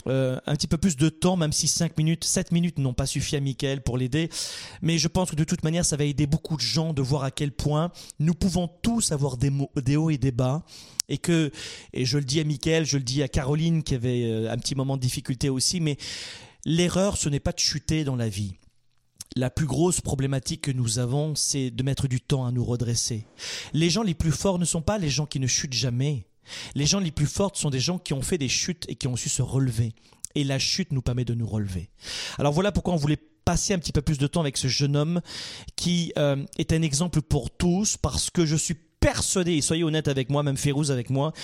[0.06, 3.06] euh, un petit peu plus de temps, même si 5 minutes, 7 minutes n'ont pas
[3.06, 4.28] suffi à Michael pour l'aider.
[4.82, 7.24] Mais je pense que de toute manière, ça va aider beaucoup de gens de voir
[7.24, 7.90] à quel point
[8.20, 9.50] nous pouvons tous avoir des,
[9.82, 10.62] des hauts et des bas.
[11.08, 11.50] Et que,
[11.92, 14.58] et je le dis à Michael, je le dis à Caroline qui avait euh, un
[14.58, 15.96] petit moment de difficulté aussi, mais
[16.66, 18.54] l'erreur, ce n'est pas de chuter dans la vie
[19.36, 23.26] la plus grosse problématique que nous avons, c'est de mettre du temps à nous redresser.
[23.72, 26.26] Les gens les plus forts ne sont pas les gens qui ne chutent jamais.
[26.74, 29.08] Les gens les plus forts sont des gens qui ont fait des chutes et qui
[29.08, 29.94] ont su se relever.
[30.34, 31.90] Et la chute nous permet de nous relever.
[32.38, 34.96] Alors voilà pourquoi on voulait passer un petit peu plus de temps avec ce jeune
[34.96, 35.20] homme
[35.76, 40.30] qui euh, est un exemple pour tous parce que je suis persuadé, soyez honnête avec
[40.30, 41.34] moi, même Férouz avec moi,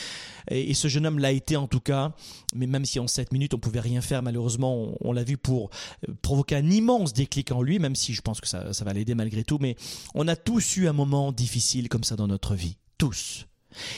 [0.50, 2.12] et, ce jeune homme l'a été en tout cas,
[2.54, 5.68] mais même si en 7 minutes on pouvait rien faire, malheureusement, on, l'a vu pour
[6.08, 8.94] euh, provoquer un immense déclic en lui, même si je pense que ça, ça va
[8.94, 9.76] l'aider malgré tout, mais
[10.14, 12.78] on a tous eu un moment difficile comme ça dans notre vie.
[12.96, 13.46] Tous.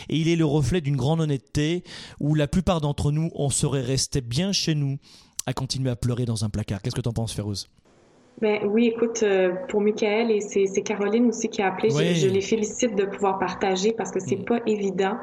[0.09, 1.85] Et il est le reflet d'une grande honnêteté
[2.19, 4.99] où la plupart d'entre nous, on serait resté bien chez nous
[5.47, 6.83] à continuer à pleurer dans un placard.
[6.83, 7.69] Qu'est-ce que t'en penses, Férouz?
[8.41, 12.41] Ben oui, écoute, euh, pour Michael et c'est Caroline aussi qui a appelé, je, les
[12.41, 14.45] félicite de pouvoir partager parce que c'est mm.
[14.45, 15.17] pas évident.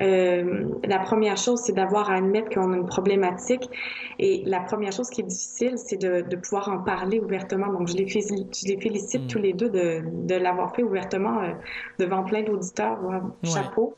[0.00, 3.70] Euh, la première chose, c'est d'avoir à admettre qu'on a une problématique
[4.18, 7.72] et la première chose qui est difficile, c'est de, de, pouvoir en parler ouvertement.
[7.72, 9.28] Donc, je les félicite, je les félicite mm.
[9.28, 11.52] tous les deux de, de l'avoir fait ouvertement euh,
[11.98, 12.98] devant plein d'auditeurs.
[13.44, 13.94] Chapeau.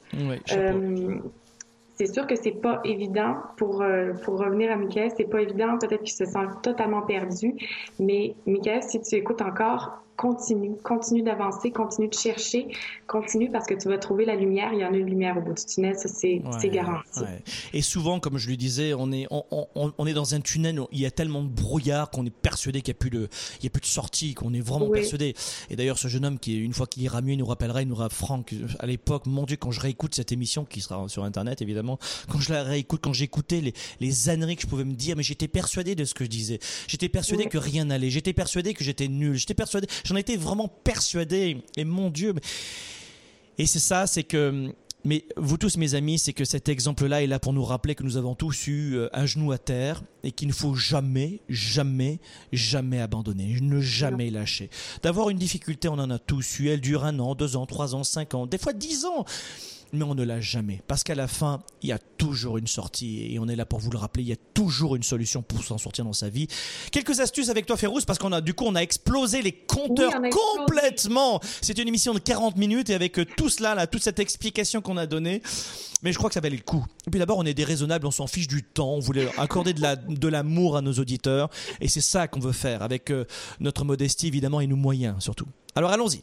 [0.46, 0.76] chapeau
[2.00, 5.76] c'est sûr que c'est pas évident pour euh, pour revenir à Michael, c'est pas évident.
[5.76, 7.54] Peut-être qu'il se sent totalement perdu,
[7.98, 12.68] mais Michael, si tu écoutes encore, continue, continue d'avancer, continue de chercher,
[13.06, 14.70] continue parce que tu vas trouver la lumière.
[14.74, 17.20] Il y en a une lumière au bout du tunnel, ça c'est garanti.
[17.72, 20.78] Et souvent, comme je lui disais, on est on, on, on, est dans un tunnel
[20.78, 23.28] où il y a tellement de brouillard qu'on est persuadé qu'il n'y a plus de
[23.60, 25.34] il y a plus de sortie, qu'on est vraiment persuadé.
[25.70, 27.88] Et d'ailleurs, ce jeune homme qui une fois qu'il ira mieux, il nous rappellera, il
[27.88, 29.24] nous rappellera Franck à l'époque.
[29.24, 31.98] Mon Dieu, quand je réécoute cette émission qui sera sur internet évidemment,
[32.28, 35.22] quand je la réécoute, quand j'écoutais les les âneries que je pouvais me dire, mais
[35.22, 36.58] j'étais persuadé de ce que je disais.
[36.88, 38.10] J'étais persuadé que rien n'allait.
[38.10, 39.36] J'étais persuadé que j'étais nul.
[39.36, 41.62] J'étais persuadé J'en étais vraiment persuadé.
[41.76, 42.34] Et mon Dieu.
[43.58, 44.74] Et c'est ça, c'est que
[45.04, 48.02] mais vous tous, mes amis, c'est que cet exemple-là est là pour nous rappeler que
[48.02, 52.18] nous avons tous eu euh, un genou à terre et qu'il ne faut jamais, jamais,
[52.52, 54.68] jamais abandonner, ne jamais lâcher.
[55.02, 56.68] D'avoir une difficulté, on en a tous eu.
[56.68, 59.24] Elle dure un an, deux ans, trois ans, cinq ans, des fois dix ans
[59.92, 60.82] mais on ne l'a jamais.
[60.86, 63.78] Parce qu'à la fin, il y a toujours une sortie et on est là pour
[63.78, 66.48] vous le rappeler, il y a toujours une solution pour s'en sortir dans sa vie.
[66.92, 70.12] Quelques astuces avec toi Férouz parce qu'on a du coup on a explosé les compteurs
[70.30, 71.40] complètement.
[71.60, 74.80] C'est une émission de 40 minutes et avec euh, tout cela là, toute cette explication
[74.80, 75.42] qu'on a donnée,
[76.02, 76.84] mais je crois que ça valait le coup.
[77.06, 79.80] Et puis d'abord, on est déraisonnable, on s'en fiche du temps, on voulait accorder de
[79.80, 81.50] la de l'amour à nos auditeurs
[81.80, 83.24] et c'est ça qu'on veut faire avec euh,
[83.60, 85.46] notre modestie évidemment et nos moyens surtout.
[85.74, 86.20] Alors allons-y.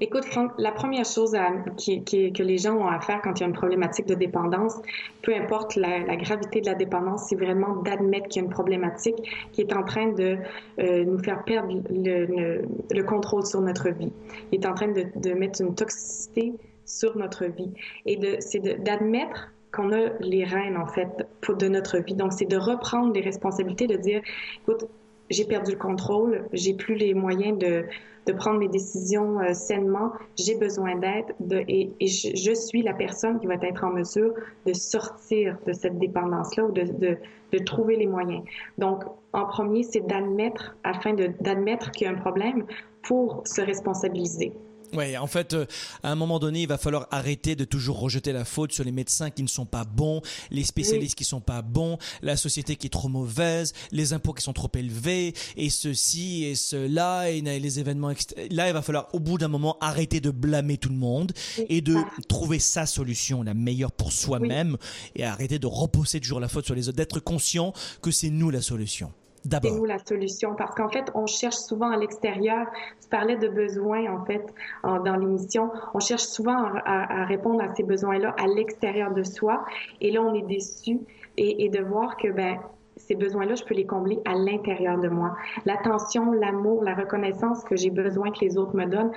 [0.00, 3.46] Écoute, Franck, la première chose que les gens ont à faire quand il y a
[3.48, 4.80] une problématique de dépendance,
[5.22, 9.16] peu importe la, gravité de la dépendance, c'est vraiment d'admettre qu'il y a une problématique
[9.52, 10.38] qui est en train de
[10.78, 14.12] euh, nous faire perdre le, contrôle sur notre vie.
[14.52, 16.54] Il est en train de, mettre une toxicité
[16.84, 17.70] sur notre vie.
[18.06, 22.14] Et c'est d'admettre qu'on a les rênes, en fait, de notre vie.
[22.14, 24.22] Donc, c'est de reprendre les responsabilités, de dire,
[24.62, 24.88] écoute,
[25.30, 27.84] j'ai perdu le contrôle, j'ai plus les moyens de,
[28.28, 33.46] de prendre mes décisions euh, sainement, j'ai besoin d'aide et, je, suis la personne qui
[33.46, 34.34] va être en mesure
[34.66, 37.16] de sortir de cette dépendance-là ou de, de,
[37.52, 38.42] de, trouver les moyens.
[38.76, 42.64] Donc, en premier, c'est d'admettre, afin d'admettre qu'il y a un problème
[43.02, 44.52] pour se responsabiliser.
[44.94, 45.66] Ouais, en fait, euh,
[46.02, 48.92] à un moment donné, il va falloir arrêter de toujours rejeter la faute sur les
[48.92, 52.76] médecins qui ne sont pas bons, les spécialistes qui qui sont pas bons, la société
[52.76, 57.40] qui est trop mauvaise, les impôts qui sont trop élevés, et ceci et cela, et
[57.40, 58.12] les événements.
[58.50, 61.32] Là, il va falloir, au bout d'un moment, arrêter de blâmer tout le monde
[61.68, 61.96] et de
[62.28, 64.76] trouver sa solution, la meilleure pour soi-même,
[65.16, 68.50] et arrêter de reposer toujours la faute sur les autres, d'être conscient que c'est nous
[68.50, 69.12] la solution.
[69.44, 70.54] C'est nous la solution?
[70.54, 72.66] Parce qu'en fait, on cherche souvent à l'extérieur.
[73.00, 74.44] Tu parlais de besoins, en fait,
[74.82, 75.70] dans l'émission.
[75.94, 79.64] On cherche souvent à, répondre à ces besoins-là à l'extérieur de soi.
[80.00, 80.98] Et là, on est déçu
[81.36, 82.58] et, et de voir que, ben,
[82.96, 85.36] ces besoins-là, je peux les combler à l'intérieur de moi.
[85.64, 89.12] L'attention, l'amour, la reconnaissance que j'ai besoin que les autres me donnent,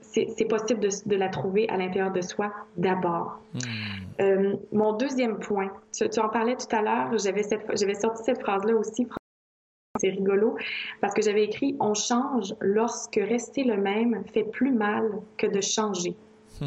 [0.00, 3.40] c'est possible de, de, la trouver à l'intérieur de soi d'abord.
[3.54, 3.58] Hmm.
[4.20, 8.74] Euh, mon deuxième point, tu, tu, en parlais tout à l'heure, j'avais sorti cette phrase-là
[8.74, 9.06] aussi.
[9.98, 10.56] C'est rigolo
[11.00, 15.60] parce que j'avais écrit On change lorsque rester le même fait plus mal que de
[15.60, 16.14] changer.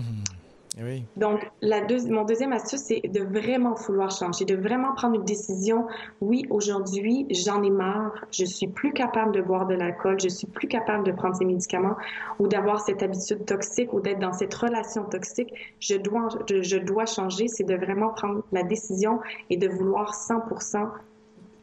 [0.79, 5.25] Eh Donc, la mon deuxième astuce, c'est de vraiment vouloir changer, de vraiment prendre une
[5.25, 5.85] décision.
[6.21, 10.47] Oui, aujourd'hui, j'en ai marre, je suis plus capable de boire de l'alcool, je suis
[10.47, 11.97] plus capable de prendre ces médicaments
[12.39, 15.53] ou d'avoir cette habitude toxique ou d'être dans cette relation toxique.
[15.81, 20.89] Je dois, je, dois changer, c'est de vraiment prendre la décision et de vouloir 100%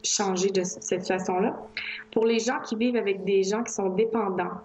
[0.05, 1.57] changer de cette situation-là.
[2.13, 4.61] Pour les gens qui vivent avec des gens qui sont dépendants,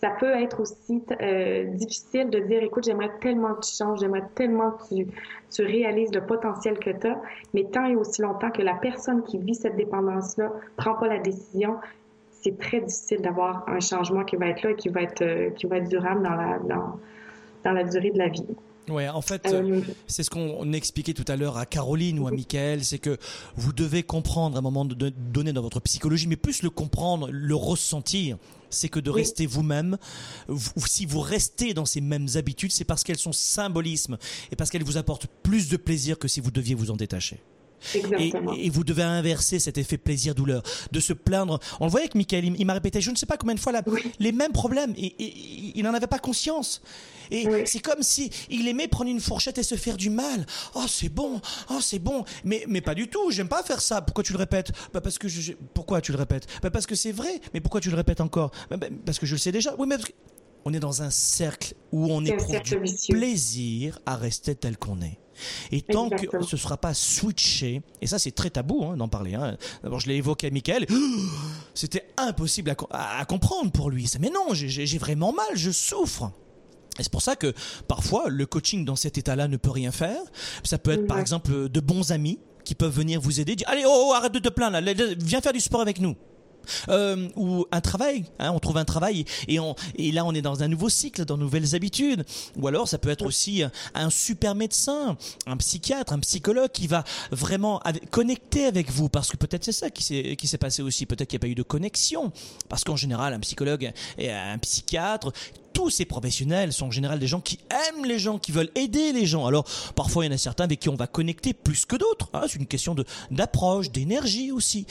[0.00, 4.24] ça peut être aussi euh, difficile de dire, écoute, j'aimerais tellement que tu changes, j'aimerais
[4.34, 5.06] tellement que tu,
[5.50, 7.20] tu réalises le potentiel que tu as,
[7.54, 11.18] mais tant et aussi longtemps que la personne qui vit cette dépendance-là prend pas la
[11.18, 11.76] décision,
[12.32, 15.50] c'est très difficile d'avoir un changement qui va être là et qui va être, euh,
[15.50, 17.00] qui va être durable dans la, dans,
[17.64, 18.46] dans la durée de la vie.
[18.88, 22.30] Ouais, en fait, euh, c'est ce qu'on expliquait tout à l'heure à Caroline ou à
[22.30, 23.16] Michael, c'est que
[23.56, 27.54] vous devez comprendre à un moment donné dans votre psychologie, mais plus le comprendre, le
[27.54, 28.36] ressentir,
[28.68, 29.96] c'est que de rester vous-même,
[30.86, 34.18] si vous restez dans ces mêmes habitudes, c'est parce qu'elles sont symbolisme
[34.52, 37.40] et parce qu'elles vous apportent plus de plaisir que si vous deviez vous en détacher.
[38.18, 41.60] Et, vous devez inverser cet effet plaisir-douleur, de se plaindre.
[41.80, 43.72] On le voyait avec Michael, il, m'a répété je ne sais pas combien de fois
[44.18, 45.14] les mêmes problèmes et,
[45.76, 46.82] il n'en avait pas conscience.
[47.30, 50.46] Et c'est comme si il aimait prendre une fourchette et se faire du mal.
[50.74, 51.40] Oh, c'est bon,
[51.70, 52.24] oh, c'est bon.
[52.44, 54.02] Mais, mais pas du tout, j'aime pas faire ça.
[54.02, 54.72] Pourquoi tu le répètes?
[54.92, 56.46] Bah parce que je, Pourquoi tu le répètes?
[56.62, 57.40] Bah Parce que c'est vrai.
[57.52, 58.50] Mais pourquoi tu le répètes encore?
[58.70, 59.74] Bah, bah, Parce que je le sais déjà.
[59.78, 59.96] Oui, mais
[60.64, 62.76] on est dans un cercle où on éprouve du
[63.10, 65.18] plaisir à rester tel qu'on est.
[65.72, 69.08] Et tant que ce ne sera pas switché, et ça c'est très tabou hein, d'en
[69.08, 69.56] parler, hein.
[69.82, 70.86] d'abord je l'ai évoqué à Michael,
[71.74, 74.10] c'était impossible à, comprendre pour lui.
[74.20, 76.30] Mais non, j'ai vraiment mal, je souffre.
[76.98, 77.52] Et c'est pour ça que
[77.88, 80.20] parfois le coaching dans cet état-là ne peut rien faire.
[80.62, 83.84] Ça peut être par exemple de bons amis qui peuvent venir vous aider, dire allez
[83.86, 84.78] oh, oh arrête de te plaindre,
[85.18, 86.16] viens faire du sport avec nous.
[86.88, 90.42] Euh, ou un travail, hein, on trouve un travail et, on, et là on est
[90.42, 92.24] dans un nouveau cycle, dans de nouvelles habitudes.
[92.56, 93.62] Ou alors ça peut être aussi
[93.94, 95.16] un super médecin,
[95.46, 97.80] un psychiatre, un psychologue qui va vraiment
[98.10, 99.08] connecter avec vous.
[99.08, 101.46] Parce que peut-être c'est ça qui s'est qui s'est passé aussi, peut-être qu'il n'y a
[101.46, 102.32] pas eu de connexion.
[102.68, 105.32] Parce qu'en général un psychologue et un psychiatre
[105.74, 109.12] tous ces professionnels sont en général des gens qui aiment les gens, qui veulent aider
[109.12, 109.44] les gens.
[109.44, 109.64] Alors
[109.94, 112.30] parfois il y en a certains avec qui on va connecter plus que d'autres.
[112.32, 112.44] Hein.
[112.48, 114.86] c'est une question de d'approche, d'énergie aussi.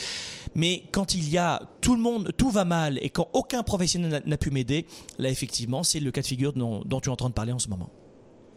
[0.53, 4.21] Mais quand il y a tout le monde, tout va mal et quand aucun professionnel
[4.23, 4.85] n'a pu m'aider,
[5.17, 7.59] là effectivement c'est le cas de figure dont, tu es en train de parler en
[7.59, 7.89] ce moment.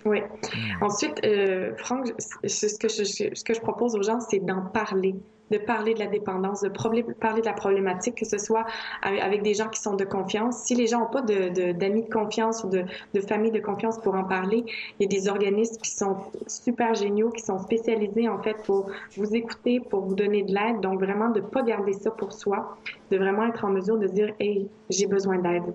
[0.05, 0.21] Oui.
[0.21, 0.85] Hmm.
[0.85, 2.13] Ensuite, euh, Franck,
[2.45, 5.17] ce que, je, ce que je propose aux gens, c'est d'en parler
[5.51, 8.67] de parler de la dépendance, de parler de la problématique, que ce soit
[9.03, 10.59] avec des gens qui sont de confiance.
[10.65, 14.15] Si les gens n'ont pas d'amis de, confiance ou de, de famille de confiance pour
[14.15, 14.65] en parler,
[14.99, 16.17] il y a des organismes qui sont
[16.47, 20.81] super géniaux, qui sont spécialisés en fait pour vous écouter, pour vous donner de l'aide.
[20.81, 22.77] Donc vraiment de pas garder ça pour soi,
[23.11, 25.75] de vraiment être en mesure de dire, hey, j'ai besoin d'aide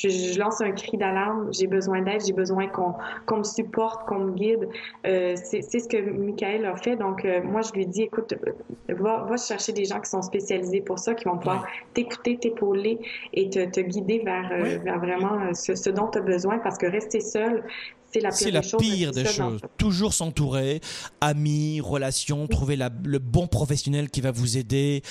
[0.00, 4.32] je, lance un cri d'alarme, j'ai besoin d'aide, j'ai besoin qu'on me supporte, qu'on me
[4.32, 4.68] guide.
[5.06, 6.96] Euh, c'est ce que Michael a fait.
[6.96, 10.22] Donc, euh, moi, je lui dis, écoute, euh, va, va chercher des gens qui sont
[10.22, 12.98] spécialisés pour ça, qui vont pouvoir t'écouter, t'épauler
[13.32, 14.50] et te, te guider vers,
[14.82, 17.64] vers vraiment ce, ce dont tu as besoin parce que rester seul,
[18.12, 19.60] c'est la pire des, choses.
[19.78, 20.80] Toujours s'entourer,
[21.20, 25.02] amis, relations, trouver le bon professionnel qui va vous aider.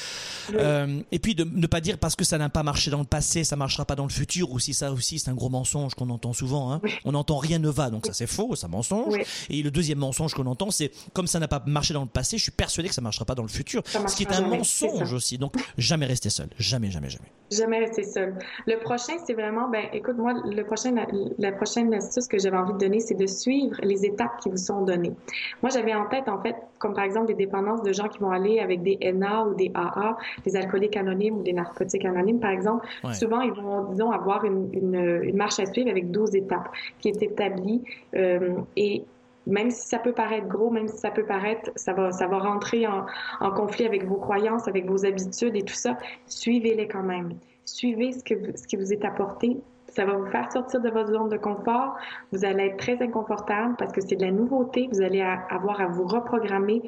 [0.53, 3.05] Euh, et puis de ne pas dire parce que ça n'a pas marché dans le
[3.05, 4.51] passé, ça marchera pas dans le futur.
[4.51, 6.71] Ou si ça aussi, c'est un gros mensonge qu'on entend souvent.
[6.71, 6.81] Hein.
[7.05, 9.15] On entend rien ne va, donc ça c'est faux, c'est un mensonge.
[9.49, 12.37] Et le deuxième mensonge qu'on entend, c'est comme ça n'a pas marché dans le passé,
[12.37, 13.83] je suis persuadé que ça marchera pas dans le futur.
[13.85, 15.37] Ce qui est un mensonge aussi.
[15.37, 17.31] Donc jamais rester seul, jamais, jamais, jamais.
[17.51, 18.35] Jamais rester seul.
[18.65, 21.05] Le prochain, c'est vraiment, ben, écoute, moi, le prochain, la,
[21.37, 24.81] la prochaine astuce que j'avais envie de c'est de suivre les étapes qui vous sont
[24.81, 25.13] données.
[25.61, 28.31] Moi, j'avais en tête, en fait, comme par exemple des dépendances de gens qui vont
[28.31, 32.51] aller avec des NA ou des AA, des alcooliques anonymes ou des narcotiques anonymes, par
[32.51, 32.87] exemple.
[33.13, 36.69] Souvent, ils vont, disons, avoir une, une, marche à suivre avec 12 étapes
[36.99, 37.83] qui est établie
[38.15, 39.05] euh, et
[39.47, 42.39] même si ça peut paraître gros, même si ça peut paraître, ça va, ça va
[42.39, 43.05] rentrer en,
[43.39, 45.97] en conflit avec vos croyances, avec vos habitudes et tout ça,
[46.27, 47.33] suivez-les quand même.
[47.65, 49.57] Suivez ce, que, ce qui vous est apporté
[49.91, 51.95] ça va vous faire sortir de votre zone de confort.
[52.31, 54.89] Vous allez être très inconfortable parce que c'est de la nouveauté.
[54.91, 56.81] Vous allez avoir à vous reprogrammer,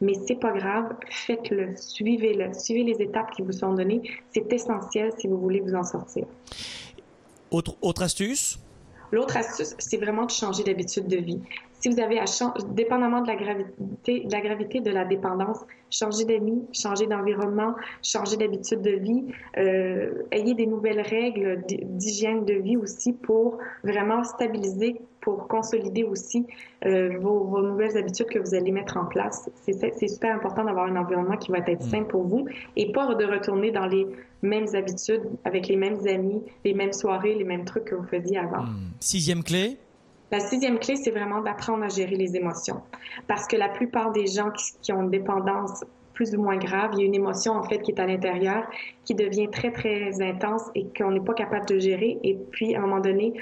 [0.00, 0.94] mais c'est pas grave.
[1.10, 4.02] Faites-le, suivez-le, suivez les étapes qui vous sont données.
[4.32, 6.26] C'est essentiel si vous voulez vous en sortir.
[7.50, 8.58] Autre, autre astuce?
[9.12, 11.40] L'autre astuce, c'est vraiment de changer d'habitude de vie.
[11.80, 15.60] Si vous avez à changer, dépendamment de la gravité, de la gravité de la dépendance,
[15.90, 19.24] changer d'amis, changer d'environnement, changer d'habitude de vie,
[19.56, 26.46] euh, ayez des nouvelles règles d'hygiène de vie aussi pour vraiment stabiliser, pour consolider aussi
[26.84, 29.50] euh, vos, vos, nouvelles habitudes que vous allez mettre en place.
[29.62, 32.46] C'est super important d'avoir un environnement qui va être sain pour vous
[32.76, 34.06] et pas de retourner dans les
[34.42, 38.38] mêmes habitudes, avec les mêmes amis, les mêmes soirées, les mêmes trucs que vous faisiez
[38.38, 38.64] avant.
[38.64, 38.92] Hmm.
[39.00, 39.78] Sixième clé?
[40.30, 42.82] La sixième clé, c'est vraiment d'apprendre à gérer les émotions.
[43.26, 44.50] Parce que la plupart des gens
[44.82, 45.84] qui, ont une dépendance
[46.14, 48.64] plus ou moins grave, il y a une émotion en fait qui est à l'intérieur,
[49.04, 52.18] qui devient très très intense et qu'on n'est pas capable de gérer.
[52.22, 53.34] Et puis à un moment donné,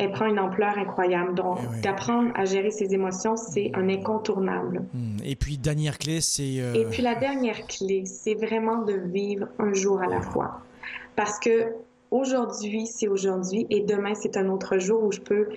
[0.00, 1.34] elle prend une ampleur incroyable.
[1.34, 4.84] Donc, eh d'apprendre à gérer ses émotions, c'est un incontournable.
[4.94, 5.18] Hmm.
[5.22, 6.58] Et puis, dernière clé, c'est...
[6.58, 10.62] Euh, et puis, la dernière clé, c'est vraiment de vivre un jour à la fois.
[11.16, 11.74] Parce que
[12.10, 15.48] aujourd'hui, c'est aujourd'hui et demain, c'est un autre jour où je peux...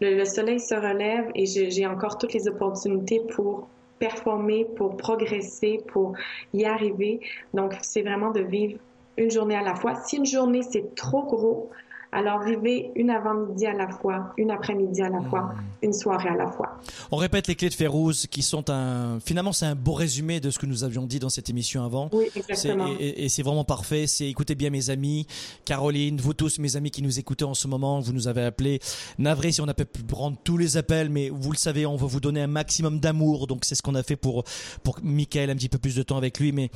[0.00, 3.68] Le, soleil se relève et j'ai encore toutes les opportunités pour
[3.98, 6.12] performer, pour progresser, pour
[6.54, 7.20] y arriver.
[7.52, 8.78] Donc, c'est vraiment de vivre
[9.16, 9.96] une journée à la fois.
[9.96, 11.70] Si une journée, c'est trop gros,
[12.10, 15.84] alors vivez une avant-midi à la fois, une après-midi à la fois, mmh.
[15.84, 16.80] une soirée à la fois.
[17.10, 20.50] On répète les clés de Férouz qui sont un finalement c'est un beau résumé de
[20.50, 22.08] ce que nous avions dit dans cette émission avant.
[22.12, 22.88] Oui, exactement.
[22.98, 24.06] Et, c'est vraiment parfait.
[24.06, 25.26] C'est écoutez bien mes amis,
[25.64, 28.80] Caroline, vous tous mes amis qui nous écoutez en ce moment, vous nous avez appelé.
[29.18, 31.96] Navré si on n'a pas pu prendre tous les appels, mais vous le savez, on
[31.96, 33.46] va vous donner un maximum d'amour.
[33.46, 34.44] Donc c'est ce qu'on a fait pour
[34.82, 36.70] pour Michael, un petit peu plus de temps avec lui, mais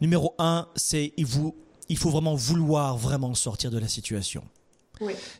[0.00, 1.54] numéro un, c'est il vous
[1.90, 4.44] il faut vraiment vouloir vraiment sortir de la situation.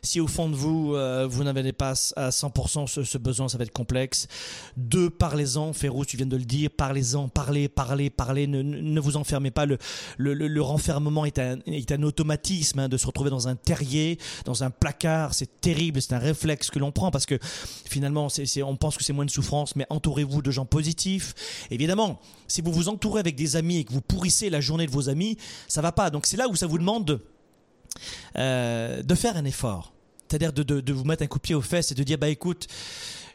[0.01, 3.63] Si au fond de vous, euh, vous n'avez pas à 100% ce, besoin, ça va
[3.63, 4.27] être complexe.
[4.77, 5.73] Deux, parlez-en.
[5.73, 6.69] Férouz, tu viens de le dire.
[6.75, 7.27] Parlez-en.
[7.27, 8.47] Parlez, parlez, parlez.
[8.47, 9.65] Ne, ne vous enfermez pas.
[9.65, 9.77] Le,
[10.17, 14.17] le, le, renfermement est un, est un automatisme hein, de se retrouver dans un terrier,
[14.45, 15.33] dans un placard.
[15.33, 16.01] C'est terrible.
[16.01, 18.27] C'est un réflexe que l'on prend parce que finalement,
[18.65, 21.67] on pense que c'est moins de souffrance, mais entourez-vous de gens positifs.
[21.69, 24.91] Évidemment, si vous vous entourez avec des amis et que vous pourrissez la journée de
[24.91, 26.09] vos amis, ça va pas.
[26.09, 27.21] Donc c'est là où ça vous demande
[28.37, 29.93] euh, de faire un effort.
[30.27, 32.17] C'est-à-dire de, de, de, vous mettre un coup de pied aux fesses et de dire,
[32.17, 32.67] bah écoute,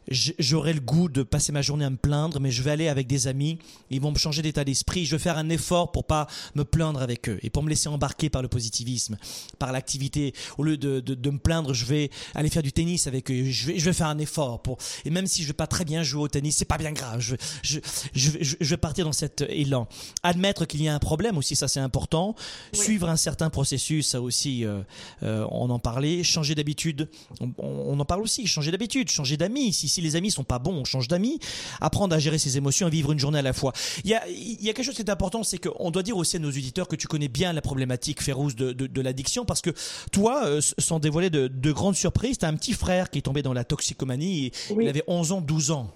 [0.09, 3.07] j'aurai le goût de passer ma journée à me plaindre, mais je vais aller avec
[3.07, 3.59] des amis,
[3.91, 7.01] ils vont me changer d'état d'esprit, je vais faire un effort pour pas me plaindre
[7.03, 9.17] avec eux et pour me laisser embarquer par le positivisme,
[9.59, 10.35] par l'activité.
[10.59, 13.45] Au lieu de, de, de, me plaindre, je vais aller faire du tennis avec eux,
[13.45, 15.85] je vais, je vais faire un effort pour, et même si je vais pas très
[15.85, 17.81] bien jouer au tennis, c'est pas bien grave, je, je,
[18.15, 19.89] je, je vais partir dans cet élan.
[20.23, 22.35] Admettre qu'il y a un problème aussi, ça c'est important.
[22.73, 24.83] Suivre un certain processus, ça aussi, euh,
[25.23, 26.23] euh, on en parlait.
[26.23, 27.09] Changer d'habitude,
[27.41, 30.59] on, on, en parle aussi, changer d'habitude, changer d'amis, si si les amis sont pas
[30.59, 31.39] bons, on change d'amis.
[31.81, 33.73] Apprendre à gérer ses émotions et vivre une journée à la fois.
[34.05, 36.17] Il y a, il y a quelque chose qui est important, c'est qu'on doit dire
[36.17, 39.45] aussi à nos auditeurs que tu connais bien la problématique féroce de, de, de l'addiction
[39.45, 39.71] parce que
[40.13, 43.23] toi, euh, sans dévoiler de, de grandes surprises, tu as un petit frère qui est
[43.23, 44.47] tombé dans la toxicomanie.
[44.47, 45.91] Et Il avait 11 ans, 12 ans.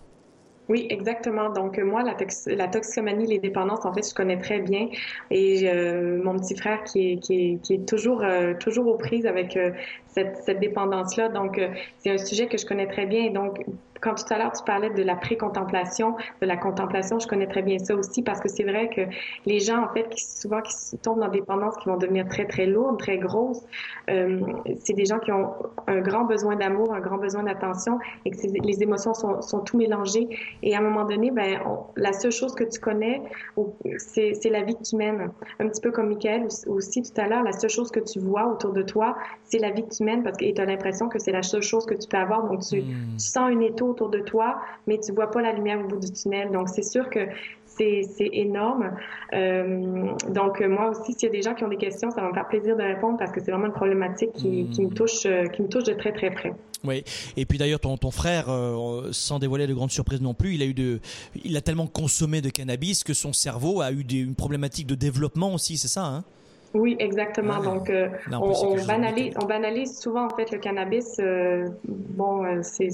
[0.70, 1.50] Oui, exactement.
[1.50, 2.16] Donc moi, la,
[2.54, 4.88] la toxicomanie, les dépendances, en fait, je connais très bien.
[5.30, 8.96] Et euh, mon petit frère qui est, qui est, qui est toujours, euh, toujours aux
[8.96, 9.58] prises avec
[10.12, 11.28] cette, dépendance-là.
[11.28, 11.60] Donc
[11.98, 13.30] c'est un sujet que je connais très bien.
[13.30, 13.64] Donc
[14.00, 17.62] quand tout à l'heure tu parlais de la pré-contemplation, de la contemplation, je connais très
[17.62, 19.02] bien ça aussi parce que c'est vrai que
[19.46, 22.46] les gens en fait qui souvent qui tombent dans des dépendances qui vont devenir très
[22.46, 23.64] très lourdes, très grosses,
[24.08, 24.40] euh,
[24.80, 25.52] c'est des gens qui ont
[25.86, 29.76] un grand besoin d'amour, un grand besoin d'attention et que les émotions sont, sont tout
[29.76, 30.28] mélangées
[30.62, 31.60] et à un moment donné, ben
[31.96, 33.22] la seule chose que tu connais,
[33.98, 35.30] c'est la vie que tu mènes.
[35.58, 38.46] Un petit peu comme Michael aussi tout à l'heure, la seule chose que tu vois
[38.46, 41.32] autour de toi, c'est la vie que tu parce que tu as l'impression que c'est
[41.32, 42.48] la seule chose que tu peux avoir.
[42.48, 43.16] Donc tu, hmm.
[43.18, 45.98] tu sens une étau autour de toi, mais tu vois pas la lumière au bout
[45.98, 46.50] du tunnel.
[46.50, 47.20] Donc, c'est sûr que
[47.66, 48.92] c'est énorme.
[49.32, 52.28] Euh, donc, moi aussi, s'il y a des gens qui ont des questions, ça va
[52.28, 55.24] me faire plaisir de répondre parce que c'est vraiment une problématique qui, qui, me touche,
[55.26, 56.52] euh, qui me touche de très, très près.
[56.82, 57.04] Oui,
[57.36, 60.62] et puis d'ailleurs ton, ton frère, euh, sans dévoiler de grandes surprises non plus, il
[60.62, 61.00] a eu de,
[61.44, 64.94] il a tellement consommé de cannabis que son cerveau a eu des, une problématique de
[64.94, 66.24] développement aussi, c'est ça hein?
[66.72, 67.60] Oui, exactement.
[67.60, 71.16] Donc, euh, on, on, banalise, on, banalise, souvent en fait le cannabis.
[71.18, 72.90] Euh, bon, euh, c'est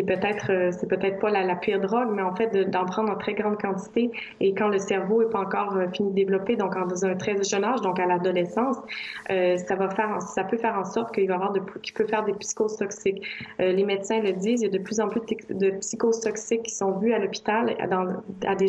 [0.00, 3.12] c'est peut-être euh, c'est peut-être pas la, la, pire drogue, mais en fait d'en prendre
[3.12, 4.10] en très grande quantité
[4.40, 7.42] et quand le cerveau est pas encore euh, fini de développer, donc dans un très
[7.42, 8.78] jeune âge, donc à l'adolescence,
[9.30, 12.06] euh, ça va faire ça peut faire en sorte qu'il va avoir de qu'il peut
[12.06, 13.22] faire des psychoses toxiques.
[13.60, 16.20] Euh, les médecins le disent, il y a de plus en plus de, de psychoses
[16.20, 17.76] toxiques qui sont vues à l'hôpital
[18.46, 18.66] à des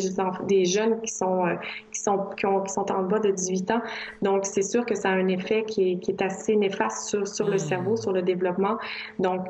[0.48, 1.44] des jeunes qui sont
[1.92, 3.82] qui sont qui, ont, qui, sont en bas de 18 ans.
[4.20, 7.26] Donc c'est sûr que ça a un effet qui est, qui est assez néfaste sur
[7.26, 7.58] sur le mmh.
[7.58, 8.76] cerveau, sur le développement.
[9.18, 9.46] Donc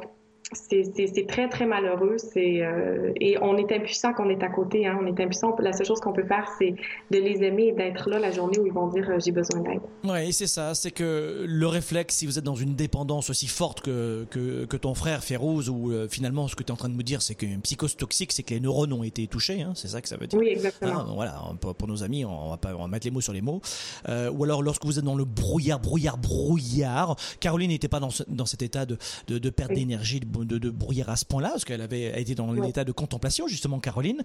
[0.53, 2.17] c'est très, très malheureux.
[2.19, 4.87] C'est euh, et on est impuissant qu'on est à côté.
[4.87, 4.99] Hein.
[5.01, 5.55] On est impuissant.
[5.59, 6.75] La seule chose qu'on peut faire, c'est
[7.11, 9.61] de les aimer et d'être là la journée où ils vont dire euh, j'ai besoin
[9.61, 9.81] d'aide.
[10.05, 10.75] Oui, c'est ça.
[10.75, 14.77] C'est que le réflexe, si vous êtes dans une dépendance aussi forte que, que, que
[14.77, 17.23] ton frère Férouz, ou euh, finalement ce que tu es en train de me dire,
[17.23, 19.63] c'est qu'une psychose toxique, c'est que les neurones ont été touchés.
[19.63, 19.73] Hein.
[19.75, 20.39] C'est ça que ça veut dire.
[20.39, 21.05] Oui, exactement.
[21.15, 23.61] Voilà, pour, nos amis, on va, pas, on va mettre les mots sur les mots.
[24.09, 27.17] ou alors lorsque vous êtes dans le brouillard, brouillard, brouillard.
[27.41, 28.97] Caroline n'était pas dans, dans cet état de,
[29.29, 32.35] de, de perte d'énergie, de de, de brouillard à ce point-là, parce qu'elle avait été
[32.35, 34.23] dans l'état de contemplation, justement, Caroline,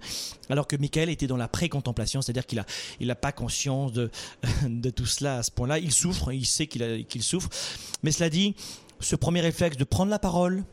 [0.50, 2.66] alors que Michael était dans la pré-contemplation, c'est-à-dire qu'il a,
[3.00, 4.10] il a pas conscience de,
[4.66, 5.78] de tout cela à ce point-là.
[5.78, 7.48] Il souffre, il sait qu'il souffre.
[8.02, 8.54] Mais cela dit,
[9.00, 10.64] ce premier réflexe de prendre la parole,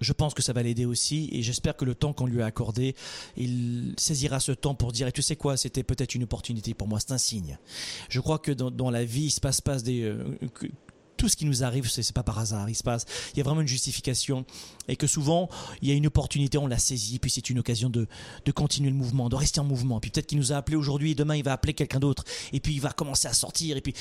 [0.00, 2.46] je pense que ça va l'aider aussi et j'espère que le temps qu'on lui a
[2.46, 2.94] accordé,
[3.36, 6.88] il saisira ce temps pour dire et tu sais quoi, c'était peut-être une opportunité pour
[6.88, 7.58] moi, c'est un signe.
[8.08, 10.36] Je crois que dans, dans la vie, il se passe, passe des, euh,
[11.16, 12.68] tout ce qui nous arrive, c'est pas par hasard.
[12.68, 14.44] Il se passe, il y a vraiment une justification
[14.88, 15.48] et que souvent
[15.82, 18.06] il y a une opportunité, on la saisit, puis c'est une occasion de,
[18.44, 20.00] de continuer le mouvement, de rester en mouvement.
[20.00, 22.74] Puis peut-être qu'il nous a appelé aujourd'hui demain il va appeler quelqu'un d'autre et puis
[22.74, 23.94] il va commencer à sortir et puis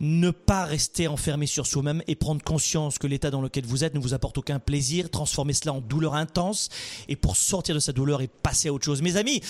[0.00, 3.94] ne pas rester enfermé sur soi-même et prendre conscience que l'état dans lequel vous êtes
[3.94, 6.68] ne vous apporte aucun plaisir, transformer cela en douleur intense
[7.08, 9.02] et pour sortir de sa douleur et passer à autre chose.
[9.02, 9.40] Mes amis,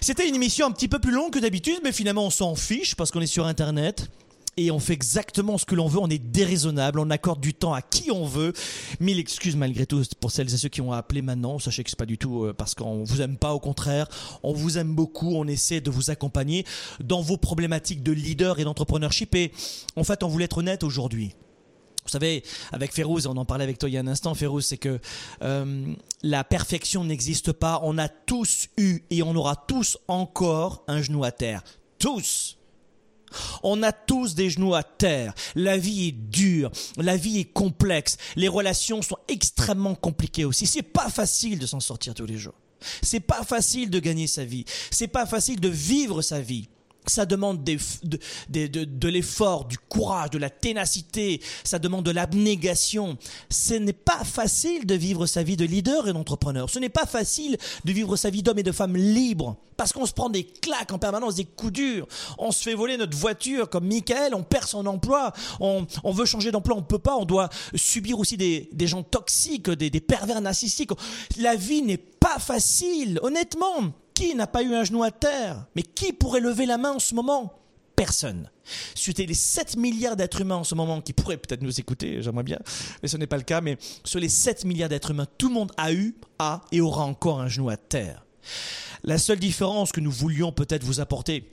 [0.00, 2.94] c'était une émission un petit peu plus longue que d'habitude, mais finalement on s'en fiche
[2.94, 4.10] parce qu'on est sur Internet
[4.56, 7.72] et on fait exactement ce que l'on veut, on est déraisonnable, on accorde du temps
[7.72, 8.52] à qui on veut.
[9.00, 11.58] Mille excuses malgré tout pour celles et ceux qui ont appelé maintenant.
[11.58, 14.08] Sachez que c'est pas du tout euh, parce qu'on vous aime pas, au contraire,
[14.42, 16.66] on vous aime beaucoup, on essaie de vous accompagner
[17.02, 19.34] dans vos problématiques de leader et d'entrepreneurship.
[19.34, 19.52] Et
[19.96, 21.34] en fait, on voulait être honnête aujourd'hui.
[22.04, 22.42] Vous savez,
[22.72, 24.98] avec Férouz, on en parlait avec toi il y a un instant, Férouz, c'est que
[25.42, 27.80] euh, la perfection n'existe pas.
[27.84, 31.62] On a tous eu et on aura tous encore un genou à terre.
[31.98, 32.58] Tous
[33.62, 35.34] on a tous des genoux à terre.
[35.54, 36.70] La vie est dure.
[36.96, 38.16] La vie est complexe.
[38.36, 40.66] Les relations sont extrêmement compliquées aussi.
[40.66, 42.54] C'est pas facile de s'en sortir tous les jours.
[43.02, 44.64] C'est pas facile de gagner sa vie.
[44.90, 46.68] C'est pas facile de vivre sa vie
[47.06, 53.18] ça demande de, l'effort, du courage, de la ténacité, ça demande de l'abnégation.
[53.50, 56.70] Ce n'est pas facile de vivre sa vie de leader et d'entrepreneur.
[56.70, 59.56] Ce n'est pas facile de vivre sa vie d'homme et de femme libre.
[59.76, 62.06] Parce qu'on se prend des claques en permanence, des coups durs.
[62.38, 65.32] On se fait voler notre voiture comme Michael, on perd son emploi.
[65.60, 67.16] On, veut changer d'emploi, on peut pas.
[67.16, 70.90] On doit subir aussi des, gens toxiques, des pervers narcissiques.
[71.38, 73.92] La vie n'est pas facile, honnêtement.
[74.14, 75.66] Qui n'a pas eu un genou à terre?
[75.74, 77.58] Mais qui pourrait lever la main en ce moment?
[77.96, 78.50] Personne.
[78.94, 82.42] C'était les 7 milliards d'êtres humains en ce moment qui pourraient peut-être nous écouter, j'aimerais
[82.42, 82.58] bien,
[83.02, 85.54] mais ce n'est pas le cas, mais sur les 7 milliards d'êtres humains, tout le
[85.54, 88.24] monde a eu, a et aura encore un genou à terre.
[89.04, 91.52] La seule différence que nous voulions peut-être vous apporter,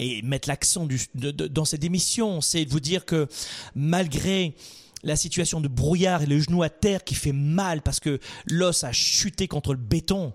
[0.00, 3.28] et mettre l'accent dans cette émission, c'est de vous dire que
[3.74, 4.54] malgré
[5.02, 8.84] la situation de brouillard et le genou à terre qui fait mal parce que l'os
[8.84, 10.32] a chuté contre le béton,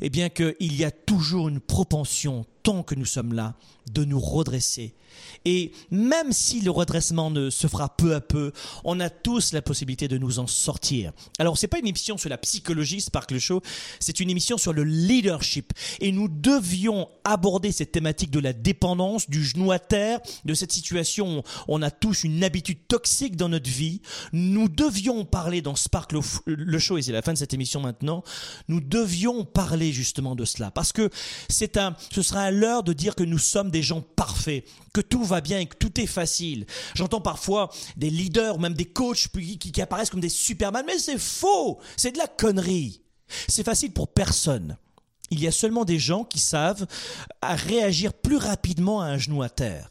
[0.00, 3.54] eh bien qu'il y a toujours une propension, tant que nous sommes là,
[3.92, 4.96] de nous redresser
[5.44, 8.52] et même si le redressement ne se fera peu à peu,
[8.84, 11.12] on a tous la possibilité de nous en sortir.
[11.38, 13.62] Alors, c'est pas une émission sur la psychologie, Sparkle Show,
[14.00, 15.72] c'est une émission sur le leadership.
[16.00, 20.72] Et nous devions aborder cette thématique de la dépendance, du genou à terre, de cette
[20.72, 24.00] situation où on a tous une habitude toxique dans notre vie.
[24.32, 28.24] Nous devions parler dans Sparkle le Show, et c'est la fin de cette émission maintenant,
[28.68, 30.70] nous devions parler justement de cela.
[30.70, 31.10] Parce que
[31.48, 35.00] c'est un, ce sera à l'heure de dire que nous sommes des gens parfaits, que
[35.00, 36.66] tout va bien et que tout est facile.
[36.94, 41.18] J'entends parfois des leaders ou même des coachs qui, apparaissent comme des superman, mais c'est
[41.18, 43.02] faux, c'est de la connerie.
[43.48, 44.76] C'est facile pour personne.
[45.30, 46.86] Il y a seulement des gens qui savent
[47.42, 49.90] réagir plus rapidement à un genou à terre.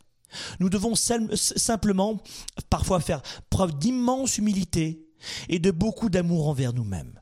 [0.60, 2.22] Nous devons simplement
[2.70, 5.06] parfois faire preuve d'immense humilité
[5.50, 7.20] et de beaucoup d'amour envers nous-mêmes.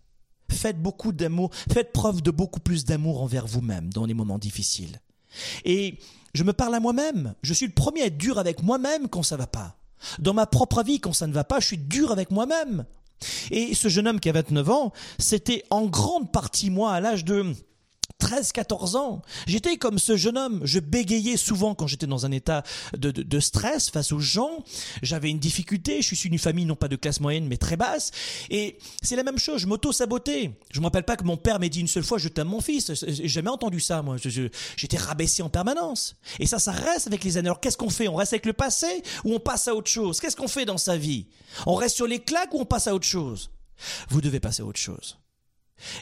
[0.49, 4.99] Faites beaucoup d'amour, faites preuve de beaucoup plus d'amour envers vous-même dans les moments difficiles.
[5.65, 5.97] Et
[6.33, 7.35] je me parle à moi-même.
[7.41, 9.75] Je suis le premier à être dur avec moi-même quand ça va pas.
[10.19, 12.85] Dans ma propre vie, quand ça ne va pas, je suis dur avec moi-même.
[13.51, 17.23] Et ce jeune homme qui a 29 ans, c'était en grande partie moi à l'âge
[17.23, 17.53] de
[18.23, 19.21] 13-14 ans.
[19.47, 20.61] J'étais comme ce jeune homme.
[20.63, 22.63] Je bégayais souvent quand j'étais dans un état
[22.97, 24.63] de, stress face aux gens.
[25.01, 26.01] J'avais une difficulté.
[26.01, 28.11] Je suis d'une famille non pas de classe moyenne mais très basse.
[28.49, 29.61] Et c'est la même chose.
[29.61, 30.51] Je m'auto-sabotais.
[30.71, 32.61] Je me rappelle pas que mon père m'ait dit une seule fois je t'aime mon
[32.61, 32.93] fils.
[33.05, 34.15] J'ai jamais entendu ça moi.
[34.77, 36.15] J'étais rabaissé en permanence.
[36.39, 37.49] Et ça, ça reste avec les années.
[37.49, 38.07] Alors qu'est-ce qu'on fait?
[38.07, 40.21] On reste avec le passé ou on passe à autre chose?
[40.21, 41.27] Qu'est-ce qu'on fait dans sa vie?
[41.65, 43.51] On reste sur les claques ou on passe à autre chose?
[44.09, 45.17] Vous devez passer à autre chose.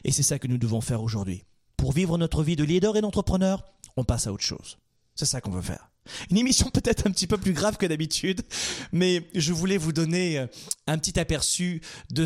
[0.03, 1.43] Et c'est ça que nous devons faire aujourd'hui.
[1.81, 3.63] Pour vivre notre vie de leader et d'entrepreneur,
[3.97, 4.77] on passe à autre chose.
[5.15, 5.89] C'est ça qu'on veut faire.
[6.29, 8.43] Une émission peut-être un petit peu plus grave que d'habitude,
[8.91, 10.45] mais je voulais vous donner euh,
[10.85, 11.81] un petit aperçu
[12.11, 12.25] de,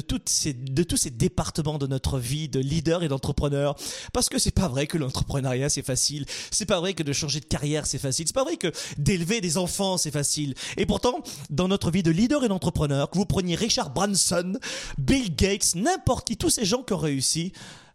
[0.00, 3.74] toutes ces, tous ces départements de notre vie de leader et d'entrepreneur.
[4.12, 7.40] Parce que c'est pas vrai que l'entrepreneuriat c'est facile, c'est pas vrai que de changer
[7.40, 10.54] de carrière c'est facile, c'est pas vrai que d'élever des enfants c'est facile.
[10.76, 14.52] Et pourtant, dans notre vie de leader et d'entrepreneur, que vous preniez Richard Branson,
[14.96, 17.52] Bill Gates, n'importe qui, tous ces gens qui ont réussi,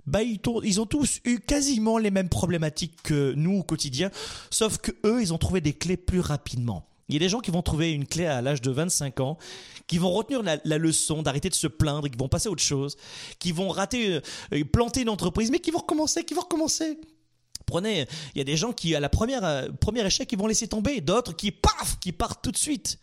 [0.07, 4.09] bah, ils, ont tous eu quasiment les mêmes problématiques que nous au quotidien,
[4.49, 6.87] sauf que eux, ils ont trouvé des clés plus rapidement.
[7.09, 9.37] Il y a des gens qui vont trouver une clé à l'âge de 25 ans,
[9.85, 12.97] qui vont retenir la, leçon d'arrêter de se plaindre, qui vont passer à autre chose,
[13.39, 14.21] qui vont rater,
[14.53, 16.97] euh, planter une entreprise, mais qui vont recommencer, qui vont recommencer.
[17.65, 20.47] Prenez, il y a des gens qui, à la première, euh, premier échec, ils vont
[20.47, 21.01] laisser tomber.
[21.01, 22.97] D'autres qui, paf, qui partent tout de suite.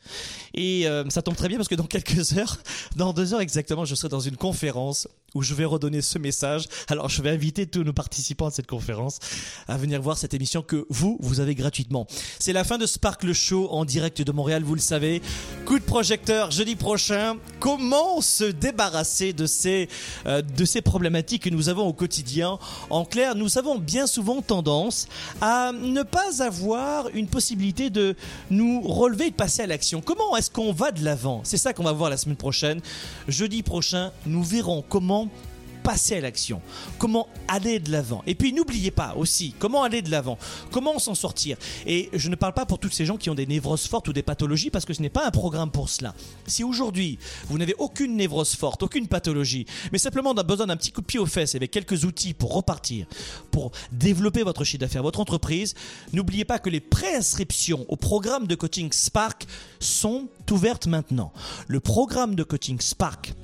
[0.54, 2.58] Et euh, ça tombe très bien parce que dans quelques heures,
[2.96, 6.66] dans deux heures exactement, je serai dans une conférence où je vais redonner ce message.
[6.88, 9.18] Alors, je vais inviter tous nos participants à cette conférence
[9.68, 12.06] à venir voir cette émission que vous, vous avez gratuitement.
[12.38, 15.22] C'est la fin de Sparkle Show en direct de Montréal, vous le savez.
[15.64, 17.36] Coup de projecteur jeudi prochain.
[17.60, 19.88] Comment se débarrasser de ces,
[20.26, 22.58] euh, de ces problématiques que nous avons au quotidien?
[22.90, 25.08] En clair, nous avons bien souvent tendance
[25.40, 28.16] à ne pas avoir une possibilité de
[28.50, 30.00] nous relever et de passer à l'action.
[30.00, 31.40] Comment est-ce qu'on va de l'avant?
[31.44, 32.80] C'est ça qu'on va voir la semaine prochaine.
[33.28, 35.23] Jeudi prochain, nous verrons comment
[35.84, 36.62] passer à l'action,
[36.98, 38.24] comment aller de l'avant.
[38.26, 40.38] Et puis n'oubliez pas aussi comment aller de l'avant,
[40.72, 41.58] comment s'en sortir.
[41.86, 44.12] Et je ne parle pas pour tous ces gens qui ont des névroses fortes ou
[44.14, 46.14] des pathologies parce que ce n'est pas un programme pour cela.
[46.46, 47.18] Si aujourd'hui
[47.48, 51.20] vous n'avez aucune névrose forte, aucune pathologie, mais simplement besoin d'un petit coup de pied
[51.20, 53.06] aux fesses avec quelques outils pour repartir,
[53.50, 55.74] pour développer votre chiffre d'affaires, votre entreprise,
[56.14, 59.46] n'oubliez pas que les préinscriptions au programme de coaching Spark
[59.80, 61.30] sont ouvertes maintenant.
[61.68, 63.34] Le programme de coaching Spark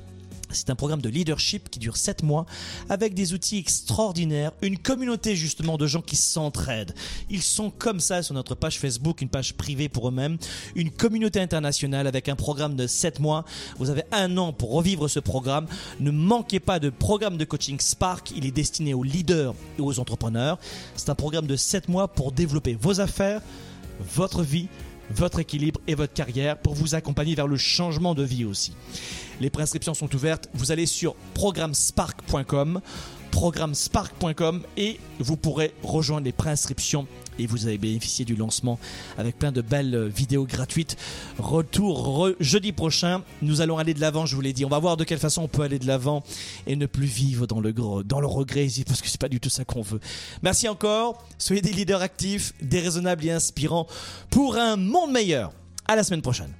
[0.52, 2.46] c'est un programme de leadership qui dure 7 mois
[2.88, 6.94] avec des outils extraordinaires, une communauté justement de gens qui s'entraident.
[7.28, 10.38] Ils sont comme ça sur notre page Facebook, une page privée pour eux-mêmes,
[10.74, 13.44] une communauté internationale avec un programme de 7 mois.
[13.78, 15.66] Vous avez un an pour revivre ce programme.
[16.00, 19.98] Ne manquez pas de programme de coaching Spark, il est destiné aux leaders et aux
[19.98, 20.58] entrepreneurs.
[20.96, 23.40] C'est un programme de 7 mois pour développer vos affaires,
[24.00, 24.68] votre vie,
[25.10, 28.74] votre équilibre et votre carrière pour vous accompagner vers le changement de vie aussi.
[29.40, 30.48] Les prescriptions sont ouvertes.
[30.54, 32.80] Vous allez sur programmespark.com
[33.30, 37.06] programmespark.com et vous pourrez rejoindre les préinscriptions
[37.38, 38.78] et vous allez bénéficier du lancement
[39.18, 40.96] avec plein de belles vidéos gratuites.
[41.38, 44.64] Retour jeudi prochain, nous allons aller de l'avant, je vous l'ai dit.
[44.64, 46.22] On va voir de quelle façon on peut aller de l'avant
[46.66, 49.50] et ne plus vivre dans le dans le regret parce que c'est pas du tout
[49.50, 50.00] ça qu'on veut.
[50.42, 51.24] Merci encore.
[51.38, 53.86] Soyez des leaders actifs, déraisonnables et inspirants
[54.28, 55.52] pour un monde meilleur.
[55.88, 56.59] À la semaine prochaine.